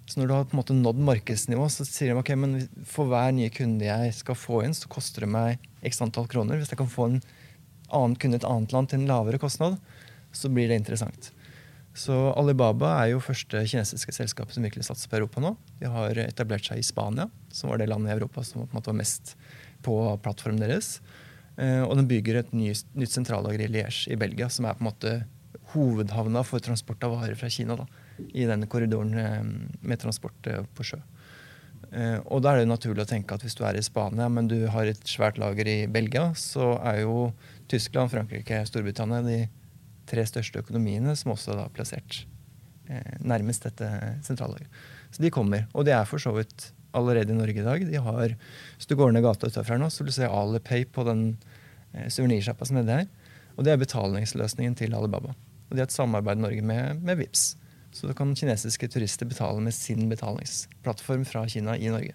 Så 0.04 0.20
når 0.20 0.28
du 0.28 0.34
har 0.34 0.48
på 0.48 0.56
en 0.56 0.60
måte 0.60 0.76
nådd 0.76 1.00
markedsnivå, 1.06 1.64
så 1.72 1.86
sier 1.88 2.12
de 2.12 2.20
ok, 2.20 2.34
men 2.36 2.66
for 2.88 3.08
hver 3.08 3.30
nye 3.32 3.52
kunde 3.52 3.86
jeg 3.86 4.12
skal 4.12 4.36
få 4.36 4.60
inn, 4.66 4.76
så 4.76 4.90
koster 4.92 5.24
det 5.24 5.30
meg 5.32 5.62
x 5.86 6.02
antall 6.04 6.28
kroner. 6.28 6.60
Hvis 6.60 6.74
jeg 6.74 6.80
kan 6.80 6.90
få 6.92 7.08
en 7.08 7.22
annen 7.94 8.18
kunde 8.20 8.36
i 8.36 8.42
et 8.42 8.48
annet 8.48 8.74
land 8.74 8.90
til 8.90 9.00
en 9.00 9.08
lavere 9.08 9.40
kostnad, 9.40 9.78
så 10.34 10.50
blir 10.52 10.68
det 10.68 10.76
interessant. 10.82 11.30
Så 11.94 12.14
Alibaba 12.34 12.96
er 13.04 13.12
jo 13.12 13.22
første 13.22 13.60
kinesiske 13.70 14.12
selskap 14.16 14.50
som 14.50 14.64
virkelig 14.66 14.88
satser 14.88 15.10
på 15.10 15.20
Europa 15.20 15.42
nå. 15.42 15.52
De 15.78 15.86
har 15.90 16.18
etablert 16.24 16.66
seg 16.66 16.80
i 16.82 16.86
Spania, 16.86 17.28
som 17.54 17.70
var 17.70 17.78
det 17.78 17.86
landet 17.86 18.10
i 18.10 18.16
Europa 18.16 18.42
som 18.42 18.64
på 18.64 18.66
en 18.66 18.80
måte 18.80 18.90
var 18.90 18.98
mest 18.98 19.36
på 19.86 19.94
plattformen 20.24 20.58
deres. 20.64 20.98
Eh, 21.54 21.82
og 21.84 21.94
den 22.00 22.10
bygger 22.10 22.40
et 22.40 22.52
nytt, 22.56 22.88
nytt 22.98 23.14
sentrallager 23.14 23.62
i 23.62 23.70
Liège 23.70 24.10
i 24.10 24.18
Belgia, 24.18 24.50
som 24.50 24.66
er 24.66 24.74
på 24.74 24.82
en 24.82 24.90
måte 24.90 25.14
hovedhavna 25.74 26.42
for 26.46 26.62
transport 26.62 27.06
av 27.06 27.14
varer 27.14 27.38
fra 27.38 27.50
Kina. 27.52 27.78
Da, 27.78 27.86
I 28.34 28.48
denne 28.50 28.66
korridoren 28.70 29.14
eh, 29.14 29.40
med 29.86 30.02
transport 30.02 30.50
eh, 30.50 30.64
på 30.74 30.90
sjø. 30.90 31.02
Og 31.94 32.40
da 32.42 32.50
er 32.50 32.64
det 32.64 32.66
naturlig 32.66 33.04
å 33.04 33.06
tenke 33.06 33.36
at 33.36 33.44
hvis 33.44 33.54
du 33.54 33.60
er 33.62 33.76
i 33.78 33.82
Spania, 33.84 34.24
men 34.32 34.48
du 34.50 34.64
har 34.72 34.88
et 34.88 35.02
svært 35.06 35.36
lager 35.38 35.68
i 35.70 35.76
Belgia, 35.86 36.24
så 36.34 36.72
er 36.82 37.04
jo 37.04 37.28
Tyskland, 37.70 38.10
Frankrike, 38.10 38.64
Storbritannia 38.66 39.20
de 39.22 39.36
tre 40.10 40.24
største 40.28 40.60
økonomiene 40.62 41.16
som 41.16 41.32
også 41.34 41.56
er 41.56 41.74
plassert 41.74 42.24
nærmest 43.24 43.64
dette 43.64 43.86
sentrallageret. 44.26 44.68
Så 45.14 45.22
de 45.22 45.30
kommer. 45.32 45.64
Og 45.72 45.86
det 45.86 45.94
er 45.96 46.04
for 46.04 46.20
så 46.20 46.34
vidt 46.36 46.66
allerede 46.94 47.32
i 47.32 47.36
Norge 47.36 47.60
i 47.60 47.66
dag. 47.66 47.86
De 47.86 48.00
har, 48.00 48.36
Hvis 48.76 48.86
du 48.86 48.96
går 48.96 49.12
ned 49.12 49.22
gata 49.22 49.46
utenfor 49.46 49.78
nå, 49.78 49.90
så 49.90 50.02
vil 50.02 50.12
du 50.12 50.16
se 50.16 50.28
Alipay 50.28 50.84
på 50.84 51.04
den 51.06 51.36
eh, 51.92 52.08
suvenirsjappa 52.08 52.66
som 52.66 52.80
er 52.80 52.88
der. 52.88 53.06
Og 53.56 53.64
det 53.64 53.72
er 53.72 53.82
betalingsløsningen 53.82 54.74
til 54.78 54.94
Alibaba. 54.94 55.34
Og 55.68 55.74
de 55.74 55.82
har 55.82 55.88
et 55.88 55.94
samarbeid 55.94 56.38
i 56.38 56.44
Norge 56.44 56.62
med, 56.62 57.02
med 57.02 57.18
VIPS. 57.22 57.56
Så 57.94 58.10
da 58.10 58.14
kan 58.16 58.34
kinesiske 58.34 58.88
turister 58.90 59.26
betale 59.26 59.60
med 59.62 59.74
sin 59.74 60.08
betalingsplattform 60.10 61.24
fra 61.24 61.46
Kina 61.48 61.76
i 61.78 61.92
Norge. 61.94 62.14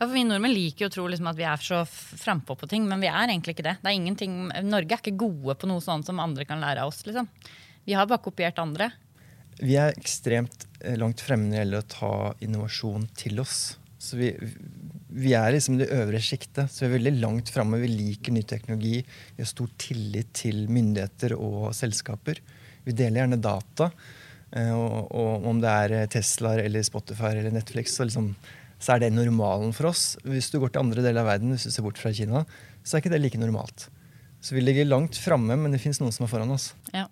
Ja, 0.00 0.06
for 0.06 0.16
Vi 0.16 0.22
nordmenn 0.24 0.54
liker 0.56 0.86
jo 0.86 0.88
å 0.88 0.92
tro 0.94 1.02
liksom 1.12 1.28
at 1.28 1.36
vi 1.36 1.44
er 1.44 1.60
så 1.60 1.82
frampå 1.84 2.54
på 2.56 2.66
ting, 2.70 2.86
men 2.88 3.02
vi 3.04 3.10
er 3.10 3.28
egentlig 3.28 3.52
ikke 3.52 3.66
det. 3.66 3.74
det 3.82 3.90
er 3.92 4.64
Norge 4.64 4.96
er 4.96 5.02
ikke 5.02 5.20
gode 5.20 5.58
på 5.60 5.68
noe 5.68 5.82
sånt 5.84 6.08
som 6.08 6.22
andre 6.24 6.46
kan 6.48 6.62
lære 6.62 6.80
av 6.80 6.88
oss. 6.88 7.02
liksom. 7.04 7.28
Vi 7.84 7.92
har 7.92 8.08
bare 8.08 8.24
kopiert 8.24 8.58
andre. 8.62 8.88
Vi 9.60 9.76
er 9.76 9.92
ekstremt 9.92 10.64
eh, 10.80 10.96
langt 10.96 11.20
fremme 11.20 11.50
når 11.50 11.52
det 11.52 11.58
gjelder 11.60 11.84
å 11.84 11.90
ta 11.92 12.14
innovasjon 12.46 13.04
til 13.12 13.42
oss. 13.42 13.58
Så 14.00 14.16
vi, 14.16 14.30
vi 15.12 15.34
er 15.36 15.52
liksom 15.52 15.76
det 15.76 15.90
øvre 15.92 16.22
sjiktet. 16.24 16.72
Så 16.72 16.86
vi 16.86 16.88
er 16.88 16.94
veldig 16.94 17.12
langt 17.20 17.52
framme. 17.52 17.82
Vi 17.82 17.90
liker 17.92 18.32
ny 18.32 18.40
teknologi. 18.48 19.02
Vi 19.04 19.44
har 19.44 19.50
stor 19.50 19.68
tillit 19.76 20.32
til 20.32 20.62
myndigheter 20.72 21.36
og 21.36 21.74
selskaper. 21.76 22.40
Vi 22.86 22.96
deler 22.96 23.26
gjerne 23.26 23.40
data. 23.44 23.90
Eh, 24.56 24.72
og, 24.72 25.12
og 25.12 25.44
om 25.52 25.60
det 25.60 25.76
er 25.84 26.08
Tesla 26.16 26.56
eller 26.64 26.88
Spotify 26.88 27.34
eller 27.34 27.52
Netflix, 27.52 27.98
så, 28.00 28.08
liksom, 28.08 28.32
så, 28.80 28.94
er 28.96 29.04
det 29.04 29.12
normalen 29.14 29.74
for 29.76 29.90
oss. 29.92 30.14
Hvis 30.24 30.50
du 30.50 30.58
går 30.60 30.72
til 30.72 30.82
andre 30.82 31.04
deler 31.04 31.22
av 31.22 31.30
verden, 31.34 31.54
hvis 31.54 31.68
du 31.68 31.74
ser 31.74 31.86
bort 31.86 32.00
fra 32.00 32.12
Kina, 32.16 32.44
så 32.82 32.96
er 32.96 33.04
ikke 33.04 33.12
det 33.12 33.22
like 33.22 33.40
normalt. 33.40 33.88
Så 34.40 34.56
vi 34.56 34.64
ligger 34.64 34.88
langt 34.88 35.20
framme, 35.20 35.56
men 35.60 35.74
det 35.74 35.82
fins 35.82 36.00
noen 36.00 36.14
som 36.16 36.24
er 36.24 36.32
foran 36.32 36.54
oss. 36.54 36.72
Ja. 36.96 37.06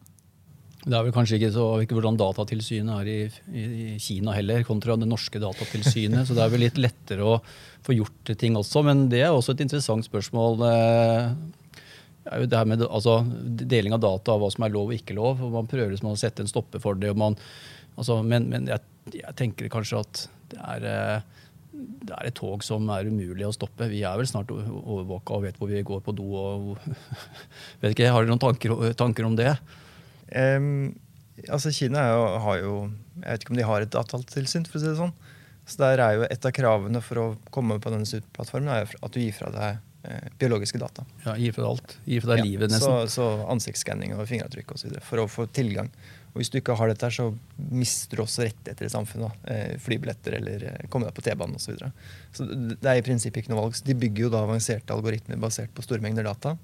Det 0.89 0.95
er 0.95 1.05
vel 1.05 1.13
kanskje 1.13 1.37
ikke 1.37 1.51
så 1.53 1.65
ikke 1.83 1.97
hvordan 1.99 2.17
Datatilsynet 2.17 3.03
er 3.03 3.09
i, 3.11 3.19
i, 3.51 3.65
i, 3.67 3.87
Kina 4.01 4.33
heller, 4.37 4.63
kontra 4.65 4.97
det 4.97 5.09
norske 5.11 5.41
Datatilsynet. 5.43 6.25
så 6.25 6.37
det 6.37 6.45
er 6.45 6.53
vel 6.55 6.65
litt 6.65 6.81
lettere 6.81 7.27
å 7.27 7.39
få 7.85 7.97
gjort 7.97 8.33
ting 8.41 8.57
også. 8.57 8.85
Men 8.87 9.09
det 9.13 9.25
er 9.27 9.35
også 9.35 9.57
et 9.57 9.65
interessant 9.67 10.07
spørsmål. 10.07 10.63
Eh, 10.69 12.39
det 12.47 12.57
her 12.57 12.69
med 12.69 12.85
altså, 12.87 13.21
Deling 13.45 13.97
av 13.97 14.05
data 14.05 14.37
av 14.37 14.43
hva 14.43 14.51
som 14.53 14.65
er 14.65 14.73
lov 14.75 14.93
og 14.93 14.97
ikke 14.97 15.17
lov. 15.19 15.43
og 15.43 15.53
Man 15.59 15.69
prøver 15.71 15.93
liksom 15.93 16.13
å 16.13 16.19
sette 16.21 16.45
en 16.45 16.51
stopper 16.51 16.83
for 16.83 16.99
det. 17.01 17.13
Man, 17.19 17.37
altså, 17.97 18.21
men, 18.23 18.49
men 18.53 18.71
jeg, 18.71 18.85
jeg, 19.13 19.35
tenker 19.37 19.73
kanskje 19.73 20.03
at 20.05 20.25
det 20.53 20.63
er 20.63 20.89
eh, 20.89 21.45
det 21.79 22.15
er 22.17 22.29
et 22.29 22.37
tog 22.39 22.63
som 22.67 22.89
er 22.95 23.09
umulig 23.09 23.47
å 23.47 23.55
stoppe. 23.55 23.89
Vi 23.91 24.03
er 24.07 24.17
vel 24.19 24.29
snart 24.29 24.51
overvåka 24.53 25.37
og 25.37 25.45
vet 25.47 25.59
hvor 25.61 25.71
vi 25.71 25.85
går 25.87 26.01
på 26.05 26.15
do. 26.17 26.29
og 26.37 26.79
vet 27.83 27.93
ikke, 27.95 28.11
Har 28.13 28.25
dere 28.25 28.33
noen 28.33 28.43
tanker, 28.43 28.75
tanker 28.99 29.29
om 29.29 29.37
det? 29.39 29.53
Um, 30.35 30.95
altså 31.47 31.73
Kina 31.73 32.03
jo, 32.11 32.25
har 32.45 32.57
jo 32.61 32.73
Jeg 33.23 33.25
vet 33.25 33.45
ikke 33.45 33.55
om 33.55 33.61
de 33.61 33.69
har 33.71 33.85
et 33.85 33.93
datatilsyn, 33.95 34.67
for 34.69 34.81
å 34.81 34.83
si 34.83 34.91
det 34.91 35.01
sånn. 35.01 35.15
Så 35.69 35.83
der 35.83 36.03
er 36.05 36.17
jo 36.17 36.27
Et 36.29 36.49
av 36.51 36.55
kravene 36.57 37.03
for 37.05 37.23
å 37.23 37.27
komme 37.55 37.79
på 37.83 37.93
denne 37.93 38.23
plattformen 38.37 38.73
er 38.73 38.89
at 38.89 39.15
du 39.15 39.21
gir 39.21 39.37
fra 39.37 39.51
deg 39.55 39.81
eh, 40.09 40.31
biologiske 40.41 40.81
data. 40.81 41.05
Ja, 41.27 41.37
Gir 41.37 41.57
fra 41.57 41.67
deg 41.67 41.75
alt. 41.75 41.99
Gir 42.09 42.25
fra 42.25 42.35
deg 42.35 42.45
ja, 42.45 42.49
livet, 42.49 42.73
nesten. 42.73 43.09
Så, 43.09 43.19
så 43.21 43.51
ansiktsskanning 43.53 44.17
og 44.17 44.27
fingeravtrykk 44.31 44.75
osv. 44.77 44.97
for 45.05 45.25
å 45.25 45.29
få 45.31 45.49
tilgang. 45.53 45.93
Og 46.39 46.45
Hvis 46.45 46.53
du 46.55 46.61
ikke 46.61 46.77
har 46.79 46.87
dette, 46.87 47.09
så 47.11 47.33
mister 47.75 48.15
du 48.15 48.23
også 48.23 48.45
rettigheter 48.47 48.87
i 48.87 48.93
samfunnet. 48.93 49.41
Eh, 49.51 49.73
flybilletter 49.83 50.37
eller 50.39 50.67
eh, 50.71 50.85
komme 50.87 51.09
deg 51.09 51.17
på 51.17 51.25
T-banen 51.27 51.59
osv. 51.59 51.65
Så, 51.67 51.75
videre. 51.75 51.91
så 52.31 52.47
det 52.47 52.93
er 52.93 53.01
i 53.01 53.03
prinsippet 53.03 53.43
ikke 53.43 53.51
noe 53.51 53.65
valg. 53.65 53.75
Så 53.75 53.89
de 53.89 53.97
bygger 53.99 54.29
jo 54.29 54.31
da 54.37 54.45
avanserte 54.47 54.95
algoritmer 54.95 55.41
basert 55.43 55.75
på 55.75 55.83
store 55.83 56.05
mengder 56.05 56.29
data 56.31 56.55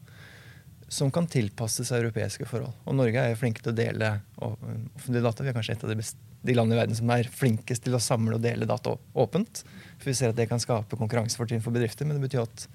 som 0.95 1.11
kan 1.11 1.27
tilpasses 1.27 1.91
europeiske 1.97 2.47
forhold. 2.47 2.71
Og 2.87 2.95
Norge 2.95 3.19
er 3.19 3.33
jo 3.33 3.41
flinke 3.41 3.65
til 3.65 3.73
å 3.73 3.77
dele 3.81 4.13
offentlige 4.39 5.25
data. 5.25 5.43
Vi 5.43 5.51
er 5.51 5.57
kanskje 5.57 5.75
et 5.75 5.85
av 5.89 5.91
de, 5.91 6.07
de 6.47 6.55
landene 6.55 6.79
i 6.79 6.81
verden 6.85 6.99
som 7.01 7.11
er 7.11 7.31
flinkest 7.43 7.83
til 7.83 7.97
å 7.99 8.03
samle 8.03 8.39
og 8.39 8.45
dele 8.45 8.69
data 8.71 8.95
åpent. 9.19 9.65
For 9.99 10.13
vi 10.13 10.17
ser 10.21 10.31
at 10.31 10.39
det 10.39 10.47
kan 10.53 10.63
skape 10.63 10.99
konkurransefortrinn 11.01 11.65
for 11.65 11.75
bedrifter. 11.75 12.07
Men 12.07 12.21
det 12.21 12.29
betyr 12.29 12.45
at 12.45 12.69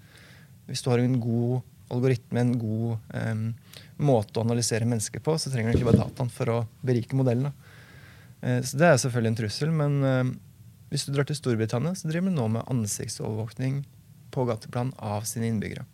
hvis 0.68 0.84
du 0.84 0.91
har 0.91 1.00
en 1.00 1.16
god 1.22 1.62
algoritme, 1.94 2.42
en 2.42 2.54
god 2.62 3.14
um, 3.14 3.44
måte 3.98 4.40
å 4.40 4.46
analysere 4.46 4.88
mennesker 4.90 5.24
på, 5.26 5.36
så 5.38 5.52
trenger 5.52 5.74
du 5.74 5.80
ikke 5.80 5.90
bare 5.92 6.04
dataen 6.04 6.32
for 6.34 6.54
å 6.54 6.60
berike 6.86 7.18
modellene. 7.18 7.52
Uh, 8.44 8.60
så 8.64 8.80
det 8.80 8.90
er 8.90 9.02
selvfølgelig 9.04 9.34
en 9.34 9.40
trussel. 9.42 9.74
Men 9.76 10.00
uh, 10.06 10.32
hvis 10.94 11.06
du 11.08 11.14
drar 11.14 11.28
til 11.30 11.38
Storbritannia, 11.40 11.96
så 11.98 12.10
driver 12.10 12.32
de 12.32 12.38
nå 12.38 12.48
med 12.56 12.68
ansiktsovervåkning 12.72 13.84
på 14.34 14.46
gateplan 14.50 14.94
av 15.02 15.26
sine 15.30 15.50
innbyggere. 15.50 15.86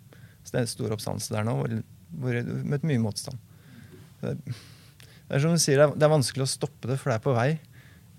Så 0.43 0.54
det 0.54 0.62
er 0.62 0.68
en 0.68 0.74
stor 0.76 0.96
oppstandelse 0.96 1.34
der 1.34 1.48
nå 1.48 1.58
hvor 1.60 1.72
du 1.72 2.52
møter 2.64 2.88
mye 2.88 3.02
motstand. 3.02 3.39
Det 4.22 4.36
er 5.34 5.41
som 5.41 5.56
du 5.56 5.62
sier, 5.62 5.82
det 5.96 6.06
er 6.06 6.12
vanskelig 6.12 6.46
å 6.46 6.50
stoppe 6.50 6.89
det, 6.89 7.00
for 7.02 7.12
det 7.12 7.18
er 7.18 7.24
på 7.26 7.34
vei. 7.36 7.50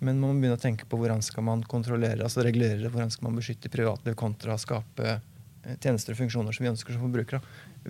Men 0.02 0.18
man 0.20 0.34
må 0.34 0.42
begynne 0.42 0.58
å 0.58 0.60
tenke 0.60 0.88
på 0.88 0.98
hvordan 1.00 1.22
skal 1.24 1.46
man 1.46 1.62
kontrollere, 1.64 2.20
altså 2.24 2.44
regulere 2.44 2.82
det, 2.82 2.90
hvordan 2.92 3.12
skal 3.14 3.28
man 3.28 3.38
beskytte 3.38 3.72
privatliv 3.72 4.16
kontra 4.18 4.56
å 4.56 4.60
skape 4.60 5.20
tjenester 5.80 6.14
og 6.14 6.20
funksjoner 6.20 6.56
som 6.56 6.66
vi 6.66 6.72
ønsker 6.72 6.96
som 6.96 7.06
forbrukere. 7.06 7.40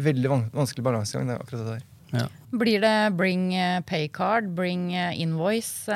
Veldig 0.07 0.33
vanskelig 0.55 0.85
balansegang. 0.87 1.29
det 1.29 1.37
er 1.37 1.45
akkurat 1.45 1.65
det 1.65 1.75
der. 1.75 1.85
Ja. 2.15 2.27
Blir 2.55 2.81
det 2.81 2.97
bring 3.19 3.49
eh, 3.55 3.81
paycard, 3.87 4.49
bring 4.55 4.93
eh, 4.95 5.21
invoice? 5.21 5.91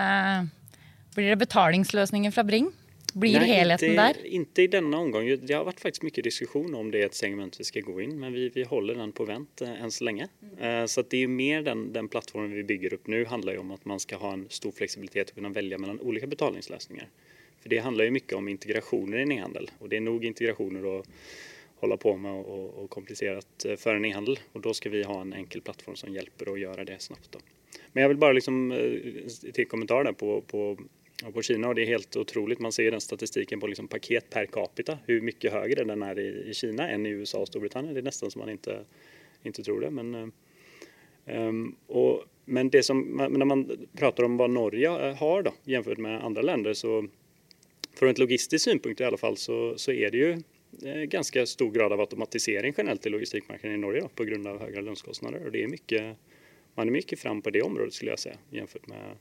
Blir 1.15 1.33
det 1.33 1.41
betalingsløsninger 1.43 2.31
fra 2.35 2.45
Bring? 2.47 2.71
Blir 3.15 3.41
Nei, 3.41 3.49
helheten 3.49 3.91
inte, 3.91 4.03
der? 4.03 4.19
Ikke 4.39 4.65
i 4.65 4.71
denne 4.71 4.99
omgang. 5.03 5.27
Det 5.43 5.55
har 5.55 5.65
vært 5.67 5.83
faktisk 5.83 6.05
mye 6.07 6.23
diskusjon 6.23 6.75
om 6.79 6.93
det 6.93 7.03
er 7.03 7.11
et 7.11 7.19
segment 7.19 7.57
vi 7.59 7.67
skal 7.67 7.83
gå 7.83 7.97
inn, 8.05 8.15
men 8.21 8.35
vi, 8.37 8.47
vi 8.55 8.67
holder 8.71 9.01
den 9.01 9.11
på 9.17 9.27
vent 9.27 9.65
eh, 9.67 9.83
än 9.83 9.91
så 9.91 10.07
lenge. 10.07 10.29
Mm. 10.45 10.55
Eh, 10.59 10.85
så 10.91 11.03
det 11.03 11.25
er 11.25 11.35
mer 11.35 11.67
den, 11.67 11.89
den 11.97 12.11
plattformen 12.13 12.55
vi 12.55 12.67
bygger 12.69 12.95
opp 12.99 13.11
nå, 13.11 13.25
handler 13.33 13.59
jo 13.59 13.65
om 13.65 13.75
at 13.75 13.87
man 13.91 14.03
skal 14.03 14.23
ha 14.23 14.33
en 14.39 14.47
stor 14.55 14.75
fleksibilitet 14.77 15.33
og 15.33 15.41
kunne 15.41 15.55
velge 15.57 15.81
mellom 15.83 15.99
olika 16.07 16.31
betalingsløsninger. 16.31 17.11
For 17.61 17.73
det 17.73 17.83
handler 17.85 18.09
jo 18.09 18.17
mye 18.17 18.39
om 18.39 18.51
integrasjoner 18.55 19.21
i 19.21 19.27
en 19.27 19.39
e-handel 19.41 19.67
og 19.81 19.91
det 19.91 19.99
er 19.99 20.07
nok 20.07 20.23
integrasjoner 20.31 20.87
att 20.99 21.09
hålla 21.81 21.97
på 21.97 22.17
med 22.17 22.33
och, 22.33 22.85
och 22.85 22.91
komplicerat 22.91 23.65
eh, 23.65 23.77
för 23.77 23.95
en 23.95 24.05
e-handel 24.05 24.39
och 24.53 24.61
då 24.61 24.75
ska 24.75 24.91
vi 24.91 25.03
ha 25.03 25.21
en 25.21 25.33
enkel 25.33 25.61
plattform 25.61 25.97
som 25.97 26.15
hjälper 26.15 26.53
att 26.53 26.61
göra 26.61 26.85
det 26.85 27.03
snabbt. 27.03 27.37
Men 27.93 28.03
jag 28.03 28.09
vill 28.09 28.19
bara 28.19 28.33
liksom 28.33 28.71
til 28.71 29.53
till 29.53 29.69
kommentar 29.69 30.05
där 30.05 30.13
på, 30.13 30.41
på 30.41 30.79
på 31.35 31.43
Kina 31.43 31.69
och 31.69 31.75
det 31.75 31.83
är 31.83 31.87
helt 31.87 32.17
otroligt. 32.17 32.59
Man 32.59 32.73
ser 32.73 32.91
den 32.91 33.01
statistiken 33.01 33.61
på 33.61 33.67
liksom 33.67 33.89
paket 33.89 34.31
per 34.31 34.47
capita, 34.47 34.99
hur 35.07 35.21
mycket 35.21 35.53
högre 35.53 35.85
den 35.85 36.03
är 36.03 36.19
i, 36.19 36.51
i 36.51 36.55
Kina 36.55 36.89
än 36.89 37.07
i 37.07 37.09
USA 37.09 37.39
och 37.39 37.49
Storbritannien. 37.49 37.95
Det 37.95 38.01
är 38.01 38.03
nästan 38.03 38.31
som 38.31 38.39
man 38.39 38.51
inte, 38.51 38.85
inte 39.43 39.63
tror 39.63 39.81
det. 39.81 39.91
Men, 39.91 40.33
um, 41.25 41.77
och, 41.87 42.25
men 42.45 42.71
det 42.71 42.83
som, 42.83 43.01
när 43.31 43.45
man 43.45 43.87
pratar 43.97 44.25
om 44.25 44.37
vad 44.37 44.51
Norge 44.51 44.89
har 45.19 45.43
då, 45.43 45.53
jämfört 45.65 45.99
med 45.99 46.25
andra 46.25 46.43
länder 46.43 46.73
så 46.73 47.07
från 47.95 48.09
ett 48.09 48.19
logistisk 48.19 48.65
synpunkt 48.65 49.01
i 49.01 49.05
alla 49.05 49.17
fall 49.17 49.37
så, 49.37 49.75
så 49.79 49.93
är 49.93 50.11
det 50.11 50.31
eh, 50.31 50.39
ganska 51.09 51.47
stor 51.47 51.71
grad 51.71 51.93
av 51.93 52.01
automatisering 52.01 52.75
generellt 52.77 53.07
i 53.07 53.11
logistikmarknaden 53.11 53.79
i 53.79 53.81
Norge 53.81 54.01
då, 54.01 54.09
på 54.09 54.25
grund 54.25 54.47
av 54.47 54.61
högre 54.61 54.83
lönskostnader. 54.83 55.45
Och 55.47 55.53
det 55.53 55.63
är 55.63 55.69
mycket, 55.69 56.17
man 56.75 56.89
är 56.89 56.93
mycket 56.93 57.21
fram 57.21 57.43
på 57.43 57.51
det 57.51 57.63
området 57.63 57.95
skulle 57.95 58.11
jag 58.11 58.19
säga 58.19 58.37
jämfört 58.51 58.87
med 58.87 59.17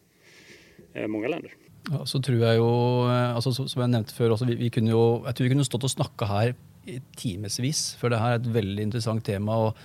mange 0.94 1.08
många 1.08 1.28
länder. 1.28 1.54
Ja, 1.90 2.06
så 2.06 2.20
tror 2.22 2.42
jeg 2.44 2.60
jo, 2.60 2.72
eh, 3.08 3.36
altså, 3.36 3.54
Som 3.54 3.82
jeg 3.82 3.90
nevnte 3.94 4.14
før, 4.14 4.36
også, 4.36 4.46
vi, 4.46 4.56
vi, 4.60 4.70
kunne 4.70 4.92
jo, 4.92 5.24
jeg 5.26 5.36
tror 5.36 5.48
vi 5.48 5.54
kunne 5.54 5.66
stått 5.66 5.88
og 5.88 5.94
snakka 5.96 6.28
her 6.30 6.54
i 6.90 7.00
timevis, 7.18 7.96
for 8.00 8.12
det 8.12 8.20
her 8.20 8.36
er 8.36 8.42
et 8.42 8.54
veldig 8.54 8.86
interessant 8.90 9.26
tema. 9.26 9.56
og 9.58 9.78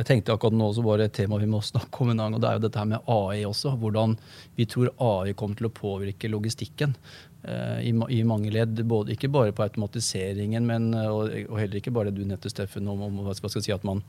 jeg 0.00 0.06
tenkte 0.06 0.32
akkurat 0.32 0.54
nå 0.56 0.70
så 0.72 0.82
var 0.84 1.00
det 1.00 1.10
et 1.10 1.16
tema 1.18 1.36
vi 1.40 1.48
må 1.50 1.58
snakke 1.60 2.00
om 2.00 2.12
en 2.12 2.22
gang, 2.22 2.34
og 2.34 2.40
det 2.40 2.48
er 2.48 2.56
jo 2.56 2.62
dette 2.64 2.80
her 2.80 2.88
med 2.88 3.08
AI 3.10 3.42
også. 3.44 3.74
Hvordan 3.76 4.14
vi 4.56 4.64
tror 4.70 4.92
AI 4.96 5.34
kommer 5.36 5.58
til 5.58 5.68
å 5.68 5.74
påvirke 5.74 6.30
logistikken. 6.30 6.94
Eh, 7.42 7.88
i, 7.88 7.92
i, 8.12 8.20
mange 8.24 8.50
ledd. 8.52 8.82
Både, 8.84 9.14
ikke 9.14 9.30
bare 9.32 9.54
på 9.56 9.64
automatiseringen, 9.64 10.66
men, 10.68 10.90
eh, 10.92 11.08
og, 11.08 11.30
og, 11.46 11.56
heller 11.56 11.80
ikke 11.80 11.92
bare 11.96 12.10
det 12.10 12.20
du 12.20 12.28
nevnte, 12.28 12.52
Steffen, 12.52 12.88
om, 12.90 13.00
om 13.06 13.22
hva 13.24 13.32
skal 13.32 13.54
jeg 13.54 13.64
si, 13.64 13.72
at 13.72 13.86
man, 13.88 14.02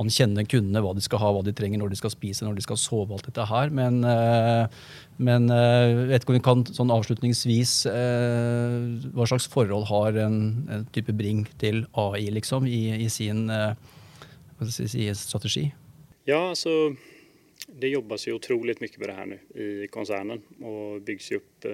man, 0.00 0.10
kjenner 0.10 0.48
kundene, 0.50 0.82
hva 0.82 0.90
de 0.96 1.04
skal 1.04 1.22
ha, 1.22 1.30
hva 1.30 1.44
de 1.46 1.54
trenger, 1.54 1.78
når 1.78 1.94
de 1.94 2.00
skal 2.00 2.14
spise, 2.14 2.42
når 2.42 2.58
de 2.58 2.66
skal 2.66 2.80
sove, 2.82 3.14
alt 3.14 3.28
dette 3.30 3.46
her. 3.46 3.70
Men, 3.70 4.02
uh, 4.02 4.66
men 5.22 5.46
vet 6.08 6.24
ikke 6.24 6.34
om 6.34 6.40
vi 6.40 6.42
kan 6.42 6.62
sånn 6.66 6.90
avslutningsvis 6.90 7.72
Hva 7.84 9.26
slags 9.28 9.44
forhold 9.52 9.84
har 9.86 10.16
en, 10.18 10.38
en, 10.72 10.86
type 10.90 11.14
Bring 11.14 11.44
til 11.60 11.84
AI, 12.00 12.24
liksom, 12.34 12.66
i, 12.66 12.96
i 13.04 13.08
sin 13.12 13.44
si, 14.66 15.06
strategi? 15.20 15.68
Ja, 16.26 16.48
altså 16.48 16.96
det 17.68 17.92
jobbes 17.92 18.26
jo 18.26 18.40
utrolig 18.40 18.80
mye 18.80 18.98
med 18.98 19.06
det 19.06 19.18
her 19.20 19.28
nå 19.30 19.38
i 19.54 19.90
konsernet. 19.92 20.42
Og 20.64 21.04
bygges 21.06 21.36
jo 21.36 21.44
upp 21.44 21.68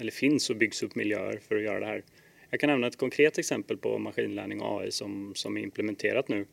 eller 0.00 0.12
finns 0.12 0.50
och 0.50 0.56
byggs 0.56 0.82
upp 0.82 0.94
miljöer 0.94 1.40
för 1.48 1.56
att 1.56 1.62
göra 1.62 1.80
det 1.80 1.86
här. 1.86 2.02
Jag 2.50 2.60
kan 2.60 2.70
nämna 2.70 2.86
ett 2.86 2.98
konkret 2.98 3.38
exempel 3.38 3.76
på 3.76 3.98
maskinlärning 3.98 4.60
och 4.60 4.80
AI 4.80 4.90
som, 4.90 5.32
som 5.34 5.56
är 5.56 5.60
implementerat 5.60 6.28
nu. 6.28 6.46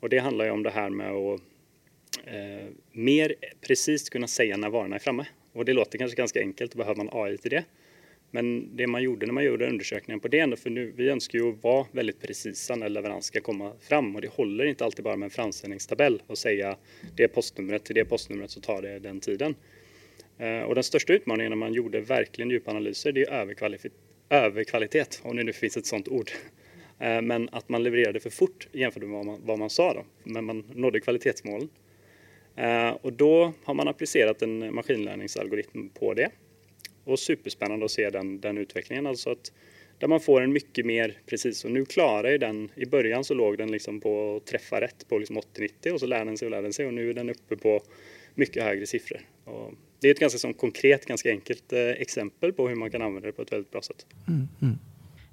Och 0.00 0.08
det 0.08 0.18
handlar 0.18 0.44
ju 0.44 0.50
om 0.50 0.62
det 0.62 0.70
här 0.70 0.90
med 0.90 1.10
att 1.10 1.40
eh, 2.24 2.68
mer 2.92 3.34
precis 3.60 4.08
kunna 4.08 4.26
säga 4.26 4.56
när 4.56 4.70
varorna 4.70 4.96
är 4.96 5.00
framme. 5.00 5.26
Och 5.52 5.64
det 5.64 5.72
låter 5.72 5.98
kanske 5.98 6.16
ganska 6.16 6.40
enkelt, 6.40 6.74
behöver 6.74 7.04
man 7.04 7.08
AI 7.12 7.38
till 7.38 7.50
det. 7.50 7.64
Men 8.30 8.76
det 8.76 8.86
man 8.86 9.02
gjorde 9.02 9.26
när 9.26 9.32
man 9.32 9.44
gjorde 9.44 9.68
undersökningen 9.68 10.20
på 10.20 10.28
det, 10.28 10.60
för 10.60 10.70
nu, 10.70 10.92
vi 10.96 11.08
önskar 11.08 11.38
ju 11.38 11.52
vara 11.52 11.86
väldigt 11.92 12.20
precisa 12.20 12.76
när 12.76 12.88
leverans 12.88 13.26
ska 13.26 13.40
komma 13.40 13.72
fram 13.80 14.16
och 14.16 14.22
det 14.22 14.28
håller 14.28 14.64
inte 14.64 14.84
alltid 14.84 15.04
bara 15.04 15.16
med 15.16 15.26
en 15.26 15.30
framställningstabell 15.30 16.22
och 16.26 16.38
säga 16.38 16.76
det 17.16 17.28
postnumret 17.28 17.84
till 17.84 17.94
det 17.94 18.04
postnumret 18.04 18.50
så 18.50 18.60
tar 18.60 18.82
det 18.82 18.98
den 18.98 19.20
tiden. 19.20 19.54
Eh, 20.38 20.60
och 20.60 20.74
den 20.74 20.84
största 20.84 21.12
utmaningen 21.12 21.50
när 21.50 21.56
man 21.56 21.72
gjorde 21.72 22.00
verkligen 22.00 22.50
djupa 22.50 22.70
analyser 22.70 23.12
det 23.12 23.22
är 23.22 23.32
överkvalitet, 24.30 25.20
om 25.24 25.36
det 25.36 25.42
nu 25.42 25.52
finns 25.52 25.76
ett 25.76 25.86
sådant 25.86 26.08
ord. 26.08 26.30
Eh, 26.98 27.22
men 27.22 27.48
att 27.52 27.68
man 27.68 27.82
levererade 27.82 28.20
för 28.20 28.30
fort 28.30 28.68
jämfört 28.72 29.02
med 29.02 29.12
vad 29.12 29.26
man, 29.26 29.40
vad 29.44 29.58
man 29.58 29.70
sa 29.70 29.94
då, 29.94 30.04
men 30.24 30.44
man 30.44 30.64
nådde 30.74 31.00
kvalitetsmålen. 31.00 31.68
Eh, 32.56 32.90
och 32.90 33.12
då 33.12 33.52
har 33.64 33.74
man 33.74 33.88
applicerat 33.88 34.42
en 34.42 34.74
maskinlärningsalgoritm 34.74 35.88
på 35.88 36.14
det. 36.14 36.30
Och 37.04 37.18
superspännande 37.18 37.84
att 37.84 37.90
se 37.90 38.10
den, 38.10 38.40
den 38.40 38.58
utvecklingen, 38.58 39.06
alltså 39.06 39.30
att 39.30 39.52
där 39.98 40.08
man 40.08 40.20
får 40.20 40.40
en 40.40 40.52
mycket 40.52 40.86
mer 40.86 41.18
precis. 41.26 41.64
Och 41.64 41.70
nu 41.70 41.84
klarar 41.84 42.30
ju 42.30 42.38
den, 42.38 42.70
i 42.74 42.86
början 42.86 43.24
så 43.24 43.34
låg 43.34 43.58
den 43.58 43.70
liksom 43.70 44.00
på 44.00 44.36
att 44.36 44.46
träffa 44.46 44.80
rätt 44.80 45.08
på 45.08 45.18
liksom 45.18 45.38
80-90 45.38 45.90
och 45.92 46.00
så 46.00 46.06
lär 46.06 46.24
den 46.24 46.38
sig 46.38 46.46
och 46.46 46.50
lär 46.50 46.62
den 46.62 46.72
sig 46.72 46.86
och 46.86 46.94
nu 46.94 47.10
är 47.10 47.14
den 47.14 47.30
uppe 47.30 47.56
på 47.56 47.82
mycket 48.34 48.62
högre 48.62 48.86
siffror. 48.86 49.20
Och 49.44 49.72
det 50.00 50.08
är 50.08 50.12
ett 50.12 50.20
ganska 50.20 50.38
sånn 50.38 50.54
konkret, 50.54 51.06
ganska 51.06 51.30
enkelt 51.30 51.72
eh, 51.72 51.96
exempel 52.02 52.52
på 52.52 52.68
hur 52.68 52.76
man 52.76 52.90
kan 52.90 53.02
använda 53.02 53.26
det 53.26 53.32
på 53.32 53.42
ett 53.42 53.52
väldigt 53.52 53.70
bra 53.70 53.82
sätt. 53.82 54.06
Mm, 54.28 54.48
mm. 54.62 54.78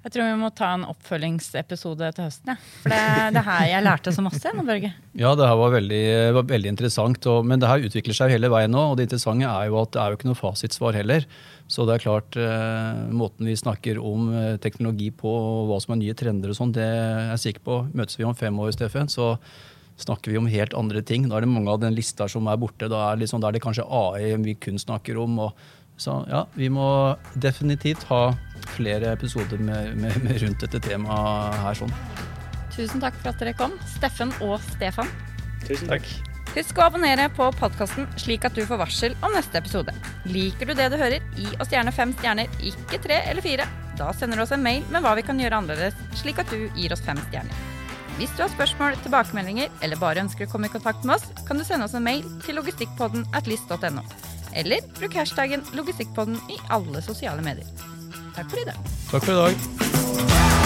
Jeg 0.03 0.11
tror 0.11 0.25
vi 0.27 0.39
må 0.41 0.49
ta 0.51 0.73
en 0.75 0.81
oppfølgingsepisode 0.83 2.09
til 2.11 2.25
høsten. 2.25 2.49
Ja. 2.51 2.55
For 2.83 2.91
det 2.91 2.97
er 2.99 3.29
det 3.31 3.43
her 3.45 3.67
jeg 3.69 3.85
lærte 3.85 4.11
så 4.11 4.23
masse. 4.25 4.51
nå, 4.51 4.65
Børge. 4.67 4.89
Ja, 5.15 5.31
det 5.39 5.47
her 5.47 5.55
var 5.55 5.71
veldig, 5.77 6.01
var 6.35 6.49
veldig 6.49 6.73
interessant. 6.73 7.27
Og, 7.31 7.45
men 7.47 7.61
det 7.61 7.69
her 7.71 7.85
utvikler 7.87 8.17
seg 8.17 8.33
hele 8.35 8.49
veien 8.51 8.75
nå. 8.75 8.81
Og 8.91 8.97
det 8.99 9.05
interessante 9.07 9.47
er 9.47 9.69
jo 9.71 9.77
at 9.79 9.93
det 9.95 10.01
er 10.03 10.11
jo 10.11 10.19
ikke 10.19 10.27
noe 10.27 10.39
fasitsvar 10.41 10.99
heller. 10.99 11.27
Så 11.71 11.87
det 11.87 11.95
er 11.95 12.03
klart, 12.03 12.35
eh, 12.35 13.03
måten 13.15 13.47
vi 13.47 13.55
snakker 13.55 14.01
om 14.03 14.27
eh, 14.35 14.57
teknologi 14.63 15.07
på 15.15 15.31
og 15.31 15.71
hva 15.71 15.79
som 15.79 15.95
er 15.95 16.01
nye 16.01 16.17
trender 16.19 16.51
og 16.51 16.59
sånn, 16.59 16.75
det 16.75 16.83
er 16.83 17.31
jeg 17.31 17.45
sikker 17.47 17.63
på. 17.63 17.79
Møtes 17.95 18.19
vi 18.19 18.27
om 18.27 18.35
fem 18.35 18.59
år, 18.59 18.75
Steffen, 18.75 19.07
så 19.07 19.37
snakker 20.01 20.31
vi 20.31 20.39
om 20.39 20.49
helt 20.49 20.73
andre 20.77 21.03
ting. 21.05 21.27
Da 21.29 21.37
er 21.37 21.45
det 21.45 21.53
mange 21.53 21.71
av 21.71 21.81
den 21.83 21.95
lista 21.95 22.27
som 22.29 22.47
er 22.49 22.59
borte. 22.59 22.89
Da 22.91 23.11
er, 23.11 23.21
liksom, 23.21 23.41
da 23.43 23.49
er 23.49 23.57
det 23.57 23.63
kanskje 23.63 23.87
AI 23.87 24.33
vi 24.43 24.57
kun 24.59 24.79
snakker 24.81 25.19
om. 25.21 25.39
Og, 25.47 25.63
så 25.97 26.19
ja, 26.29 26.45
vi 26.57 26.69
må 26.73 26.87
definitivt 27.35 28.05
ha 28.09 28.25
flere 28.73 29.13
episoder 29.13 29.61
med, 29.61 29.93
med, 29.99 30.17
med 30.25 30.41
rundt 30.43 30.65
dette 30.65 30.81
temaet 30.83 31.59
her. 31.63 31.81
sånn. 31.83 31.95
Tusen 32.73 33.03
takk 33.03 33.17
for 33.21 33.33
at 33.33 33.41
dere 33.41 33.53
kom, 33.57 33.75
Steffen 33.95 34.33
og 34.41 34.57
Stefan. 34.73 35.09
Tusen 35.67 35.91
takk. 35.91 36.07
Husk 36.53 36.77
å 36.77 36.85
abonnere 36.85 37.27
på 37.33 37.47
podkasten, 37.57 38.05
slik 38.21 38.43
at 38.45 38.53
du 38.53 38.61
får 38.69 38.81
varsel 38.81 39.15
om 39.25 39.33
neste 39.33 39.57
episode. 39.57 39.93
Liker 40.29 40.69
du 40.69 40.75
det 40.77 40.91
du 40.93 40.99
hører, 41.01 41.23
gi 41.37 41.49
oss 41.57 41.73
gjerne 41.73 41.93
fem 41.93 42.13
stjerner, 42.19 42.49
ikke 42.61 43.01
tre 43.01 43.23
eller 43.29 43.45
fire. 43.45 43.65
Da 43.97 44.11
sender 44.13 44.37
du 44.37 44.45
oss 44.45 44.53
en 44.53 44.65
mail 44.65 44.85
med 44.93 45.05
hva 45.05 45.15
vi 45.17 45.25
kan 45.25 45.41
gjøre 45.41 45.63
annerledes, 45.63 45.97
slik 46.21 46.41
at 46.41 46.53
du 46.53 46.67
gir 46.77 46.93
oss 46.93 47.01
fem 47.05 47.21
stjerner. 47.29 47.72
Hvis 48.17 48.29
du 48.37 48.43
har 48.43 48.51
spørsmål, 48.53 48.97
tilbakemeldinger 49.01 49.71
eller 49.81 49.97
bare 49.97 50.21
ønsker 50.21 50.45
å 50.45 50.51
komme 50.51 50.69
i 50.69 50.73
kontakt 50.73 51.05
med 51.07 51.17
oss, 51.17 51.25
kan 51.47 51.57
du 51.57 51.65
sende 51.65 51.87
oss 51.87 51.95
en 51.97 52.05
mail 52.05 52.27
til 52.45 52.59
logistikkpodden 52.59 53.25
at 53.33 53.49
list.no. 53.49 54.05
Eller 54.53 54.85
bruk 54.99 55.17
hashtaggen 55.17 55.65
logistikkpodden 55.73 56.37
i 56.53 56.59
alle 56.69 57.01
sosiale 57.01 57.41
medier. 57.45 57.65
Takk 58.37 58.53
for 58.53 58.61
i 58.61 58.67
dag. 58.69 58.93
Takk 59.09 59.25
for 59.25 59.33
i 59.33 59.39
dag. 59.41 60.62